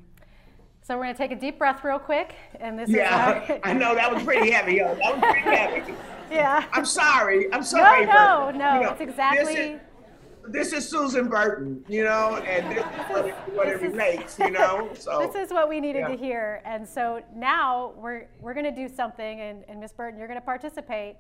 So 0.88 0.96
we're 0.96 1.04
going 1.04 1.16
to 1.16 1.18
take 1.18 1.34
a 1.34 1.36
deep 1.36 1.60
breath 1.60 1.84
real 1.84 2.00
quick, 2.00 2.34
and 2.62 2.80
this 2.80 2.90
yeah, 2.90 3.44
is 3.44 3.50
our... 3.50 3.60
I 3.66 3.74
know 3.74 3.94
that 3.94 4.10
was 4.14 4.24
pretty 4.24 4.52
heavy, 4.52 4.76
yo. 4.76 4.96
That 4.96 5.18
was 5.18 5.22
pretty 5.22 5.42
heavy. 5.42 5.94
yeah. 6.32 6.64
I'm 6.72 6.86
sorry. 6.86 7.52
I'm 7.54 7.62
sorry. 7.62 8.06
No, 8.06 8.14
no, 8.14 8.46
but, 8.46 8.56
no. 8.56 8.76
You 8.76 8.82
know, 8.84 8.92
it's 8.92 9.02
exactly. 9.02 9.54
This 9.54 10.72
is, 10.72 10.72
this 10.72 10.72
is 10.72 10.90
Susan 10.90 11.28
Burton, 11.28 11.84
you 11.90 12.06
know, 12.06 12.38
and 12.38 12.72
this 12.72 12.86
is 12.86 13.10
what 13.10 13.26
it, 13.26 13.34
what 13.54 13.68
it 13.68 13.82
relates, 13.82 14.40
you 14.40 14.50
know. 14.50 14.90
So 14.98 15.20
this 15.20 15.36
is 15.36 15.52
what 15.52 15.68
we 15.68 15.82
needed 15.82 16.06
yeah. 16.08 16.08
to 16.08 16.16
hear, 16.16 16.62
and 16.64 16.88
so 16.88 17.22
now 17.36 17.94
we're 17.98 18.30
we're 18.40 18.54
going 18.54 18.74
to 18.74 18.88
do 18.88 18.88
something, 18.88 19.42
and, 19.42 19.66
and 19.68 19.82
Miss 19.82 19.92
Burton, 19.92 20.18
you're 20.18 20.30
going 20.30 20.40
to 20.40 20.46
participate 20.46 21.18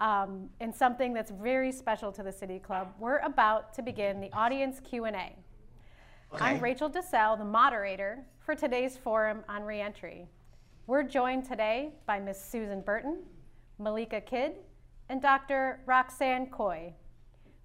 um, 0.00 0.48
in 0.62 0.72
something 0.72 1.12
that's 1.12 1.30
very 1.30 1.72
special 1.72 2.10
to 2.12 2.22
the 2.22 2.32
City 2.32 2.58
Club. 2.58 2.94
We're 2.98 3.18
about 3.18 3.74
to 3.74 3.82
begin 3.82 4.18
the 4.22 4.32
audience 4.32 4.80
Q 4.80 5.04
and 5.04 5.14
A. 5.14 5.36
Okay. 6.32 6.44
I'm 6.44 6.60
Rachel 6.60 6.88
Dissell, 6.88 7.36
the 7.36 7.44
moderator 7.44 8.24
for 8.38 8.54
today's 8.54 8.96
forum 8.96 9.42
on 9.48 9.64
reentry. 9.64 10.28
We're 10.86 11.02
joined 11.02 11.44
today 11.44 11.90
by 12.06 12.20
Miss 12.20 12.40
Susan 12.40 12.82
Burton, 12.82 13.24
Malika 13.80 14.20
Kidd, 14.20 14.52
and 15.08 15.20
Dr. 15.20 15.80
Roxanne 15.86 16.46
Coy. 16.46 16.94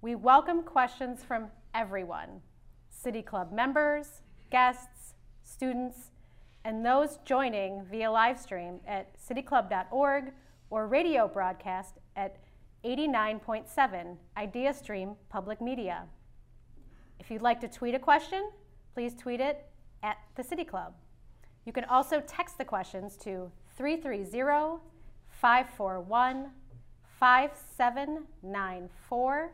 We 0.02 0.16
welcome 0.16 0.64
questions 0.64 1.22
from 1.22 1.46
everyone 1.76 2.40
City 2.90 3.22
Club 3.22 3.52
members, 3.52 4.22
guests, 4.50 5.14
students, 5.44 6.10
and 6.64 6.84
those 6.84 7.20
joining 7.24 7.84
via 7.88 8.10
live 8.10 8.36
stream 8.36 8.80
at 8.84 9.14
cityclub.org 9.16 10.32
or 10.70 10.88
radio 10.88 11.28
broadcast 11.28 11.98
at 12.16 12.38
89.7 12.84 14.16
IdeaStream 14.36 15.14
Public 15.28 15.60
Media. 15.60 16.06
If 17.26 17.30
you'd 17.32 17.42
like 17.42 17.60
to 17.62 17.68
tweet 17.68 17.96
a 17.96 17.98
question, 17.98 18.52
please 18.94 19.12
tweet 19.16 19.40
it 19.40 19.66
at 20.04 20.18
the 20.36 20.44
City 20.44 20.62
Club. 20.62 20.94
You 21.64 21.72
can 21.72 21.82
also 21.86 22.22
text 22.24 22.56
the 22.56 22.64
questions 22.64 23.16
to 23.16 23.50
330 23.76 24.80
541 25.28 26.52
5794. 27.18 29.50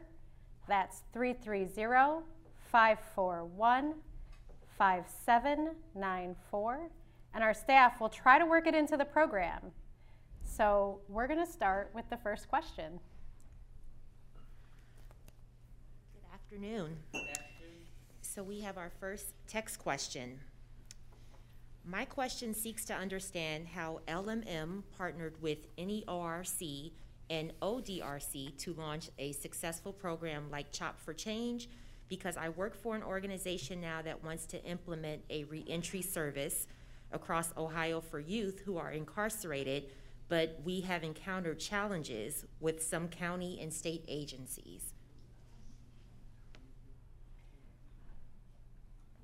That's 0.69 1.01
330 1.15 2.27
541 2.71 3.95
5794. 4.77 6.91
And 7.33 7.43
our 7.43 7.55
staff 7.55 8.03
will 8.03 8.11
try 8.11 8.39
to 8.39 8.45
work 8.45 8.67
it 8.67 8.75
into 8.75 8.99
the 8.99 9.07
program. 9.07 9.73
So 10.45 11.01
we're 11.09 11.27
going 11.27 11.43
to 11.43 11.51
start 11.51 11.91
with 11.95 12.05
the 12.11 12.19
first 12.19 12.51
question. 12.51 13.01
Good 16.13 16.25
afternoon. 16.35 16.99
So 18.35 18.43
we 18.43 18.61
have 18.61 18.79
our 18.79 18.91
first 18.99 19.35
text 19.47 19.79
question. 19.79 20.41
My 21.85 22.07
question 22.07 22.55
seeks 22.55 22.87
to 22.87 22.95
understand 22.95 23.67
how 23.67 24.01
LMM 24.09 24.85
partnered 24.97 25.43
with 25.43 25.59
NERC 25.77 26.93
and 27.29 27.53
ODRC 27.61 28.57
to 28.57 28.73
launch 28.73 29.11
a 29.19 29.33
successful 29.33 29.93
program 29.93 30.51
like 30.51 30.73
Chop 30.73 30.99
for 30.99 31.13
Change 31.13 31.69
because 32.09 32.39
I 32.39 32.49
work 32.49 32.75
for 32.75 32.97
an 32.97 33.03
organization 33.03 33.83
now 33.83 34.01
that 34.01 34.25
wants 34.25 34.47
to 34.47 34.65
implement 34.65 35.21
a 35.29 35.45
reentry 35.45 36.01
service 36.01 36.67
across 37.13 37.53
Ohio 37.59 38.01
for 38.01 38.19
youth 38.19 38.63
who 38.65 38.79
are 38.79 38.93
incarcerated, 38.93 39.91
but 40.31 40.59
we 40.65 40.81
have 40.81 41.05
encountered 41.05 41.59
challenges 41.59 42.47
with 42.61 42.83
some 42.83 43.09
county 43.09 43.59
and 43.61 43.75
state 43.75 44.07
agencies. 44.09 44.92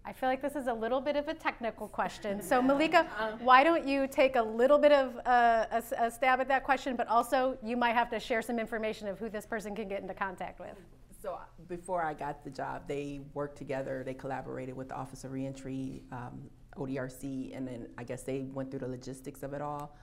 I 0.08 0.12
feel 0.14 0.30
like 0.30 0.40
this 0.40 0.56
is 0.56 0.68
a 0.68 0.72
little 0.72 1.02
bit 1.02 1.16
of 1.16 1.28
a 1.28 1.34
technical 1.34 1.86
question. 1.86 2.40
So, 2.40 2.62
Malika, 2.70 3.06
why 3.40 3.62
don't 3.62 3.86
you 3.86 4.08
take 4.10 4.36
a 4.36 4.42
little 4.42 4.78
bit 4.78 4.90
of 4.90 5.14
uh, 5.26 5.66
a, 5.70 5.82
a, 5.98 6.10
stab 6.10 6.40
at 6.40 6.48
that 6.48 6.64
question, 6.64 6.96
but 6.96 7.06
also 7.08 7.58
you 7.62 7.76
might 7.76 7.92
have 7.92 8.08
to 8.10 8.18
share 8.18 8.40
some 8.40 8.58
information 8.58 9.06
of 9.06 9.18
who 9.18 9.28
this 9.28 9.44
person 9.44 9.76
can 9.76 9.86
get 9.86 10.00
into 10.00 10.14
contact 10.14 10.60
with. 10.60 10.74
So, 11.20 11.34
uh, 11.34 11.40
before 11.68 12.02
I 12.02 12.14
got 12.14 12.42
the 12.42 12.48
job, 12.48 12.84
they 12.88 13.20
worked 13.34 13.58
together, 13.58 14.02
they 14.02 14.14
collaborated 14.14 14.74
with 14.74 14.88
the 14.88 14.94
Office 14.94 15.24
of 15.24 15.32
Reentry, 15.32 16.00
um, 16.10 16.40
ODRC, 16.78 17.54
and 17.54 17.68
then 17.68 17.88
I 17.98 18.04
guess 18.04 18.22
they 18.22 18.46
went 18.54 18.70
through 18.70 18.80
the 18.80 18.88
logistics 18.88 19.42
of 19.42 19.52
it 19.52 19.60
all. 19.60 19.94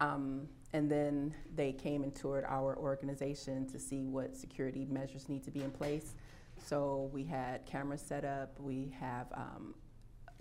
Um, 0.00 0.48
and 0.72 0.90
then 0.90 1.34
they 1.54 1.72
came 1.72 2.04
and 2.04 2.14
toured 2.14 2.46
our 2.48 2.78
organization 2.78 3.66
to 3.68 3.78
see 3.78 4.06
what 4.06 4.34
security 4.34 4.86
measures 4.88 5.28
need 5.28 5.44
to 5.44 5.50
be 5.50 5.60
in 5.60 5.70
place. 5.70 6.14
So 6.64 7.10
we 7.12 7.24
had 7.24 7.66
cameras 7.66 8.00
set 8.00 8.24
up. 8.24 8.58
We 8.60 8.94
have 8.98 9.26
um, 9.34 9.74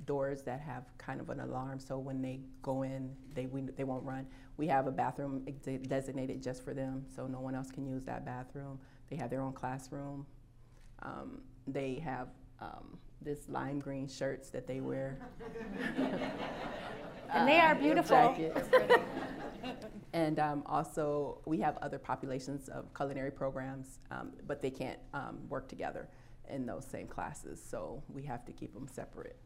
doors 0.06 0.42
that 0.44 0.62
have 0.62 0.86
kind 0.98 1.20
of 1.20 1.30
an 1.30 1.40
alarm, 1.40 1.80
so 1.80 1.98
when 1.98 2.22
they 2.22 2.42
go 2.62 2.84
in, 2.84 3.16
they 3.34 3.46
we, 3.46 3.62
they 3.62 3.84
won't 3.84 4.04
run. 4.04 4.26
We 4.58 4.68
have 4.68 4.88
a 4.88 4.92
bathroom 4.92 5.46
designated 5.88 6.42
just 6.42 6.64
for 6.64 6.74
them, 6.74 7.06
so 7.16 7.28
no 7.28 7.40
one 7.40 7.56
else 7.56 7.72
can 7.72 7.86
use 7.86 8.04
that 8.06 8.26
bathroom. 8.26 8.80
They 9.10 9.16
have 9.16 9.30
their 9.30 9.42
own 9.42 9.54
classroom. 9.54 10.26
Um, 11.02 11.42
they 11.68 11.96
have 12.04 12.30
um, 12.60 12.98
this 13.22 13.48
lime 13.50 13.80
green 13.80 14.08
shirts 14.08 14.50
that 14.50 14.68
they 14.68 14.80
wear. 14.80 15.18
and 17.34 17.48
they 17.48 17.60
are 17.60 17.76
beautiful. 17.76 18.36
and 20.14 20.40
um, 20.40 20.64
also, 20.66 21.40
we 21.46 21.60
have 21.60 21.78
other 21.78 22.00
populations 22.00 22.70
of 22.70 22.94
culinary 22.96 23.32
programs, 23.32 24.00
um, 24.10 24.32
but 24.48 24.62
they 24.62 24.72
can't 24.72 25.00
um, 25.14 25.38
work 25.50 25.68
together 25.68 26.08
in 26.50 26.66
those 26.66 26.86
same 26.86 27.08
classes, 27.08 27.62
so 27.64 28.04
we 28.10 28.24
have 28.24 28.44
to 28.46 28.52
keep 28.52 28.74
them 28.74 28.88
separate. 28.88 29.38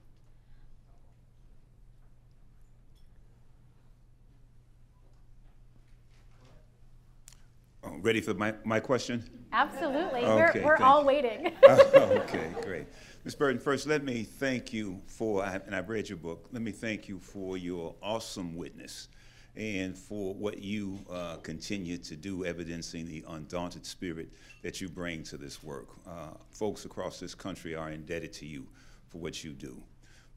Oh, 7.84 7.98
ready 8.02 8.20
for 8.22 8.34
my, 8.34 8.54
my 8.64 8.80
question? 8.80 9.24
Absolutely. 9.54 10.22
Okay, 10.22 10.62
we're 10.64 10.78
we're 10.80 10.84
all 10.84 11.06
waiting. 11.06 11.54
okay, 11.70 12.50
great. 12.62 12.88
Ms. 13.26 13.34
Burton, 13.34 13.60
first, 13.60 13.88
let 13.88 14.04
me 14.04 14.22
thank 14.22 14.72
you 14.72 15.02
for, 15.08 15.44
and 15.44 15.76
I've 15.76 15.90
read 15.90 16.08
your 16.08 16.20
book, 16.20 16.48
let 16.52 16.62
me 16.62 16.72
thank 16.72 17.10
you 17.10 17.18
for 17.18 17.58
your 17.58 17.96
awesome 18.04 18.56
witness 18.56 19.08
and 19.56 19.98
for 19.98 20.36
what 20.36 20.62
you 20.62 21.00
uh, 21.10 21.38
continue 21.38 21.98
to 21.98 22.16
do, 22.16 22.46
evidencing 22.46 23.08
the 23.08 23.26
undaunted 23.30 23.84
spirit 23.84 24.30
that 24.62 24.80
you 24.80 24.88
bring 24.88 25.24
to 25.24 25.38
this 25.38 25.64
work. 25.64 25.88
Uh, 26.08 26.36
folks 26.52 26.86
across 26.86 27.20
this 27.20 27.34
country 27.34 27.74
are 27.74 27.90
indebted 27.90 28.32
to 28.34 28.46
you 28.46 28.68
for 29.10 29.18
what 29.18 29.44
you 29.44 29.54
do. 29.54 29.82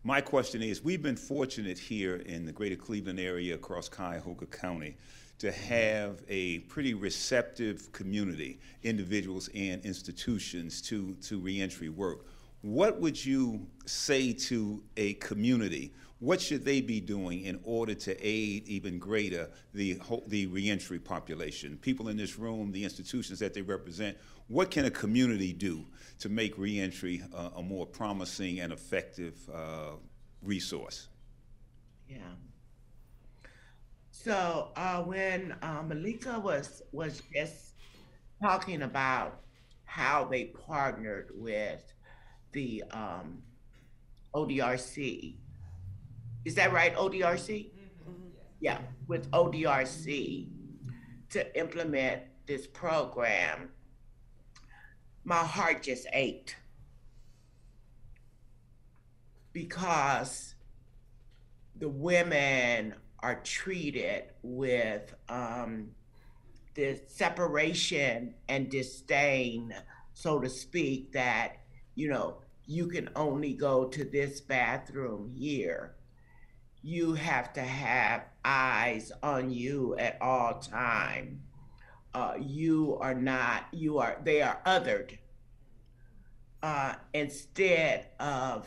My 0.03 0.23
question 0.23 0.63
is, 0.63 0.83
we've 0.83 1.03
been 1.03 1.15
fortunate 1.15 1.79
here 1.79 2.17
in 2.17 2.47
the 2.47 2.53
greater 2.53 2.77
Cleveland 2.77 3.21
area 3.21 3.55
across 3.55 3.91
Cuyahoga 3.91 4.47
County 4.47 4.97
to 5.41 5.53
have 5.53 6.23
a 6.27 6.61
pretty 6.61 6.95
receptive 6.95 7.93
community, 7.93 8.59
individuals 8.83 9.51
and 9.55 9.85
institutions 9.85 10.81
to, 10.81 11.15
to 11.17 11.39
reentry 11.39 11.91
work. 11.91 12.25
What 12.63 13.01
would 13.01 13.25
you 13.25 13.67
say 13.87 14.33
to 14.33 14.83
a 14.97 15.15
community? 15.15 15.95
What 16.19 16.41
should 16.41 16.65
they 16.65 16.81
be 16.81 17.01
doing 17.01 17.43
in 17.43 17.61
order 17.63 17.95
to 17.95 18.27
aid 18.27 18.67
even 18.67 18.99
greater 18.99 19.49
the, 19.73 20.01
the 20.27 20.47
reentry 20.47 20.99
population? 20.99 21.79
People 21.81 22.09
in 22.09 22.17
this 22.17 22.39
room, 22.39 22.73
the 22.73 22.83
institutions 22.83 23.39
that 23.39 23.55
they 23.55 23.63
represent, 23.63 24.17
what 24.49 24.71
can 24.71 24.87
a 24.87 24.91
community 24.91 25.53
do 25.53 25.85
to 26.19 26.29
make 26.29 26.59
reentry 26.59 27.23
uh, 27.33 27.51
a 27.57 27.63
more 27.63 27.87
promising 27.87 28.59
and 28.61 28.73
effective 28.73 29.37
uh, 29.55 29.93
resource? 30.43 31.09
Yeah. 32.09 32.19
So 34.11 34.73
uh, 34.75 35.03
when 35.03 35.55
uh, 35.63 35.83
Malika 35.87 36.41
was 36.41 36.83
was 36.91 37.23
just 37.33 37.75
talking 38.43 38.83
about 38.83 39.43
how 39.85 40.25
they 40.25 40.47
partnered 40.47 41.31
with 41.35 41.93
the 42.53 42.83
um, 42.91 43.43
ODRC, 44.35 45.37
is 46.45 46.55
that 46.55 46.73
right? 46.73 46.95
ODRC? 46.97 47.71
Mm-hmm. 47.71 48.13
Yeah, 48.61 48.79
with 49.07 49.31
ODRC 49.31 50.49
to 51.31 51.59
implement 51.59 52.23
this 52.47 52.67
program, 52.67 53.71
my 55.25 55.37
heart 55.37 55.83
just 55.83 56.07
ached 56.13 56.57
because 59.53 60.55
the 61.77 61.89
women 61.89 62.95
are 63.21 63.41
treated 63.43 64.25
with 64.43 65.15
um, 65.29 65.89
the 66.75 67.01
separation 67.09 68.35
and 68.49 68.71
disdain, 68.71 69.75
so 70.15 70.39
to 70.39 70.49
speak, 70.49 71.13
that, 71.13 71.57
you 71.99 72.09
know, 72.09 72.37
you 72.65 72.87
can 72.87 73.11
only 73.17 73.53
go 73.53 73.89
to 73.89 74.05
this 74.05 74.41
bathroom 74.41 75.35
here. 75.37 75.97
You 76.81 77.15
have 77.15 77.53
to 77.55 77.61
have 77.61 78.27
eyes 78.45 79.11
on 79.21 79.51
you 79.51 79.97
at 79.99 80.17
all 80.21 80.61
time. 80.61 81.43
Uh, 82.15 82.35
you 82.39 82.97
are 83.01 83.15
not, 83.15 83.65
you 83.73 83.99
are, 83.99 84.17
they 84.23 84.43
are 84.43 84.61
othered. 84.65 85.19
Uh, 86.63 86.95
instead 87.15 88.07
of 88.21 88.65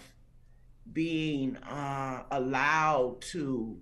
being 0.92 1.56
uh, 1.58 2.24
allowed 2.32 3.22
to 3.22 3.78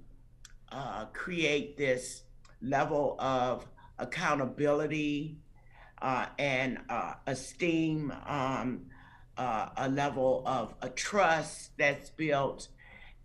uh, 0.71 1.05
create 1.05 1.75
this 1.75 2.21
level 2.61 3.15
of 3.17 3.67
accountability 3.97 5.39
uh, 6.03 6.27
and 6.37 6.77
uh, 6.87 7.13
esteem, 7.25 8.13
um, 8.27 8.85
uh, 9.39 9.69
a 9.77 9.89
level 9.89 10.43
of 10.45 10.75
a 10.81 10.89
trust 10.89 11.71
that's 11.77 12.09
built, 12.09 12.67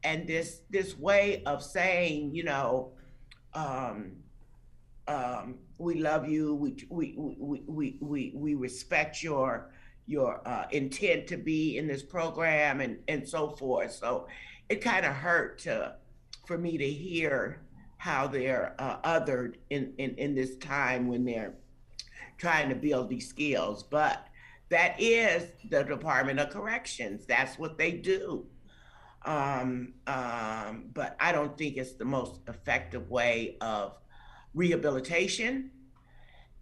and 0.05 0.29
this 0.29 0.61
this 0.71 0.97
way 0.97 1.43
of 1.45 1.61
saying, 1.63 2.33
you 2.33 2.45
know, 2.45 2.93
um, 3.53 4.13
um, 5.09 5.57
we 5.79 6.01
love 6.01 6.29
you, 6.29 6.55
we 6.55 6.77
we 6.89 7.15
we 7.19 7.99
we 8.01 8.33
we, 8.33 8.55
respect 8.55 9.25
your 9.25 9.73
your 10.07 10.41
uh, 10.47 10.67
intent 10.71 11.27
to 11.27 11.37
be 11.37 11.79
in 11.79 11.89
this 11.89 12.05
program 12.05 12.81
and 12.81 12.99
and 13.09 13.29
so 13.29 13.51
forth. 13.51 13.93
So 13.93 14.29
it 14.69 14.81
kind 14.81 15.05
of 15.05 15.13
hurt 15.13 15.59
to 15.61 15.97
for 16.47 16.57
me 16.57 16.79
to 16.79 16.89
hear 16.89 17.61
how 17.97 18.29
they're 18.29 18.77
uh, 18.79 18.99
othered 19.03 19.57
in, 19.71 19.93
in 19.99 20.15
in 20.15 20.35
this 20.37 20.57
time 20.59 21.09
when 21.09 21.25
they're 21.25 21.55
trying 22.39 22.69
to 22.69 22.77
build 22.77 23.09
these 23.09 23.29
skills. 23.29 23.83
But 23.83 24.29
that 24.75 25.01
is 25.01 25.47
the 25.71 25.85
Department 25.85 26.41
of 26.41 26.51
Corrections. 26.51 27.27
That's 27.27 27.59
what 27.59 27.79
they 27.79 27.93
do. 27.93 28.47
Um, 29.25 29.95
um, 30.07 30.91
but 30.93 31.17
I 31.21 31.33
don't 31.33 31.57
think 31.57 31.77
it's 31.77 31.93
the 31.93 32.05
most 32.05 32.41
effective 32.49 33.09
way 33.09 33.57
of 33.61 33.97
rehabilitation 34.53 35.71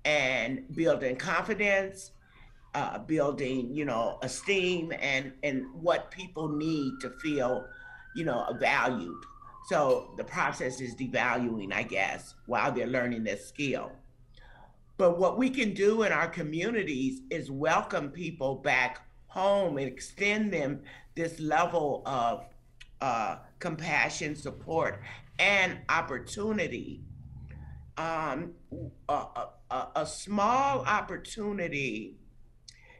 and 0.04 0.64
building 0.74 1.16
confidence 1.16 2.12
uh, 2.74 2.98
building, 2.98 3.74
you 3.74 3.84
know, 3.84 4.18
esteem 4.22 4.92
and 5.00 5.32
and 5.42 5.66
what 5.74 6.10
people 6.10 6.48
need 6.48 6.92
to 7.00 7.10
feel, 7.10 7.66
you 8.14 8.24
know, 8.24 8.56
valued. 8.58 9.22
So 9.68 10.14
the 10.16 10.24
process 10.24 10.80
is 10.80 10.94
devaluing, 10.94 11.72
I 11.72 11.82
guess, 11.82 12.34
while 12.46 12.72
they're 12.72 12.86
learning 12.86 13.24
this 13.24 13.46
skill. 13.46 13.92
But 15.02 15.18
what 15.18 15.36
we 15.36 15.50
can 15.50 15.74
do 15.74 16.04
in 16.04 16.12
our 16.12 16.28
communities 16.28 17.22
is 17.28 17.50
welcome 17.50 18.10
people 18.10 18.54
back 18.54 19.04
home 19.26 19.76
and 19.78 19.88
extend 19.88 20.52
them 20.52 20.82
this 21.16 21.40
level 21.40 22.04
of 22.06 22.44
uh, 23.00 23.38
compassion, 23.58 24.36
support, 24.36 25.02
and 25.40 25.78
opportunity. 25.88 27.00
Um, 27.98 28.52
a, 29.08 29.46
a, 29.72 29.88
a 29.96 30.06
small 30.06 30.82
opportunity 30.82 32.14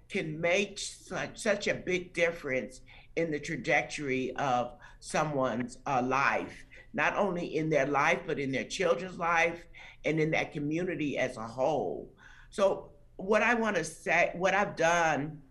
can 0.08 0.40
make 0.40 0.80
such, 0.80 1.38
such 1.38 1.68
a 1.68 1.74
big 1.74 2.14
difference 2.14 2.80
in 3.14 3.30
the 3.30 3.38
trajectory 3.38 4.34
of 4.34 4.72
someone's 4.98 5.78
uh, 5.86 6.02
life, 6.04 6.66
not 6.92 7.16
only 7.16 7.56
in 7.56 7.70
their 7.70 7.86
life, 7.86 8.20
but 8.26 8.38
in 8.38 8.52
their 8.52 8.64
children's 8.64 9.18
life 9.18 9.64
and 10.04 10.20
in 10.20 10.30
that 10.32 10.52
community 10.52 11.18
as 11.18 11.36
a 11.36 11.46
whole. 11.46 12.12
So, 12.50 12.90
what 13.16 13.42
I 13.42 13.54
want 13.54 13.76
to 13.76 13.84
say, 13.84 14.30
what 14.34 14.54
I've 14.54 14.76
done 14.76 15.42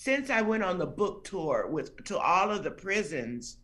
since 0.00 0.30
I 0.30 0.42
went 0.42 0.62
on 0.62 0.78
the 0.78 0.86
book 0.86 1.24
tour 1.24 1.66
with 1.68 2.04
to 2.04 2.16
all 2.16 2.52
of 2.52 2.62
the 2.62 2.70
prisons, 2.70 3.56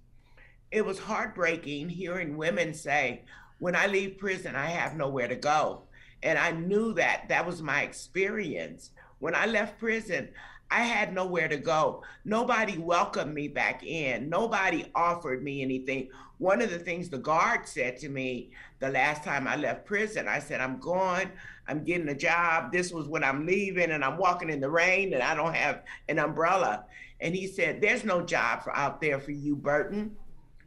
it 0.72 0.84
was 0.84 0.98
heartbreaking 0.98 1.88
hearing 1.88 2.36
women 2.36 2.74
say, 2.74 3.22
"When 3.60 3.76
I 3.76 3.86
leave 3.86 4.18
prison, 4.18 4.56
I 4.56 4.66
have 4.66 4.96
nowhere 4.96 5.28
to 5.28 5.36
go." 5.36 5.84
And 6.24 6.36
I 6.36 6.50
knew 6.50 6.92
that 6.94 7.28
that 7.28 7.46
was 7.46 7.62
my 7.62 7.82
experience. 7.82 8.90
When 9.20 9.36
I 9.36 9.46
left 9.46 9.78
prison, 9.78 10.30
I 10.72 10.82
had 10.82 11.14
nowhere 11.14 11.46
to 11.46 11.56
go. 11.56 12.02
Nobody 12.24 12.78
welcomed 12.78 13.32
me 13.32 13.46
back 13.46 13.84
in. 13.84 14.28
Nobody 14.28 14.90
offered 14.92 15.40
me 15.40 15.62
anything. 15.62 16.10
One 16.44 16.60
of 16.60 16.68
the 16.68 16.78
things 16.78 17.08
the 17.08 17.16
guard 17.16 17.66
said 17.66 17.96
to 18.00 18.10
me 18.10 18.50
the 18.78 18.90
last 18.90 19.24
time 19.24 19.48
I 19.48 19.56
left 19.56 19.86
prison, 19.86 20.28
I 20.28 20.40
said, 20.40 20.60
I'm 20.60 20.78
going, 20.78 21.30
I'm 21.66 21.82
getting 21.82 22.06
a 22.10 22.14
job. 22.14 22.70
This 22.70 22.92
was 22.92 23.08
when 23.08 23.24
I'm 23.24 23.46
leaving 23.46 23.92
and 23.92 24.04
I'm 24.04 24.18
walking 24.18 24.50
in 24.50 24.60
the 24.60 24.68
rain 24.68 25.14
and 25.14 25.22
I 25.22 25.34
don't 25.34 25.54
have 25.54 25.84
an 26.10 26.18
umbrella. 26.18 26.84
And 27.22 27.34
he 27.34 27.46
said, 27.46 27.80
There's 27.80 28.04
no 28.04 28.20
job 28.20 28.62
for 28.62 28.76
out 28.76 29.00
there 29.00 29.18
for 29.18 29.30
you, 29.30 29.56
Burton. 29.56 30.14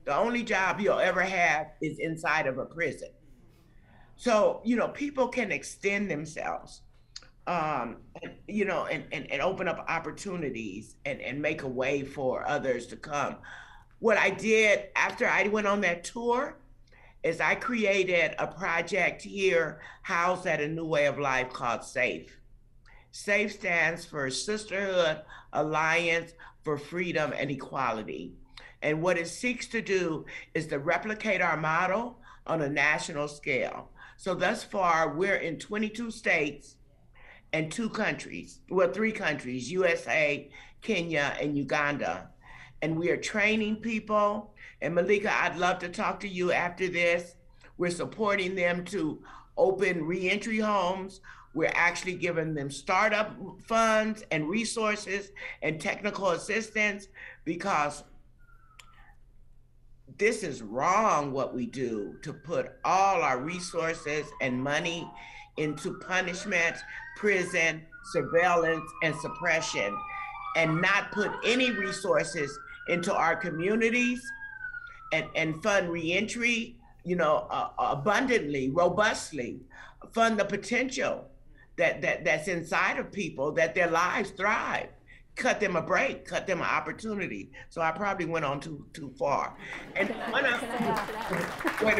The 0.06 0.18
only 0.18 0.42
job 0.42 0.80
you'll 0.80 0.98
ever 0.98 1.22
have 1.22 1.68
is 1.80 2.00
inside 2.00 2.48
of 2.48 2.58
a 2.58 2.66
prison. 2.66 3.10
So, 4.16 4.62
you 4.66 4.78
know, 4.78 4.88
people 4.88 5.28
can 5.28 5.52
extend 5.52 6.10
themselves 6.10 6.82
um, 7.48 7.98
you 8.48 8.66
know, 8.66 8.86
and, 8.88 9.06
and, 9.12 9.32
and 9.32 9.42
open 9.42 9.68
up 9.68 9.86
opportunities 9.88 10.96
and, 11.06 11.22
and 11.22 11.42
make 11.42 11.64
a 11.64 11.68
way 11.68 12.04
for 12.04 12.46
others 12.48 12.88
to 12.88 12.98
come. 12.98 13.38
What 14.00 14.18
I 14.18 14.30
did 14.30 14.90
after 14.96 15.28
I 15.28 15.48
went 15.48 15.66
on 15.66 15.82
that 15.82 16.04
tour 16.04 16.56
is 17.24 17.42
I 17.42 17.56
created 17.56 18.36
a 18.38 18.46
project 18.46 19.24
here 19.24 19.82
housed 20.04 20.46
at 20.46 20.62
a 20.62 20.68
new 20.68 20.86
way 20.86 21.08
of 21.08 21.18
life 21.18 21.50
called 21.52 21.84
SAFE. 21.84 22.38
SAFE 23.12 23.52
stands 23.52 24.06
for 24.06 24.30
Sisterhood 24.30 25.22
Alliance 25.52 26.34
for 26.64 26.78
Freedom 26.78 27.34
and 27.36 27.50
Equality. 27.50 28.34
And 28.84 29.02
what 29.02 29.18
it 29.18 29.28
seeks 29.28 29.66
to 29.68 29.82
do 29.82 30.26
is 30.54 30.68
to 30.68 30.78
replicate 30.78 31.42
our 31.42 31.58
model 31.58 32.20
on 32.46 32.62
a 32.62 32.70
national 32.70 33.28
scale. 33.28 33.90
So 34.18 34.36
thus 34.36 34.64
far, 34.64 35.16
we're 35.16 35.38
in 35.38 35.58
22 35.58 36.12
states 36.12 36.76
and 37.52 37.72
two 37.72 37.90
countries, 37.90 38.60
well, 38.70 38.92
three 38.92 39.12
countries, 39.12 39.72
USA, 39.72 40.50
Kenya, 40.82 41.36
and 41.42 41.58
Uganda. 41.58 42.30
And 42.82 42.98
we 42.98 43.10
are 43.10 43.18
training 43.18 43.78
people. 43.78 44.54
And 44.82 44.94
Malika, 44.94 45.34
I'd 45.34 45.58
love 45.58 45.80
to 45.80 45.90
talk 45.90 46.20
to 46.22 46.28
you 46.28 46.52
after 46.52 46.88
this. 46.88 47.36
We're 47.78 47.92
supporting 47.92 48.56
them 48.56 48.86
to 48.86 49.22
open 49.58 50.04
reentry 50.06 50.60
homes. 50.60 51.22
We're 51.54 51.72
actually 51.74 52.14
giving 52.14 52.54
them 52.54 52.70
startup 52.70 53.36
funds 53.66 54.24
and 54.32 54.48
resources 54.48 55.32
and 55.62 55.82
technical 55.82 56.30
assistance 56.30 57.08
because 57.46 58.04
this 60.18 60.44
is 60.44 60.62
wrong 60.62 61.32
what 61.32 61.56
we 61.56 61.66
do 61.66 62.16
to 62.24 62.34
put 62.34 62.74
all 62.86 63.22
our 63.22 63.40
resources 63.40 64.28
and 64.42 64.64
money 64.64 65.10
into 65.58 65.98
punishment 66.00 66.78
prison, 67.18 67.82
surveillance, 68.12 68.90
and 69.04 69.16
suppression, 69.16 69.98
and 70.56 70.82
not 70.82 71.12
put 71.12 71.32
any 71.44 71.72
resources 71.72 72.58
into 72.90 73.14
our 73.14 73.36
communities 73.36 74.22
and, 75.14 75.26
and 75.36 75.62
fund 75.64 75.90
reentry, 75.90 76.76
you 77.04 77.16
know, 77.16 77.48
uh, 77.50 77.70
abundantly, 77.78 78.70
robustly, 78.70 79.60
fund 80.14 80.40
the 80.40 80.46
potential 80.46 81.30
that, 81.78 82.02
that 82.02 82.26
that's 82.26 82.48
inside 82.48 82.98
of 83.00 83.12
people, 83.12 83.52
that 83.54 83.76
their 83.76 83.90
lives 83.90 84.32
thrive 84.32 84.90
cut 85.38 85.60
them 85.60 85.76
a 85.76 85.82
break, 85.82 86.26
cut 86.26 86.48
them 86.48 86.60
an 86.60 86.66
opportunity. 86.66 87.52
So 87.70 87.82
I 87.82 87.92
probably 87.92 88.26
went 88.26 88.44
on 88.44 88.60
too 88.60 88.86
too 88.92 89.14
far. 89.18 89.56
And 89.96 90.10
one, 90.32 90.44
wait 91.84 92.00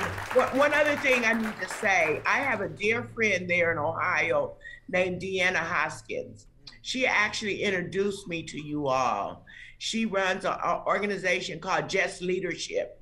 one 0.58 0.74
other 0.74 0.96
thing 0.98 1.24
I 1.24 1.34
need 1.34 1.54
to 1.62 1.70
say, 1.70 2.22
I 2.26 2.40
have 2.40 2.62
a 2.62 2.68
dear 2.68 3.04
friend 3.16 3.50
there 3.50 3.72
in 3.72 3.78
Ohio 3.78 4.56
named 4.90 5.22
Deanna 5.22 5.58
Hoskins. 5.58 6.48
She 6.82 7.06
actually 7.06 7.64
introduced 7.64 8.28
me 8.28 8.44
to 8.44 8.60
you 8.60 8.88
all. 8.88 9.46
She 9.78 10.06
runs 10.06 10.46
an 10.46 10.58
organization 10.86 11.60
called 11.60 11.90
Just 11.90 12.22
Leadership 12.22 12.98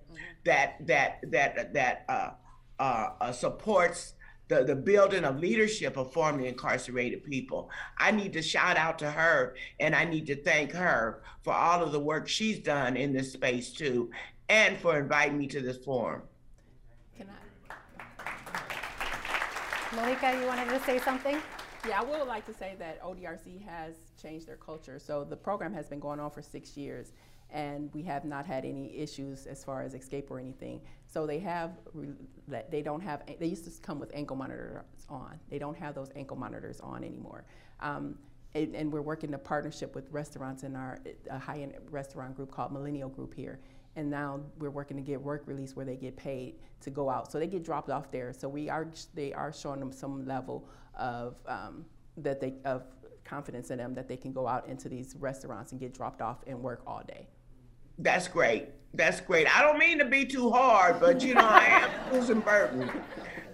that 0.46 0.76
that 0.88 1.20
that 1.32 1.74
that 1.74 2.06
uh, 2.08 2.30
uh, 2.80 3.10
uh, 3.20 3.32
supports 3.32 4.14
the, 4.48 4.64
the 4.64 4.76
building 4.76 5.24
of 5.24 5.40
leadership 5.40 5.98
of 5.98 6.14
formerly 6.14 6.48
incarcerated 6.48 7.24
people. 7.24 7.70
I 7.98 8.12
need 8.12 8.34
to 8.34 8.42
shout 8.42 8.78
out 8.78 9.00
to 9.00 9.10
her 9.10 9.56
and 9.80 9.96
I 9.96 10.06
need 10.06 10.28
to 10.28 10.36
thank 10.36 10.72
her 10.74 11.24
for 11.44 11.54
all 11.54 11.84
of 11.84 11.92
the 11.92 12.00
work 12.00 12.28
she's 12.28 12.60
done 12.60 12.96
in 12.96 13.12
this 13.12 13.34
space 13.34 13.72
too, 13.72 14.12
and 14.50 14.78
for 14.78 15.00
inviting 15.00 15.38
me 15.38 15.48
to 15.48 15.62
this 15.62 15.78
forum. 15.78 16.22
Can 17.18 17.28
I? 17.30 19.96
Monica, 19.96 20.38
you 20.40 20.46
wanted 20.46 20.70
to 20.70 20.80
say 20.82 21.00
something? 21.00 21.42
Yeah, 21.88 22.02
I 22.02 22.04
would 22.04 22.28
like 22.28 22.46
to 22.46 22.54
say 22.54 22.76
that 22.80 23.02
ODRC 23.02 23.66
has 23.66 23.96
changed 24.26 24.48
their 24.48 24.58
culture. 24.58 25.00
So 25.00 25.24
the 25.24 25.36
program 25.36 25.74
has 25.74 25.88
been 25.88 26.00
going 26.00 26.20
on 26.20 26.32
for 26.32 26.42
six 26.42 26.76
years, 26.76 27.14
and 27.52 27.90
we 27.94 28.02
have 28.04 28.26
not 28.26 28.46
had 28.46 28.66
any 28.66 28.96
issues 28.98 29.46
as 29.46 29.64
far 29.64 29.84
as 29.84 29.94
escape 29.94 30.32
or 30.32 30.40
anything. 30.40 30.82
So 31.06 31.28
they 31.28 31.40
have 31.40 31.72
that 32.48 32.72
they 32.72 32.82
don't 32.82 33.02
have. 33.02 33.22
They 33.40 33.46
used 33.46 33.66
to 33.66 33.82
come 33.82 34.00
with 34.00 34.12
ankle 34.14 34.36
monitors 34.36 34.84
on. 35.10 35.40
They 35.50 35.60
don't 35.60 35.78
have 35.78 35.94
those 35.96 36.12
ankle 36.16 36.38
monitors 36.38 36.80
on 36.80 37.04
anymore. 37.04 37.46
Um, 37.80 38.18
and, 38.56 38.74
and, 38.74 38.92
we're 38.92 39.02
working 39.02 39.34
a 39.34 39.38
partnership 39.38 39.94
with 39.96 40.10
restaurants 40.12 40.64
in 40.64 40.78
our 40.78 40.98
high-end 41.30 41.74
restaurant 41.92 42.38
group 42.38 42.52
called 42.52 42.72
Millennial 42.72 43.10
Group 43.10 43.34
here. 43.34 43.60
And 43.98 44.10
now 44.10 44.40
we're 44.60 44.70
working 44.70 44.96
to 44.96 45.04
get 45.04 45.22
work 45.22 45.44
release 45.46 45.76
where 45.76 45.86
they 45.86 45.98
get 45.98 46.16
paid 46.16 46.56
to 46.80 46.90
go 46.90 47.10
out. 47.10 47.30
So 47.30 47.38
they 47.38 47.48
get 47.48 47.64
dropped 47.66 47.90
off 47.90 48.12
there. 48.12 48.32
So 48.32 48.48
we 48.48 48.70
are 48.70 48.88
they 49.14 49.34
are 49.34 49.52
showing 49.52 49.82
them 49.82 49.92
some 49.92 50.26
level 50.26 50.70
of 50.98 51.36
um, 51.48 51.86
that 52.18 52.40
they 52.40 52.54
of 52.64 52.84
confidence 53.26 53.72
in 53.72 53.78
them 53.78 53.94
that 53.96 54.08
they 54.08 54.18
can 54.18 54.32
go 54.32 54.48
out 54.48 54.68
into 54.68 54.88
these 54.88 55.16
restaurants 55.18 55.72
and 55.72 55.82
get 55.82 55.94
dropped 55.94 56.22
off 56.22 56.38
and 56.48 56.62
work 56.62 56.82
all 56.88 57.02
day. 57.08 57.28
That's 57.98 58.28
great. 58.28 58.70
That's 58.94 59.20
great. 59.20 59.48
I 59.56 59.62
don't 59.62 59.78
mean 59.78 60.00
to 60.00 60.06
be 60.06 60.26
too 60.26 60.52
hard, 60.52 61.00
but 61.00 61.22
you 61.22 61.34
know, 61.34 61.42
I 61.42 61.66
am 61.66 61.90
Susan 62.12 62.40
Burton. 62.40 62.90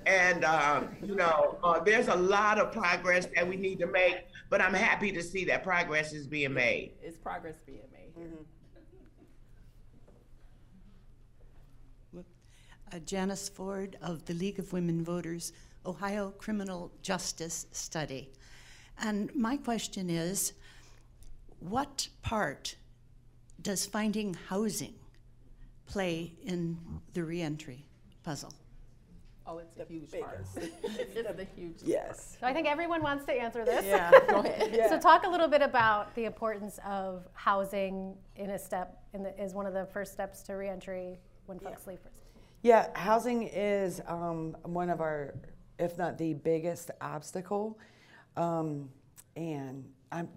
And, 0.06 0.44
uh, 0.44 0.84
you 1.04 1.16
know, 1.16 1.58
uh, 1.64 1.80
there's 1.80 2.08
a 2.08 2.16
lot 2.16 2.58
of 2.60 2.72
progress 2.72 3.28
that 3.36 3.48
we 3.48 3.56
need 3.56 3.80
to 3.80 3.88
make, 3.88 4.26
but 4.50 4.60
I'm 4.60 4.74
happy 4.74 5.12
to 5.12 5.22
see 5.22 5.46
that 5.46 5.64
progress 5.64 6.12
is 6.12 6.28
being 6.28 6.54
made. 6.54 6.94
It's 7.02 7.18
progress 7.18 7.58
being 7.66 7.82
made. 7.92 8.16
Mm-hmm. 8.18 8.44
Uh, 12.94 13.00
Janice 13.00 13.48
Ford 13.48 13.96
of 14.02 14.26
the 14.26 14.34
League 14.34 14.60
of 14.60 14.74
Women 14.74 15.04
Voters 15.04 15.54
Ohio 15.86 16.32
Criminal 16.38 16.92
Justice 17.02 17.66
Study. 17.72 18.30
And 19.00 19.34
my 19.36 19.58
question 19.58 20.10
is 20.10 20.54
what 21.60 22.08
part 22.22 22.76
does 23.62 23.86
finding 23.86 24.34
housing 24.34 24.96
play 25.86 26.34
in 26.44 26.78
the 27.14 27.24
reentry 27.24 27.86
puzzle? 28.24 28.54
Oh, 29.46 29.58
it's 29.58 29.78
a 29.78 29.86
huge 29.86 30.12
part. 30.22 30.46
it's 30.56 31.38
the 31.38 31.48
huge 31.56 31.78
Yes. 31.84 32.38
So 32.40 32.48
I 32.48 32.54
think 32.54 32.68
everyone 32.68 33.02
wants 33.02 33.26
to 33.26 33.34
answer 33.34 33.66
this. 33.66 33.86
Yeah. 33.86 34.12
Go 34.30 34.40
ahead. 34.40 34.72
Yeah. 34.74 34.88
So 34.88 35.00
talk 35.00 35.26
a 35.26 35.30
little 35.30 35.48
bit 35.48 35.62
about 35.62 36.14
the 36.16 36.26
importance 36.26 36.80
of 36.86 37.28
housing 37.34 38.16
in 38.36 38.52
a 38.52 38.60
step 38.60 39.04
in 39.14 39.24
the, 39.24 39.44
is 39.44 39.54
one 39.54 39.66
of 39.66 39.74
the 39.74 39.86
first 39.88 40.14
steps 40.14 40.42
to 40.44 40.54
reentry 40.54 41.18
when 41.48 41.60
folks 41.60 41.88
leave 41.88 42.02
prison. 42.02 42.20
Yeah, 42.62 42.96
housing 42.98 43.44
is 43.44 44.02
um, 44.08 44.56
one 44.64 44.90
of 44.90 45.02
our, 45.02 45.34
if 45.80 45.98
not 45.98 46.18
the 46.18 46.34
biggest 46.34 46.92
obstacle. 47.02 47.80
Um, 48.38 48.90
and 49.36 49.86
I'm, 50.12 50.30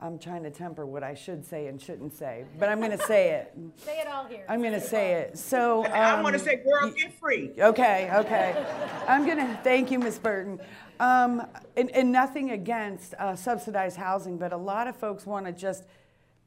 I'm 0.00 0.18
trying 0.18 0.42
to 0.42 0.50
temper 0.50 0.84
what 0.84 1.02
I 1.02 1.14
should 1.14 1.44
say 1.44 1.68
and 1.68 1.80
shouldn't 1.80 2.14
say, 2.16 2.44
but 2.58 2.68
I'm 2.68 2.80
going 2.80 2.90
to 2.90 3.04
say 3.06 3.30
it. 3.30 3.54
Say 3.76 4.00
it 4.00 4.08
all 4.08 4.26
here. 4.26 4.44
I'm 4.48 4.60
going 4.60 4.72
to 4.72 4.80
say 4.80 5.14
it. 5.14 5.38
So 5.38 5.84
I 5.86 6.10
um, 6.10 6.22
want 6.22 6.34
to 6.34 6.40
say, 6.40 6.56
girl, 6.56 6.90
get 6.90 7.18
free. 7.18 7.52
Okay, 7.58 8.10
okay. 8.12 8.66
I'm 9.06 9.26
gonna 9.26 9.60
thank 9.62 9.90
you, 9.90 9.98
Ms. 9.98 10.18
Burton. 10.18 10.60
Um, 10.98 11.46
and, 11.76 11.90
and 11.90 12.12
nothing 12.12 12.50
against 12.50 13.14
uh, 13.14 13.36
subsidized 13.36 13.96
housing, 13.96 14.38
but 14.38 14.52
a 14.52 14.56
lot 14.56 14.88
of 14.88 14.96
folks 14.96 15.26
want 15.26 15.46
to 15.46 15.52
just 15.52 15.84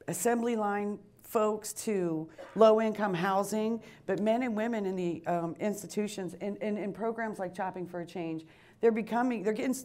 assembly 0.08 0.56
line 0.56 1.00
folks 1.24 1.74
to 1.74 2.30
low-income 2.56 3.14
housing. 3.14 3.82
But 4.06 4.22
men 4.22 4.44
and 4.44 4.56
women 4.56 4.86
in 4.86 4.96
the 4.96 5.26
um, 5.28 5.56
institutions 5.60 6.36
and 6.40 6.58
in, 6.58 6.78
in 6.78 6.94
programs 6.94 7.40
like 7.40 7.54
Chopping 7.54 7.88
for 7.88 8.02
a 8.02 8.06
Change, 8.06 8.46
they're 8.82 8.92
becoming, 8.92 9.44
they're 9.44 9.54
getting 9.54 9.76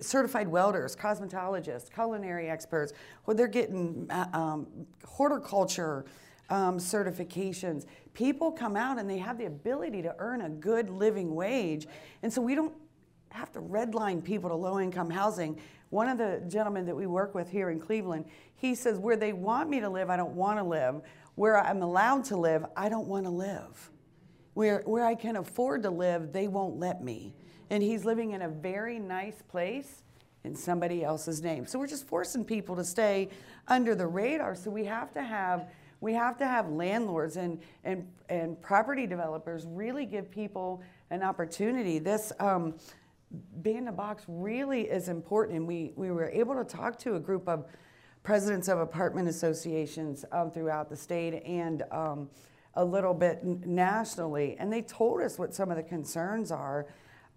certified 0.00 0.48
welders, 0.48 0.96
cosmetologists, 0.96 1.92
culinary 1.92 2.48
experts, 2.48 2.92
they're 3.26 3.46
getting 3.46 4.06
uh, 4.10 4.26
um, 4.32 4.66
horticulture 5.04 6.04
um, 6.50 6.78
certifications. 6.78 7.86
People 8.14 8.50
come 8.50 8.76
out 8.76 8.98
and 8.98 9.08
they 9.08 9.18
have 9.18 9.38
the 9.38 9.46
ability 9.46 10.02
to 10.02 10.14
earn 10.18 10.42
a 10.42 10.48
good 10.48 10.90
living 10.90 11.34
wage. 11.34 11.86
And 12.22 12.32
so 12.32 12.40
we 12.40 12.54
don't 12.54 12.74
have 13.30 13.52
to 13.52 13.60
redline 13.60 14.24
people 14.24 14.48
to 14.50 14.56
low 14.56 14.80
income 14.80 15.10
housing. 15.10 15.60
One 15.90 16.08
of 16.08 16.18
the 16.18 16.42
gentlemen 16.48 16.86
that 16.86 16.96
we 16.96 17.06
work 17.06 17.34
with 17.34 17.50
here 17.50 17.70
in 17.70 17.80
Cleveland, 17.80 18.26
he 18.56 18.74
says, 18.74 18.98
Where 18.98 19.16
they 19.16 19.32
want 19.32 19.70
me 19.70 19.80
to 19.80 19.88
live, 19.88 20.10
I 20.10 20.16
don't 20.16 20.34
want 20.34 20.58
to 20.58 20.64
live. 20.64 21.02
Where 21.34 21.58
I'm 21.58 21.82
allowed 21.82 22.24
to 22.24 22.36
live, 22.36 22.64
I 22.76 22.88
don't 22.88 23.06
want 23.06 23.24
to 23.24 23.30
live. 23.30 23.90
Where, 24.58 24.82
where 24.86 25.04
I 25.04 25.14
can 25.14 25.36
afford 25.36 25.84
to 25.84 25.90
live, 25.90 26.32
they 26.32 26.48
won't 26.48 26.80
let 26.80 27.00
me. 27.00 27.32
And 27.70 27.80
he's 27.80 28.04
living 28.04 28.32
in 28.32 28.42
a 28.42 28.48
very 28.48 28.98
nice 28.98 29.40
place 29.40 30.02
in 30.42 30.56
somebody 30.56 31.04
else's 31.04 31.40
name. 31.40 31.64
So 31.64 31.78
we're 31.78 31.86
just 31.86 32.08
forcing 32.08 32.44
people 32.44 32.74
to 32.74 32.82
stay 32.82 33.28
under 33.68 33.94
the 33.94 34.08
radar. 34.08 34.56
So 34.56 34.68
we 34.72 34.84
have 34.86 35.12
to 35.12 35.22
have 35.22 35.68
we 36.00 36.12
have 36.14 36.36
to 36.38 36.44
have 36.44 36.68
landlords 36.70 37.36
and 37.36 37.60
and 37.84 38.08
and 38.30 38.60
property 38.60 39.06
developers 39.06 39.64
really 39.64 40.06
give 40.06 40.28
people 40.28 40.82
an 41.10 41.22
opportunity. 41.22 42.00
This 42.00 42.32
um, 42.40 42.74
being 43.62 43.86
a 43.86 43.92
box 43.92 44.24
really 44.26 44.90
is 44.90 45.08
important, 45.08 45.58
and 45.58 45.68
we 45.68 45.92
we 45.94 46.10
were 46.10 46.30
able 46.30 46.56
to 46.56 46.64
talk 46.64 46.98
to 46.98 47.14
a 47.14 47.20
group 47.20 47.48
of 47.48 47.64
presidents 48.24 48.66
of 48.66 48.80
apartment 48.80 49.28
associations 49.28 50.24
um, 50.32 50.50
throughout 50.50 50.88
the 50.88 50.96
state 50.96 51.44
and. 51.46 51.84
Um, 51.92 52.28
a 52.78 52.84
little 52.84 53.12
bit 53.12 53.42
nationally, 53.66 54.56
and 54.58 54.72
they 54.72 54.82
told 54.82 55.20
us 55.20 55.36
what 55.36 55.52
some 55.52 55.68
of 55.70 55.76
the 55.76 55.82
concerns 55.82 56.52
are. 56.52 56.86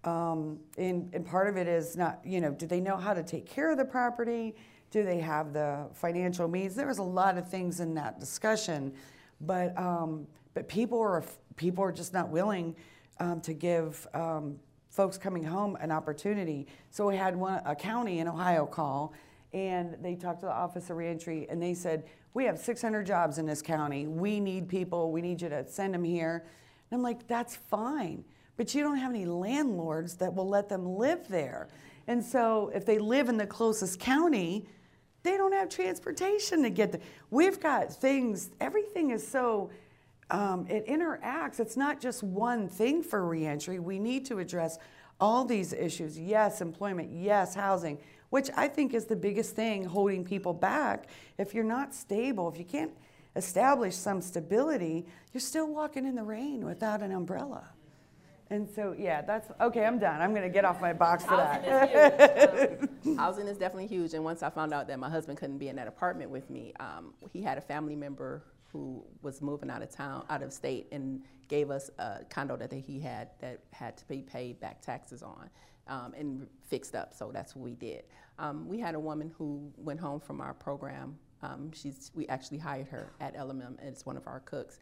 Um, 0.04 0.60
and, 0.78 1.12
and 1.12 1.26
part 1.26 1.48
of 1.48 1.56
it 1.56 1.66
is 1.66 1.96
not, 1.96 2.20
you 2.24 2.40
know, 2.40 2.52
do 2.52 2.64
they 2.64 2.80
know 2.80 2.96
how 2.96 3.12
to 3.12 3.24
take 3.24 3.44
care 3.44 3.70
of 3.72 3.76
the 3.76 3.84
property? 3.84 4.54
Do 4.92 5.02
they 5.02 5.18
have 5.18 5.52
the 5.52 5.88
financial 5.94 6.46
means? 6.46 6.76
There 6.76 6.86
was 6.86 6.98
a 6.98 7.02
lot 7.02 7.38
of 7.38 7.48
things 7.48 7.80
in 7.80 7.94
that 7.94 8.20
discussion, 8.20 8.92
but 9.40 9.76
um, 9.76 10.28
but 10.54 10.68
people 10.68 11.00
are 11.00 11.24
people 11.56 11.82
are 11.82 11.92
just 11.92 12.12
not 12.12 12.28
willing 12.28 12.76
um, 13.18 13.40
to 13.40 13.52
give 13.52 14.06
um, 14.14 14.60
folks 14.90 15.18
coming 15.18 15.42
home 15.42 15.76
an 15.80 15.90
opportunity. 15.90 16.68
So 16.90 17.08
we 17.08 17.16
had 17.16 17.34
one 17.34 17.62
a 17.64 17.74
county 17.74 18.20
in 18.20 18.28
Ohio 18.28 18.64
call, 18.64 19.12
and 19.52 19.96
they 20.00 20.14
talked 20.14 20.40
to 20.40 20.46
the 20.46 20.52
Office 20.52 20.88
of 20.90 20.96
Reentry, 20.98 21.48
and 21.50 21.60
they 21.60 21.74
said 21.74 22.04
we 22.34 22.44
have 22.44 22.58
600 22.58 23.06
jobs 23.06 23.38
in 23.38 23.46
this 23.46 23.62
county. 23.62 24.06
We 24.06 24.40
need 24.40 24.68
people. 24.68 25.12
We 25.12 25.22
need 25.22 25.42
you 25.42 25.48
to 25.48 25.66
send 25.68 25.94
them 25.94 26.04
here. 26.04 26.44
And 26.90 26.98
I'm 26.98 27.02
like, 27.02 27.26
that's 27.26 27.56
fine 27.56 28.24
but 28.56 28.74
you 28.74 28.82
don't 28.82 28.98
have 28.98 29.10
any 29.10 29.24
landlords 29.24 30.16
that 30.16 30.34
will 30.34 30.48
let 30.48 30.68
them 30.68 30.96
live 30.96 31.26
there. 31.28 31.68
And 32.06 32.22
so 32.22 32.70
if 32.74 32.84
they 32.84 32.98
live 32.98 33.28
in 33.28 33.36
the 33.36 33.46
closest 33.46 33.98
county, 33.98 34.68
they 35.22 35.36
don't 35.36 35.52
have 35.52 35.68
transportation 35.68 36.62
to 36.62 36.70
get 36.70 36.92
there. 36.92 37.00
We've 37.30 37.60
got 37.60 37.92
things, 37.92 38.50
everything 38.60 39.10
is 39.10 39.26
so, 39.26 39.70
um, 40.30 40.66
it 40.68 40.86
interacts. 40.86 41.60
It's 41.60 41.76
not 41.76 42.00
just 42.00 42.22
one 42.22 42.68
thing 42.68 43.02
for 43.02 43.26
reentry. 43.26 43.78
We 43.78 43.98
need 43.98 44.26
to 44.26 44.38
address 44.38 44.78
all 45.20 45.44
these 45.44 45.72
issues. 45.72 46.18
Yes, 46.18 46.60
employment, 46.60 47.10
yes, 47.12 47.54
housing, 47.54 47.98
which 48.32 48.48
I 48.56 48.66
think 48.66 48.94
is 48.94 49.04
the 49.04 49.14
biggest 49.14 49.54
thing 49.54 49.84
holding 49.84 50.24
people 50.24 50.54
back. 50.54 51.06
If 51.36 51.52
you're 51.52 51.64
not 51.64 51.92
stable, 51.92 52.48
if 52.48 52.58
you 52.58 52.64
can't 52.64 52.90
establish 53.36 53.94
some 53.94 54.22
stability, 54.22 55.04
you're 55.34 55.42
still 55.42 55.66
walking 55.66 56.06
in 56.06 56.14
the 56.14 56.22
rain 56.22 56.64
without 56.64 57.02
an 57.02 57.12
umbrella. 57.12 57.68
And 58.48 58.66
so, 58.74 58.94
yeah, 58.98 59.20
that's 59.20 59.50
okay. 59.60 59.84
I'm 59.84 59.98
done. 59.98 60.22
I'm 60.22 60.30
going 60.30 60.44
to 60.44 60.48
get 60.48 60.64
off 60.64 60.80
my 60.80 60.94
box 60.94 61.26
for 61.26 61.36
that. 61.36 62.80
Um, 63.04 63.18
housing 63.18 63.46
is 63.48 63.58
definitely 63.58 63.86
huge. 63.86 64.14
And 64.14 64.24
once 64.24 64.42
I 64.42 64.48
found 64.48 64.72
out 64.72 64.88
that 64.88 64.98
my 64.98 65.10
husband 65.10 65.36
couldn't 65.36 65.58
be 65.58 65.68
in 65.68 65.76
that 65.76 65.86
apartment 65.86 66.30
with 66.30 66.48
me, 66.48 66.72
um, 66.80 67.12
he 67.34 67.42
had 67.42 67.58
a 67.58 67.62
family 67.62 67.94
member 67.94 68.42
who 68.72 69.04
was 69.22 69.42
moving 69.42 69.70
out 69.70 69.82
of 69.82 69.90
town, 69.90 70.24
out 70.30 70.42
of 70.42 70.52
state, 70.52 70.88
and 70.92 71.22
gave 71.48 71.70
us 71.70 71.90
a 71.98 72.24
condo 72.30 72.56
that 72.56 72.72
he 72.72 72.98
had 72.98 73.30
that 73.40 73.60
had 73.72 73.96
to 73.98 74.06
be 74.06 74.22
paid 74.22 74.58
back 74.60 74.80
taxes 74.80 75.22
on 75.22 75.50
um, 75.88 76.14
and 76.16 76.46
fixed 76.66 76.94
up. 76.94 77.12
So 77.14 77.30
that's 77.32 77.54
what 77.54 77.62
we 77.64 77.74
did. 77.74 78.04
Um, 78.38 78.66
we 78.66 78.78
had 78.78 78.94
a 78.94 79.00
woman 79.00 79.32
who 79.36 79.70
went 79.76 80.00
home 80.00 80.20
from 80.20 80.40
our 80.40 80.54
program. 80.54 81.18
Um, 81.42 81.70
she's, 81.72 82.10
we 82.14 82.26
actually 82.28 82.58
hired 82.58 82.88
her 82.88 83.12
at 83.20 83.36
LMM 83.36 83.78
as 83.80 84.06
one 84.06 84.16
of 84.16 84.26
our 84.26 84.40
cooks 84.40 84.78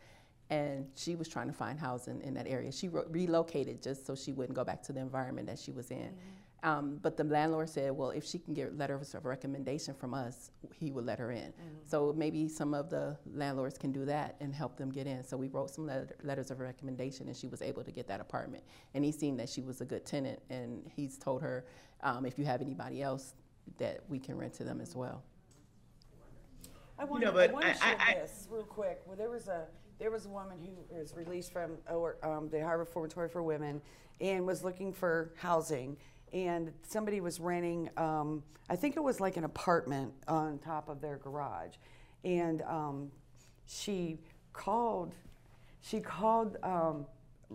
and 0.50 0.86
she 0.96 1.14
was 1.14 1.28
trying 1.28 1.46
to 1.46 1.52
find 1.52 1.78
housing 1.78 2.20
in 2.22 2.34
that 2.34 2.46
area. 2.48 2.72
She 2.72 2.88
re- 2.88 3.04
relocated 3.08 3.82
just 3.82 4.04
so 4.04 4.16
she 4.16 4.32
wouldn't 4.32 4.56
go 4.56 4.64
back 4.64 4.82
to 4.84 4.92
the 4.92 5.00
environment 5.00 5.46
that 5.46 5.58
she 5.58 5.70
was 5.70 5.90
in. 5.90 5.98
Mm-hmm. 5.98 6.39
Um, 6.62 6.98
but 7.00 7.16
the 7.16 7.24
landlord 7.24 7.70
said, 7.70 7.92
well, 7.92 8.10
if 8.10 8.26
she 8.26 8.38
can 8.38 8.52
get 8.52 8.76
letters 8.76 9.14
of 9.14 9.24
recommendation 9.24 9.94
from 9.94 10.12
us, 10.12 10.50
he 10.74 10.90
would 10.90 11.06
let 11.06 11.18
her 11.18 11.30
in. 11.32 11.38
Mm-hmm. 11.52 11.76
So 11.86 12.12
maybe 12.14 12.48
some 12.48 12.74
of 12.74 12.90
the 12.90 13.16
landlords 13.32 13.78
can 13.78 13.92
do 13.92 14.04
that 14.04 14.36
and 14.40 14.54
help 14.54 14.76
them 14.76 14.90
get 14.90 15.06
in. 15.06 15.24
So 15.24 15.38
we 15.38 15.48
wrote 15.48 15.70
some 15.70 15.86
letter- 15.86 16.14
letters 16.22 16.50
of 16.50 16.60
recommendation, 16.60 17.28
and 17.28 17.36
she 17.36 17.46
was 17.46 17.62
able 17.62 17.82
to 17.82 17.90
get 17.90 18.06
that 18.08 18.20
apartment. 18.20 18.62
And 18.94 19.02
he's 19.04 19.18
seen 19.18 19.38
that 19.38 19.48
she 19.48 19.62
was 19.62 19.80
a 19.80 19.86
good 19.86 20.04
tenant, 20.04 20.40
and 20.50 20.82
he's 20.94 21.16
told 21.16 21.40
her, 21.40 21.64
um, 22.02 22.26
if 22.26 22.38
you 22.38 22.44
have 22.44 22.60
anybody 22.60 23.00
else, 23.02 23.34
that 23.78 24.00
we 24.08 24.18
can 24.18 24.36
rent 24.36 24.52
to 24.54 24.64
them 24.64 24.80
as 24.82 24.94
well. 24.94 25.22
I 26.98 27.04
want 27.04 27.22
know, 27.24 27.30
to 27.30 27.36
but 27.36 27.54
I, 27.54 27.68
I- 27.70 27.72
share 27.72 27.96
I- 27.98 28.10
I- 28.10 28.14
this 28.14 28.46
real 28.50 28.64
quick. 28.64 29.00
Well, 29.06 29.16
there 29.16 29.30
was 29.30 29.48
a 29.48 29.66
there 29.98 30.10
was 30.10 30.24
a 30.24 30.30
woman 30.30 30.58
who 30.58 30.96
was 30.96 31.14
released 31.14 31.52
from 31.52 31.76
or, 31.90 32.16
um, 32.22 32.48
the 32.48 32.62
Ohio 32.62 32.78
Reformatory 32.78 33.28
for 33.28 33.42
Women 33.42 33.82
and 34.18 34.46
was 34.46 34.64
looking 34.64 34.94
for 34.94 35.34
housing, 35.36 35.94
and 36.32 36.72
somebody 36.82 37.20
was 37.20 37.40
renting. 37.40 37.90
Um, 37.96 38.42
I 38.68 38.76
think 38.76 38.96
it 38.96 39.02
was 39.02 39.20
like 39.20 39.36
an 39.36 39.44
apartment 39.44 40.12
on 40.28 40.58
top 40.58 40.88
of 40.88 41.00
their 41.00 41.18
garage, 41.18 41.74
and 42.24 42.62
um, 42.62 43.10
she 43.66 44.18
called. 44.52 45.14
She 45.80 46.00
called. 46.00 46.56
Um, 46.62 47.06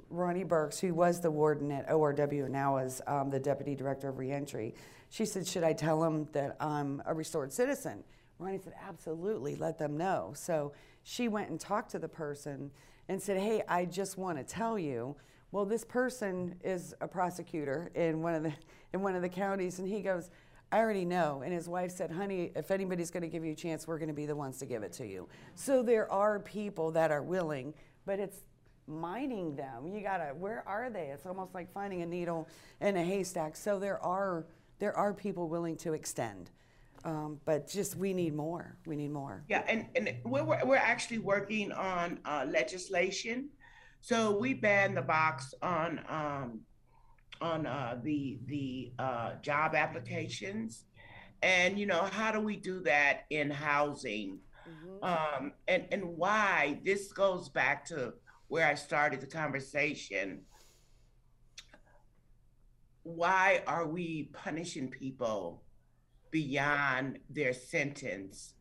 Ronnie 0.10 0.44
Burkes, 0.44 0.80
who 0.80 0.94
was 0.94 1.22
the 1.22 1.32
warden 1.32 1.72
at 1.72 1.88
ORW 1.88 2.44
and 2.44 2.52
now 2.52 2.78
is 2.78 3.02
um, 3.08 3.30
the 3.30 3.40
deputy 3.40 3.76
director 3.76 4.10
of 4.10 4.18
reentry, 4.18 4.76
she 5.10 5.26
said, 5.26 5.48
Should 5.48 5.64
I 5.64 5.74
tell 5.74 6.04
him 6.04 6.28
that 6.34 6.58
I'm 6.60 7.02
a 7.06 7.14
restored 7.14 7.54
citizen? 7.54 8.04
Ronnie 8.40 8.60
said, 8.64 8.74
Absolutely, 8.88 9.56
let 9.56 9.78
them 9.78 9.98
know. 9.98 10.34
So 10.36 10.74
she 11.04 11.28
went 11.28 11.50
and 11.50 11.60
talked 11.60 11.92
to 11.92 12.00
the 12.00 12.10
person 12.10 12.72
and 13.08 13.22
said, 13.22 13.38
Hey, 13.38 13.64
I 13.68 13.86
just 13.86 14.18
want 14.18 14.38
to 14.38 14.44
tell 14.44 14.78
you. 14.78 15.16
Well, 15.56 15.64
this 15.64 15.86
person 15.86 16.54
is 16.66 16.94
a 17.00 17.08
prosecutor 17.08 17.90
in 17.96 18.22
one 18.22 18.34
of 18.36 18.44
the 18.44 18.52
in 18.92 19.02
one 19.02 19.16
of 19.16 19.22
the 19.22 19.30
counties, 19.30 19.80
and 19.80 19.88
he 19.88 20.02
goes, 20.02 20.30
I 20.70 20.80
already 20.80 21.06
know. 21.06 21.44
And 21.46 21.54
his 21.54 21.70
wife 21.70 21.92
said, 21.92 22.12
honey, 22.12 22.52
if 22.58 22.72
anybody's 22.72 23.10
going 23.10 23.24
to 23.24 23.30
give 23.30 23.46
you 23.46 23.54
a 23.54 23.56
chance, 23.56 23.88
we're 23.88 23.98
going 23.98 24.10
to 24.10 24.14
be 24.14 24.26
the 24.26 24.36
ones 24.36 24.58
to 24.58 24.66
give 24.66 24.84
it 24.84 24.92
to 24.94 25.08
you. 25.08 25.30
So 25.54 25.82
there 25.82 26.12
are 26.12 26.40
people 26.42 26.92
that 26.92 27.10
are 27.10 27.24
willing, 27.24 27.74
but 28.06 28.20
it's 28.20 28.40
mining 28.86 29.56
them. 29.56 29.88
You 29.88 30.02
got 30.02 30.18
to, 30.18 30.34
where 30.34 30.62
are 30.68 30.90
they? 30.90 31.12
It's 31.14 31.26
almost 31.26 31.54
like 31.54 31.72
finding 31.72 32.02
a 32.02 32.06
needle 32.06 32.50
in 32.82 32.98
a 32.98 33.04
haystack. 33.06 33.56
So 33.56 33.80
there 33.80 34.04
are, 34.04 34.46
there 34.80 34.98
are 34.98 35.14
people 35.14 35.48
willing 35.48 35.78
to 35.78 35.94
extend. 35.94 36.52
Um, 37.06 37.40
but 37.46 37.70
just 37.70 37.96
we 37.96 38.14
need 38.14 38.36
more. 38.36 38.76
We 38.86 38.98
need 38.98 39.12
more. 39.12 39.46
Yeah, 39.48 39.64
and, 39.70 39.86
and 39.96 40.16
we're, 40.26 40.44
we're 40.44 40.76
actually 40.76 41.20
working 41.20 41.72
on 41.72 42.20
uh, 42.26 42.46
legislation. 42.46 43.52
So 44.06 44.38
we 44.38 44.54
banned 44.54 44.96
the 44.96 45.02
box 45.02 45.56
on 45.64 46.00
um, 46.08 46.60
on 47.42 47.66
uh, 47.66 47.98
the 48.04 48.38
the 48.46 48.92
uh, 49.00 49.32
job 49.42 49.74
applications, 49.74 50.84
and 51.42 51.80
you 51.80 51.88
know 51.88 52.04
how 52.04 52.32
do 52.32 52.40
we 52.40 52.56
do 52.56 52.82
that 52.82 53.22
in 53.32 53.50
housing, 53.50 54.38
mm-hmm. 54.70 55.04
um, 55.04 55.54
and 55.68 55.86
and 55.92 56.04
why 56.04 56.78
this 56.86 57.12
goes 57.14 57.50
back 57.50 57.84
to 57.86 58.14
where 58.48 58.68
I 58.68 58.76
started 58.76 59.22
the 59.22 59.26
conversation. 59.26 60.42
Why 63.02 63.64
are 63.66 63.88
we 63.88 64.30
punishing 64.34 64.92
people 64.92 65.64
beyond 66.30 67.18
their 67.32 67.54
sentence 67.54 68.54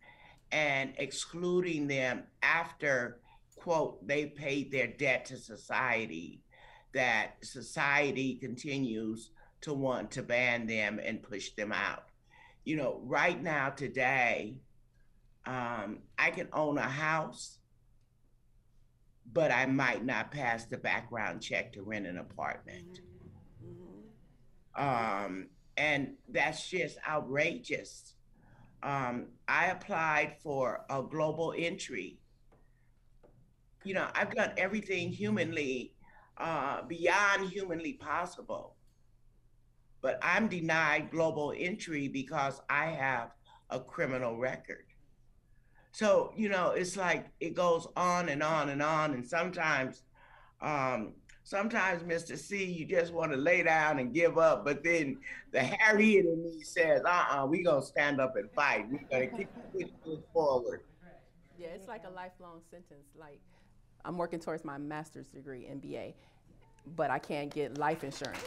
and 0.52 0.94
excluding 0.96 1.86
them 1.86 2.22
after 2.42 3.20
quote 3.64 4.06
they 4.06 4.26
paid 4.26 4.70
their 4.70 4.86
debt 4.86 5.24
to 5.26 5.36
society? 5.36 6.44
that 6.94 7.32
society 7.42 8.36
continues 8.36 9.30
to 9.60 9.74
want 9.74 10.12
to 10.12 10.22
ban 10.22 10.66
them 10.66 11.00
and 11.04 11.22
push 11.22 11.50
them 11.50 11.72
out. 11.72 12.04
You 12.64 12.76
know, 12.76 13.00
right 13.04 13.40
now, 13.40 13.70
today, 13.70 14.56
um, 15.44 15.98
I 16.18 16.30
can 16.30 16.48
own 16.52 16.78
a 16.78 16.82
house, 16.82 17.58
but 19.30 19.50
I 19.50 19.66
might 19.66 20.04
not 20.04 20.30
pass 20.30 20.64
the 20.64 20.78
background 20.78 21.42
check 21.42 21.72
to 21.74 21.82
rent 21.82 22.06
an 22.06 22.18
apartment. 22.18 23.00
Um, 24.76 25.48
and 25.76 26.14
that's 26.28 26.68
just 26.68 26.96
outrageous. 27.06 28.14
Um, 28.82 29.28
I 29.48 29.66
applied 29.66 30.36
for 30.42 30.84
a 30.88 31.02
global 31.02 31.54
entry. 31.56 32.18
You 33.84 33.94
know, 33.94 34.08
I've 34.14 34.34
done 34.34 34.52
everything 34.56 35.10
humanly 35.10 35.94
uh, 36.38 36.82
beyond 36.82 37.48
humanly 37.48 37.94
possible. 37.94 38.76
But 40.00 40.18
I'm 40.22 40.48
denied 40.48 41.10
global 41.10 41.54
entry 41.56 42.08
because 42.08 42.60
I 42.68 42.86
have 42.86 43.30
a 43.70 43.80
criminal 43.80 44.36
record. 44.38 44.84
So, 45.92 46.32
you 46.36 46.48
know, 46.48 46.70
it's 46.70 46.96
like 46.96 47.26
it 47.40 47.54
goes 47.54 47.86
on 47.96 48.28
and 48.28 48.42
on 48.42 48.68
and 48.68 48.82
on. 48.82 49.14
And 49.14 49.26
sometimes, 49.26 50.02
um, 50.60 51.14
sometimes, 51.44 52.02
Mr. 52.02 52.36
See, 52.36 52.64
you 52.64 52.84
just 52.84 53.12
want 53.12 53.32
to 53.32 53.38
lay 53.38 53.62
down 53.62 53.98
and 53.98 54.12
give 54.12 54.36
up. 54.36 54.64
But 54.64 54.82
then 54.82 55.18
the 55.52 55.60
Harriet 55.60 56.26
in 56.26 56.42
me 56.42 56.62
says, 56.62 57.02
uh 57.04 57.08
uh-uh, 57.08 57.44
uh, 57.44 57.46
we 57.46 57.62
going 57.62 57.80
to 57.80 57.86
stand 57.86 58.20
up 58.20 58.34
and 58.36 58.50
fight. 58.52 58.86
We're 58.90 59.08
going 59.08 59.30
to 59.30 59.36
keep 59.36 59.48
moving 60.04 60.22
forward. 60.32 60.82
Yeah, 61.56 61.68
it's 61.68 61.86
like 61.86 62.02
a 62.04 62.10
lifelong 62.10 62.60
sentence. 62.70 63.06
Like, 63.16 63.40
I'm 64.04 64.18
working 64.18 64.38
towards 64.40 64.64
my 64.64 64.78
master's 64.78 65.28
degree, 65.28 65.66
MBA, 65.70 66.14
but 66.96 67.10
I 67.10 67.18
can't 67.18 67.52
get 67.52 67.78
life 67.78 68.04
insurance. 68.04 68.38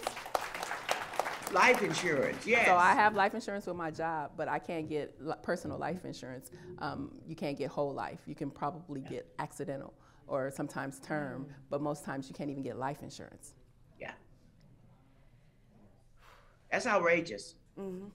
Life 1.53 1.81
insurance, 1.81 2.45
yes. 2.45 2.65
So 2.65 2.75
I 2.75 2.93
have 2.93 3.15
life 3.15 3.33
insurance 3.33 3.65
with 3.65 3.77
my 3.77 3.89
job, 3.89 4.31
but 4.35 4.47
I 4.47 4.59
can't 4.59 4.89
get 4.89 5.15
personal 5.43 5.77
life 5.77 6.03
insurance. 6.03 6.51
Um, 6.79 7.11
you 7.25 7.35
can't 7.35 7.57
get 7.57 7.69
whole 7.69 7.93
life. 7.93 8.19
You 8.25 8.35
can 8.35 8.51
probably 8.51 9.01
get 9.01 9.25
accidental 9.39 9.93
or 10.27 10.51
sometimes 10.51 10.99
term, 10.99 11.45
mm. 11.45 11.53
but 11.69 11.81
most 11.81 12.03
times 12.03 12.27
you 12.27 12.35
can't 12.35 12.49
even 12.49 12.63
get 12.63 12.77
life 12.77 13.01
insurance. 13.01 13.53
Yeah. 13.99 14.11
That's 16.69 16.85
outrageous. 16.85 17.55
Mm-hmm. 17.79 18.07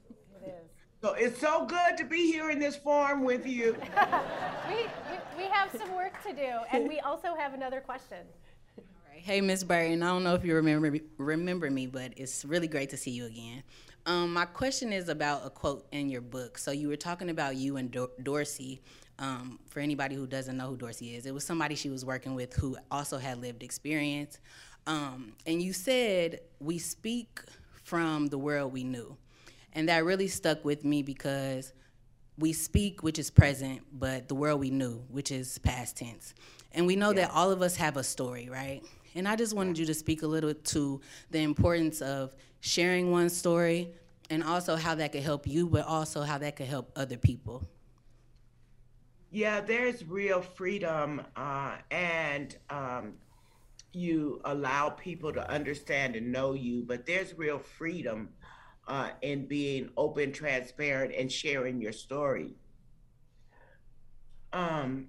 It 0.45 0.49
is. 0.49 0.72
So 1.03 1.15
it's 1.15 1.41
so 1.41 1.67
good 1.67 1.97
to 1.97 2.05
be 2.05 2.31
here 2.31 2.51
in 2.51 2.61
this 2.61 2.77
forum 2.77 3.25
with 3.25 3.45
you. 3.45 3.77
we, 4.69 4.75
we, 4.77 5.19
we 5.37 5.45
have 5.51 5.69
some 5.77 5.93
work 5.97 6.13
to 6.23 6.33
do, 6.33 6.61
and 6.71 6.89
we 6.89 7.01
also 7.01 7.35
have 7.37 7.55
another 7.55 7.81
question. 7.81 8.19
Hey, 9.11 9.41
Miss 9.41 9.65
Burton. 9.65 10.05
I 10.05 10.11
don't 10.11 10.23
know 10.23 10.37
if 10.37 10.45
you 10.45 10.55
remember 10.55 10.97
remember 11.19 11.69
me, 11.71 11.89
but 11.89 12.13
it's 12.17 12.45
really 12.45 12.69
great 12.69 12.89
to 12.91 12.97
see 12.97 13.11
you 13.11 13.27
again. 13.27 13.65
Um, 14.07 14.33
my 14.33 14.45
question 14.45 14.93
is 14.93 15.09
about 15.09 15.45
a 15.45 15.51
quote 15.51 15.89
in 15.91 16.09
your 16.09 16.21
book. 16.21 16.57
So 16.57 16.71
you 16.71 16.87
were 16.87 16.97
talking 16.97 17.31
about 17.31 17.57
you 17.57 17.79
and 17.79 17.97
Dorsey. 18.23 18.81
Um, 19.19 19.59
for 19.67 19.81
anybody 19.81 20.15
who 20.15 20.27
doesn't 20.29 20.57
know 20.57 20.69
who 20.69 20.77
Dorsey 20.77 21.17
is, 21.17 21.27
it 21.27 21.35
was 21.35 21.45
somebody 21.45 21.75
she 21.75 21.91
was 21.91 22.05
working 22.05 22.37
with 22.37 22.55
who 22.55 22.77
also 22.93 23.19
had 23.19 23.41
lived 23.41 23.65
experience. 23.65 24.39
Um, 24.87 25.33
and 25.47 25.61
you 25.61 25.73
said 25.73 26.41
we 26.61 26.79
speak 26.79 27.41
from 27.73 28.29
the 28.29 28.39
world 28.39 28.73
we 28.73 28.85
knew. 28.85 29.17
And 29.73 29.89
that 29.89 30.05
really 30.05 30.29
stuck 30.29 30.65
with 30.65 30.85
me 30.85 31.03
because 31.03 31.73
we 32.39 32.53
speak, 32.53 33.03
which 33.03 33.19
is 33.19 33.31
present, 33.31 33.83
but 33.93 34.29
the 34.29 34.35
world 34.35 34.61
we 34.61 34.71
knew, 34.71 35.03
which 35.09 35.31
is 35.31 35.59
past 35.59 35.97
tense. 35.97 36.35
And 36.73 36.87
we 36.87 36.97
know 36.97 37.11
yeah. 37.11 37.27
that 37.27 37.31
all 37.33 37.51
of 37.51 37.63
us 37.63 37.77
have 37.77 37.97
a 37.97 38.05
story, 38.05 38.49
right? 38.51 38.83
And 39.15 39.29
I 39.29 39.37
just 39.37 39.55
wanted 39.55 39.79
you 39.79 39.87
to 39.87 39.95
speak 39.95 40.23
a 40.23 40.27
little 40.27 40.55
to 40.55 41.01
the 41.31 41.41
importance 41.41 42.01
of 42.01 42.35
sharing 42.61 43.11
one 43.11 43.29
story 43.29 43.91
and 44.31 44.43
also 44.43 44.77
how 44.77 44.95
that 44.95 45.13
could 45.13 45.23
help 45.23 45.47
you, 45.47 45.67
but 45.67 45.87
also 45.87 46.23
how 46.23 46.39
that 46.39 46.57
could 46.57 46.67
help 46.67 46.91
other 46.97 47.19
people. 47.19 47.69
Yeah, 49.31 49.61
there's 49.61 50.07
real 50.07 50.43
freedom, 50.43 51.23
uh, 51.37 51.77
and 51.91 52.55
um, 52.69 53.15
you 53.93 54.41
allow 54.45 54.91
people 54.91 55.33
to 55.33 55.51
understand 55.51 56.17
and 56.17 56.31
know 56.31 56.53
you, 56.53 56.83
but 56.83 57.07
there's 57.07 57.37
real 57.39 57.59
freedom 57.59 58.29
uh, 58.89 59.11
in 59.23 59.47
being 59.47 59.91
open, 59.97 60.33
transparent, 60.33 61.15
and 61.17 61.31
sharing 61.31 61.81
your 61.81 61.93
story. 61.93 62.55
Um, 64.53 65.07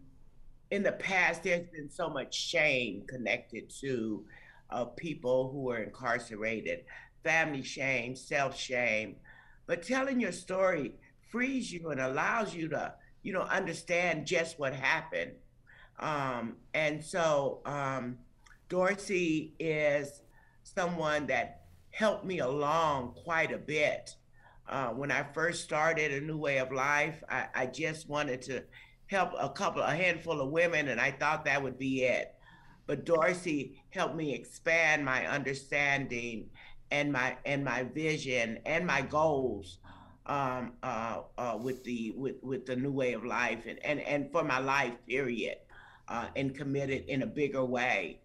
in 0.72 0.84
the 0.84 0.92
past, 0.92 1.44
there's 1.44 1.68
been 1.68 1.90
so 1.90 2.10
much 2.10 2.34
shame 2.34 3.04
connected 3.08 3.70
to 3.82 4.26
uh, 4.70 4.86
people 4.86 5.52
who 5.52 5.70
are 5.70 5.84
incarcerated, 5.84 6.86
family 7.24 7.64
shame, 7.64 8.16
self 8.16 8.58
shame. 8.58 9.18
But 9.66 9.84
telling 9.84 10.20
your 10.20 10.32
story 10.32 10.96
frees 11.30 11.72
you 11.72 11.90
and 11.90 12.00
allows 12.00 12.54
you 12.56 12.70
to, 12.70 12.94
you 13.22 13.34
know, 13.34 13.42
understand 13.42 14.26
just 14.26 14.60
what 14.60 14.74
happened. 14.74 15.34
Um, 16.00 16.58
and 16.74 17.04
so 17.04 17.62
um, 17.66 18.18
Dorsey 18.70 19.54
is 19.60 20.22
someone 20.64 21.28
that 21.28 21.63
helped 21.94 22.26
me 22.26 22.40
along 22.40 23.14
quite 23.24 23.52
a 23.52 23.58
bit. 23.58 24.16
Uh, 24.68 24.90
when 24.90 25.12
I 25.12 25.24
first 25.34 25.64
started 25.64 26.12
a 26.12 26.26
new 26.26 26.38
way 26.38 26.58
of 26.58 26.72
life, 26.72 27.24
I, 27.30 27.46
I 27.54 27.66
just 27.68 28.10
wanted 28.10 28.42
to 28.44 28.64
help 29.06 29.32
a 29.40 29.50
couple, 29.50 29.84
a 29.84 29.96
handful 29.96 30.42
of 30.42 30.50
women, 30.50 30.88
and 30.88 31.00
I 31.00 31.12
thought 31.12 31.46
that 31.46 31.62
would 31.62 31.78
be 31.78 32.04
it. 32.04 32.34
But 32.88 33.06
Dorsey 33.06 33.84
helped 33.92 34.16
me 34.16 34.34
expand 34.34 35.06
my 35.06 35.28
understanding 35.28 36.50
and 36.92 37.14
my 37.14 37.38
and 37.46 37.64
my 37.64 37.84
vision 37.84 38.60
and 38.66 38.86
my 38.86 39.02
goals 39.02 39.78
um, 40.26 40.74
uh, 40.82 41.22
uh, 41.38 41.58
with 41.62 41.84
the 41.84 42.14
with 42.18 42.36
with 42.42 42.66
the 42.66 42.76
new 42.76 42.92
way 42.92 43.14
of 43.14 43.24
life 43.24 43.66
and 43.68 43.80
and, 43.86 44.00
and 44.02 44.32
for 44.32 44.44
my 44.44 44.60
life 44.60 44.94
period, 45.08 45.58
uh, 46.08 46.28
and 46.36 46.56
committed 46.56 47.06
in 47.08 47.22
a 47.22 47.28
bigger 47.28 47.64
way. 47.64 48.20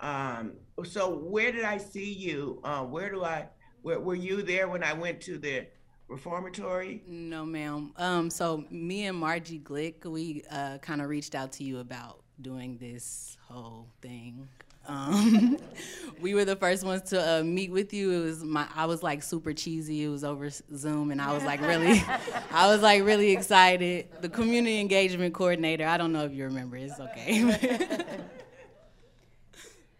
Um, 0.00 0.52
so 0.84 1.10
where 1.10 1.52
did 1.52 1.64
I 1.64 1.78
see 1.78 2.12
you? 2.12 2.60
Uh, 2.64 2.84
where 2.84 3.10
do 3.10 3.24
I? 3.24 3.48
Where, 3.82 4.00
were 4.00 4.14
you 4.14 4.42
there 4.42 4.68
when 4.68 4.82
I 4.82 4.92
went 4.92 5.20
to 5.22 5.38
the 5.38 5.66
reformatory? 6.08 7.02
No, 7.06 7.44
ma'am. 7.44 7.92
Um, 7.96 8.30
so 8.30 8.64
me 8.70 9.06
and 9.06 9.16
Margie 9.16 9.60
Glick, 9.60 10.04
we 10.04 10.42
uh, 10.50 10.78
kind 10.78 11.00
of 11.00 11.08
reached 11.08 11.34
out 11.34 11.52
to 11.52 11.64
you 11.64 11.78
about 11.78 12.22
doing 12.40 12.78
this 12.78 13.36
whole 13.48 13.88
thing. 14.00 14.48
Um, 14.86 15.58
we 16.20 16.34
were 16.34 16.46
the 16.46 16.56
first 16.56 16.82
ones 16.82 17.02
to 17.10 17.40
uh, 17.40 17.42
meet 17.42 17.70
with 17.70 17.92
you. 17.92 18.10
It 18.10 18.24
was 18.24 18.42
my, 18.42 18.66
I 18.74 18.86
was 18.86 19.02
like 19.02 19.22
super 19.22 19.52
cheesy. 19.52 20.04
It 20.04 20.08
was 20.08 20.24
over 20.24 20.48
Zoom, 20.74 21.10
and 21.10 21.20
I 21.20 21.32
was 21.32 21.44
like 21.44 21.60
really, 21.60 22.02
I 22.50 22.66
was 22.68 22.80
like 22.80 23.04
really 23.04 23.32
excited. 23.32 24.08
The 24.22 24.28
community 24.30 24.80
engagement 24.80 25.34
coordinator. 25.34 25.86
I 25.86 25.98
don't 25.98 26.12
know 26.12 26.24
if 26.24 26.32
you 26.32 26.44
remember. 26.44 26.76
It's 26.76 26.98
okay. 26.98 28.04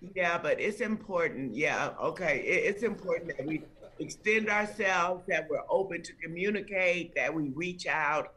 Yeah, 0.00 0.38
but 0.38 0.60
it's 0.60 0.80
important. 0.80 1.54
Yeah, 1.54 1.90
okay. 2.00 2.38
It, 2.40 2.74
it's 2.74 2.82
important 2.82 3.36
that 3.36 3.44
we 3.46 3.62
extend 3.98 4.48
ourselves, 4.48 5.24
that 5.28 5.48
we're 5.50 5.64
open 5.68 6.02
to 6.02 6.12
communicate, 6.22 7.14
that 7.16 7.34
we 7.34 7.50
reach 7.50 7.86
out, 7.86 8.34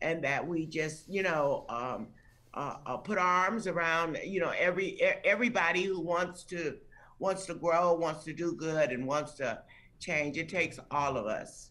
and 0.00 0.22
that 0.24 0.46
we 0.46 0.66
just, 0.66 1.08
you 1.08 1.22
know, 1.22 1.64
um, 1.68 2.08
uh, 2.54 2.76
uh, 2.86 2.96
put 2.96 3.18
arms 3.18 3.66
around, 3.66 4.18
you 4.24 4.40
know, 4.40 4.52
every 4.58 5.00
everybody 5.24 5.84
who 5.84 6.00
wants 6.00 6.44
to 6.44 6.76
wants 7.18 7.46
to 7.46 7.54
grow, 7.54 7.94
wants 7.94 8.24
to 8.24 8.32
do 8.32 8.52
good, 8.52 8.90
and 8.90 9.06
wants 9.06 9.34
to 9.34 9.60
change. 10.00 10.36
It 10.36 10.48
takes 10.48 10.78
all 10.90 11.16
of 11.16 11.26
us. 11.26 11.70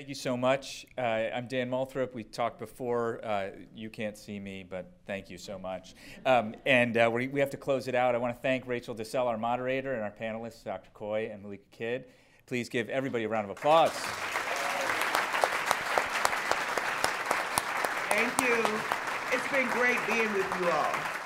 Thank 0.00 0.08
you 0.08 0.14
so 0.14 0.34
much. 0.34 0.86
Uh, 0.96 1.02
I'm 1.02 1.46
Dan 1.46 1.68
Moulthrop. 1.68 2.14
We 2.14 2.24
talked 2.24 2.58
before. 2.58 3.22
Uh, 3.22 3.50
you 3.76 3.90
can't 3.90 4.16
see 4.16 4.40
me, 4.40 4.64
but 4.66 4.90
thank 5.06 5.28
you 5.28 5.36
so 5.36 5.58
much. 5.58 5.94
Um, 6.24 6.54
and 6.64 6.96
uh, 6.96 7.10
we, 7.12 7.28
we 7.28 7.38
have 7.38 7.50
to 7.50 7.58
close 7.58 7.86
it 7.86 7.94
out. 7.94 8.14
I 8.14 8.18
want 8.18 8.34
to 8.34 8.40
thank 8.40 8.66
Rachel 8.66 8.94
Dissell, 8.94 9.26
our 9.26 9.36
moderator, 9.36 9.92
and 9.92 10.02
our 10.02 10.10
panelists, 10.10 10.64
Dr. 10.64 10.88
Coy 10.94 11.28
and 11.30 11.42
Malika 11.42 11.64
Kidd. 11.70 12.04
Please 12.46 12.70
give 12.70 12.88
everybody 12.88 13.24
a 13.24 13.28
round 13.28 13.44
of 13.44 13.50
applause. 13.50 13.90
Thank 18.08 18.40
you. 18.40 18.64
It's 19.32 19.52
been 19.52 19.68
great 19.68 19.98
being 20.06 20.32
with 20.32 20.60
you 20.62 20.70
all. 20.70 21.19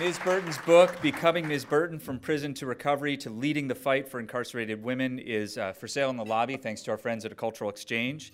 Ms. 0.00 0.18
Burton's 0.20 0.56
book, 0.56 0.98
Becoming 1.02 1.46
Ms. 1.46 1.66
Burton 1.66 1.98
From 1.98 2.18
Prison 2.18 2.54
to 2.54 2.64
Recovery 2.64 3.18
to 3.18 3.28
Leading 3.28 3.68
the 3.68 3.74
Fight 3.74 4.08
for 4.08 4.18
Incarcerated 4.18 4.82
Women, 4.82 5.18
is 5.18 5.58
uh, 5.58 5.74
for 5.74 5.86
sale 5.86 6.08
in 6.08 6.16
the 6.16 6.24
lobby 6.24 6.56
thanks 6.56 6.80
to 6.84 6.90
our 6.90 6.96
friends 6.96 7.26
at 7.26 7.32
a 7.32 7.34
Cultural 7.34 7.68
Exchange. 7.68 8.32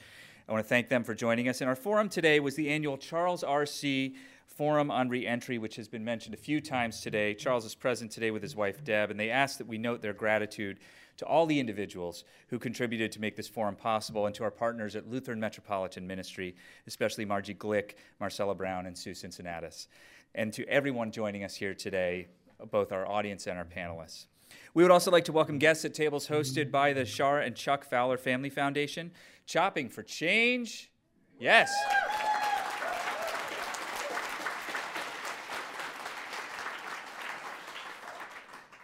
I 0.48 0.52
want 0.52 0.64
to 0.64 0.68
thank 0.68 0.88
them 0.88 1.02
for 1.02 1.12
joining 1.12 1.48
us. 1.48 1.60
And 1.60 1.68
our 1.68 1.74
forum 1.74 2.08
today 2.08 2.38
was 2.38 2.54
the 2.54 2.70
annual 2.70 2.96
Charles 2.96 3.42
R. 3.42 3.66
See 3.66 4.14
Forum 4.46 4.92
on 4.92 5.08
Reentry, 5.08 5.58
which 5.58 5.74
has 5.74 5.88
been 5.88 6.04
mentioned 6.04 6.34
a 6.34 6.38
few 6.38 6.60
times 6.60 7.00
today. 7.00 7.34
Charles 7.34 7.64
is 7.64 7.74
present 7.74 8.12
today 8.12 8.30
with 8.30 8.42
his 8.42 8.54
wife, 8.54 8.84
Deb, 8.84 9.10
and 9.10 9.18
they 9.18 9.30
asked 9.30 9.58
that 9.58 9.66
we 9.66 9.76
note 9.76 10.02
their 10.02 10.12
gratitude 10.12 10.78
to 11.16 11.26
all 11.26 11.46
the 11.46 11.58
individuals 11.58 12.22
who 12.46 12.60
contributed 12.60 13.10
to 13.10 13.20
make 13.20 13.34
this 13.34 13.48
forum 13.48 13.74
possible 13.74 14.26
and 14.26 14.34
to 14.36 14.44
our 14.44 14.52
partners 14.52 14.94
at 14.94 15.10
Lutheran 15.10 15.40
Metropolitan 15.40 16.06
Ministry, 16.06 16.54
especially 16.86 17.24
Margie 17.24 17.54
Glick, 17.54 17.94
Marcella 18.20 18.54
Brown, 18.54 18.86
and 18.86 18.96
Sue 18.96 19.14
Cincinnatus 19.14 19.88
and 20.36 20.52
to 20.52 20.68
everyone 20.68 21.10
joining 21.10 21.42
us 21.42 21.56
here 21.56 21.74
today, 21.74 22.28
both 22.70 22.92
our 22.92 23.08
audience 23.08 23.46
and 23.46 23.58
our 23.58 23.64
panelists. 23.64 24.26
We 24.74 24.82
would 24.82 24.92
also 24.92 25.10
like 25.10 25.24
to 25.24 25.32
welcome 25.32 25.58
guests 25.58 25.84
at 25.84 25.94
tables 25.94 26.28
hosted 26.28 26.70
by 26.70 26.92
the 26.92 27.04
Char 27.04 27.40
and 27.40 27.56
Chuck 27.56 27.84
Fowler 27.84 28.18
Family 28.18 28.50
Foundation. 28.50 29.10
Chopping 29.46 29.88
for 29.88 30.02
Change? 30.02 30.92
Yes. 31.40 31.72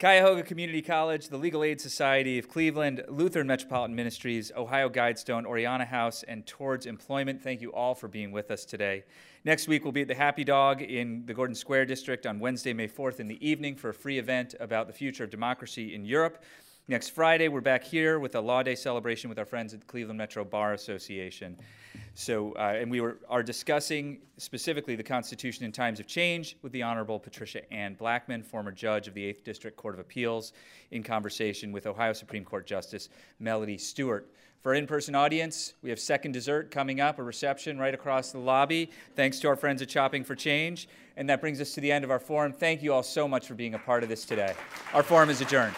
Cuyahoga 0.02 0.42
Community 0.42 0.82
College, 0.82 1.28
the 1.28 1.36
Legal 1.36 1.62
Aid 1.62 1.80
Society 1.80 2.36
of 2.36 2.48
Cleveland, 2.48 3.04
Lutheran 3.08 3.46
Metropolitan 3.46 3.94
Ministries, 3.94 4.50
Ohio 4.56 4.88
Guidestone, 4.88 5.46
Oriana 5.46 5.84
House, 5.84 6.24
and 6.24 6.44
Towards 6.44 6.86
Employment. 6.86 7.40
Thank 7.40 7.60
you 7.60 7.72
all 7.72 7.94
for 7.94 8.08
being 8.08 8.32
with 8.32 8.50
us 8.50 8.64
today. 8.64 9.04
Next 9.44 9.68
week, 9.68 9.84
we'll 9.84 9.92
be 9.92 10.02
at 10.02 10.08
the 10.08 10.16
Happy 10.16 10.42
Dog 10.42 10.82
in 10.82 11.24
the 11.26 11.32
Gordon 11.32 11.54
Square 11.54 11.86
District 11.86 12.26
on 12.26 12.40
Wednesday, 12.40 12.72
May 12.72 12.88
4th 12.88 13.20
in 13.20 13.28
the 13.28 13.48
evening 13.48 13.76
for 13.76 13.90
a 13.90 13.94
free 13.94 14.18
event 14.18 14.56
about 14.58 14.88
the 14.88 14.92
future 14.92 15.22
of 15.22 15.30
democracy 15.30 15.94
in 15.94 16.04
Europe. 16.04 16.42
Next 16.92 17.08
Friday, 17.08 17.48
we're 17.48 17.62
back 17.62 17.84
here 17.84 18.18
with 18.18 18.34
a 18.34 18.40
Law 18.42 18.62
Day 18.62 18.74
celebration 18.74 19.30
with 19.30 19.38
our 19.38 19.46
friends 19.46 19.72
at 19.72 19.80
the 19.80 19.86
Cleveland 19.86 20.18
Metro 20.18 20.44
Bar 20.44 20.74
Association. 20.74 21.56
So, 22.12 22.52
uh, 22.52 22.74
and 22.76 22.90
we 22.90 23.00
were, 23.00 23.16
are 23.30 23.42
discussing 23.42 24.18
specifically 24.36 24.94
the 24.94 25.02
Constitution 25.02 25.64
in 25.64 25.72
times 25.72 26.00
of 26.00 26.06
change 26.06 26.58
with 26.60 26.70
the 26.72 26.82
Honorable 26.82 27.18
Patricia 27.18 27.62
Ann 27.72 27.96
Blackmon, 27.98 28.44
former 28.44 28.70
judge 28.72 29.08
of 29.08 29.14
the 29.14 29.22
8th 29.22 29.42
District 29.42 29.74
Court 29.74 29.94
of 29.94 30.00
Appeals, 30.00 30.52
in 30.90 31.02
conversation 31.02 31.72
with 31.72 31.86
Ohio 31.86 32.12
Supreme 32.12 32.44
Court 32.44 32.66
Justice 32.66 33.08
Melody 33.40 33.78
Stewart. 33.78 34.30
For 34.60 34.74
in 34.74 34.86
person 34.86 35.14
audience, 35.14 35.72
we 35.80 35.88
have 35.88 35.98
second 35.98 36.32
dessert 36.32 36.70
coming 36.70 37.00
up, 37.00 37.18
a 37.18 37.22
reception 37.22 37.78
right 37.78 37.94
across 37.94 38.32
the 38.32 38.38
lobby, 38.38 38.90
thanks 39.16 39.40
to 39.40 39.48
our 39.48 39.56
friends 39.56 39.80
at 39.80 39.88
Chopping 39.88 40.24
for 40.24 40.34
Change. 40.34 40.88
And 41.16 41.26
that 41.30 41.40
brings 41.40 41.58
us 41.58 41.72
to 41.72 41.80
the 41.80 41.90
end 41.90 42.04
of 42.04 42.10
our 42.10 42.20
forum. 42.20 42.52
Thank 42.52 42.82
you 42.82 42.92
all 42.92 43.02
so 43.02 43.26
much 43.26 43.46
for 43.46 43.54
being 43.54 43.72
a 43.72 43.78
part 43.78 44.02
of 44.02 44.10
this 44.10 44.26
today. 44.26 44.52
Our 44.92 45.02
forum 45.02 45.30
is 45.30 45.40
adjourned. 45.40 45.74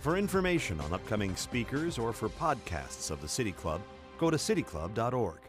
For 0.00 0.16
information 0.16 0.80
on 0.80 0.94
upcoming 0.94 1.36
speakers 1.36 1.98
or 1.98 2.14
for 2.14 2.30
podcasts 2.30 3.10
of 3.10 3.20
the 3.20 3.28
City 3.28 3.52
Club, 3.52 3.82
go 4.18 4.30
to 4.30 4.38
cityclub.org. 4.38 5.40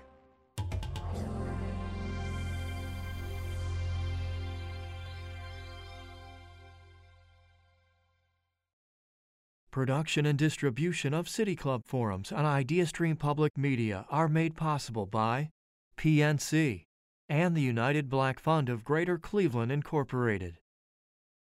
Production 9.72 10.26
and 10.26 10.38
distribution 10.38 11.14
of 11.14 11.30
City 11.30 11.56
Club 11.56 11.86
forums 11.86 12.34
on 12.34 12.44
IdeaStream 12.44 13.18
Public 13.18 13.58
Media 13.58 14.06
are 14.10 14.28
made 14.28 14.58
possible 14.58 15.06
by 15.06 15.50
PNC 15.98 16.84
and 17.30 17.56
the 17.56 17.62
United 17.62 18.10
Black 18.10 18.38
Fund 18.38 18.68
of 18.68 18.84
Greater 18.84 19.18
Cleveland 19.18 19.72
Incorporated. 19.72 20.58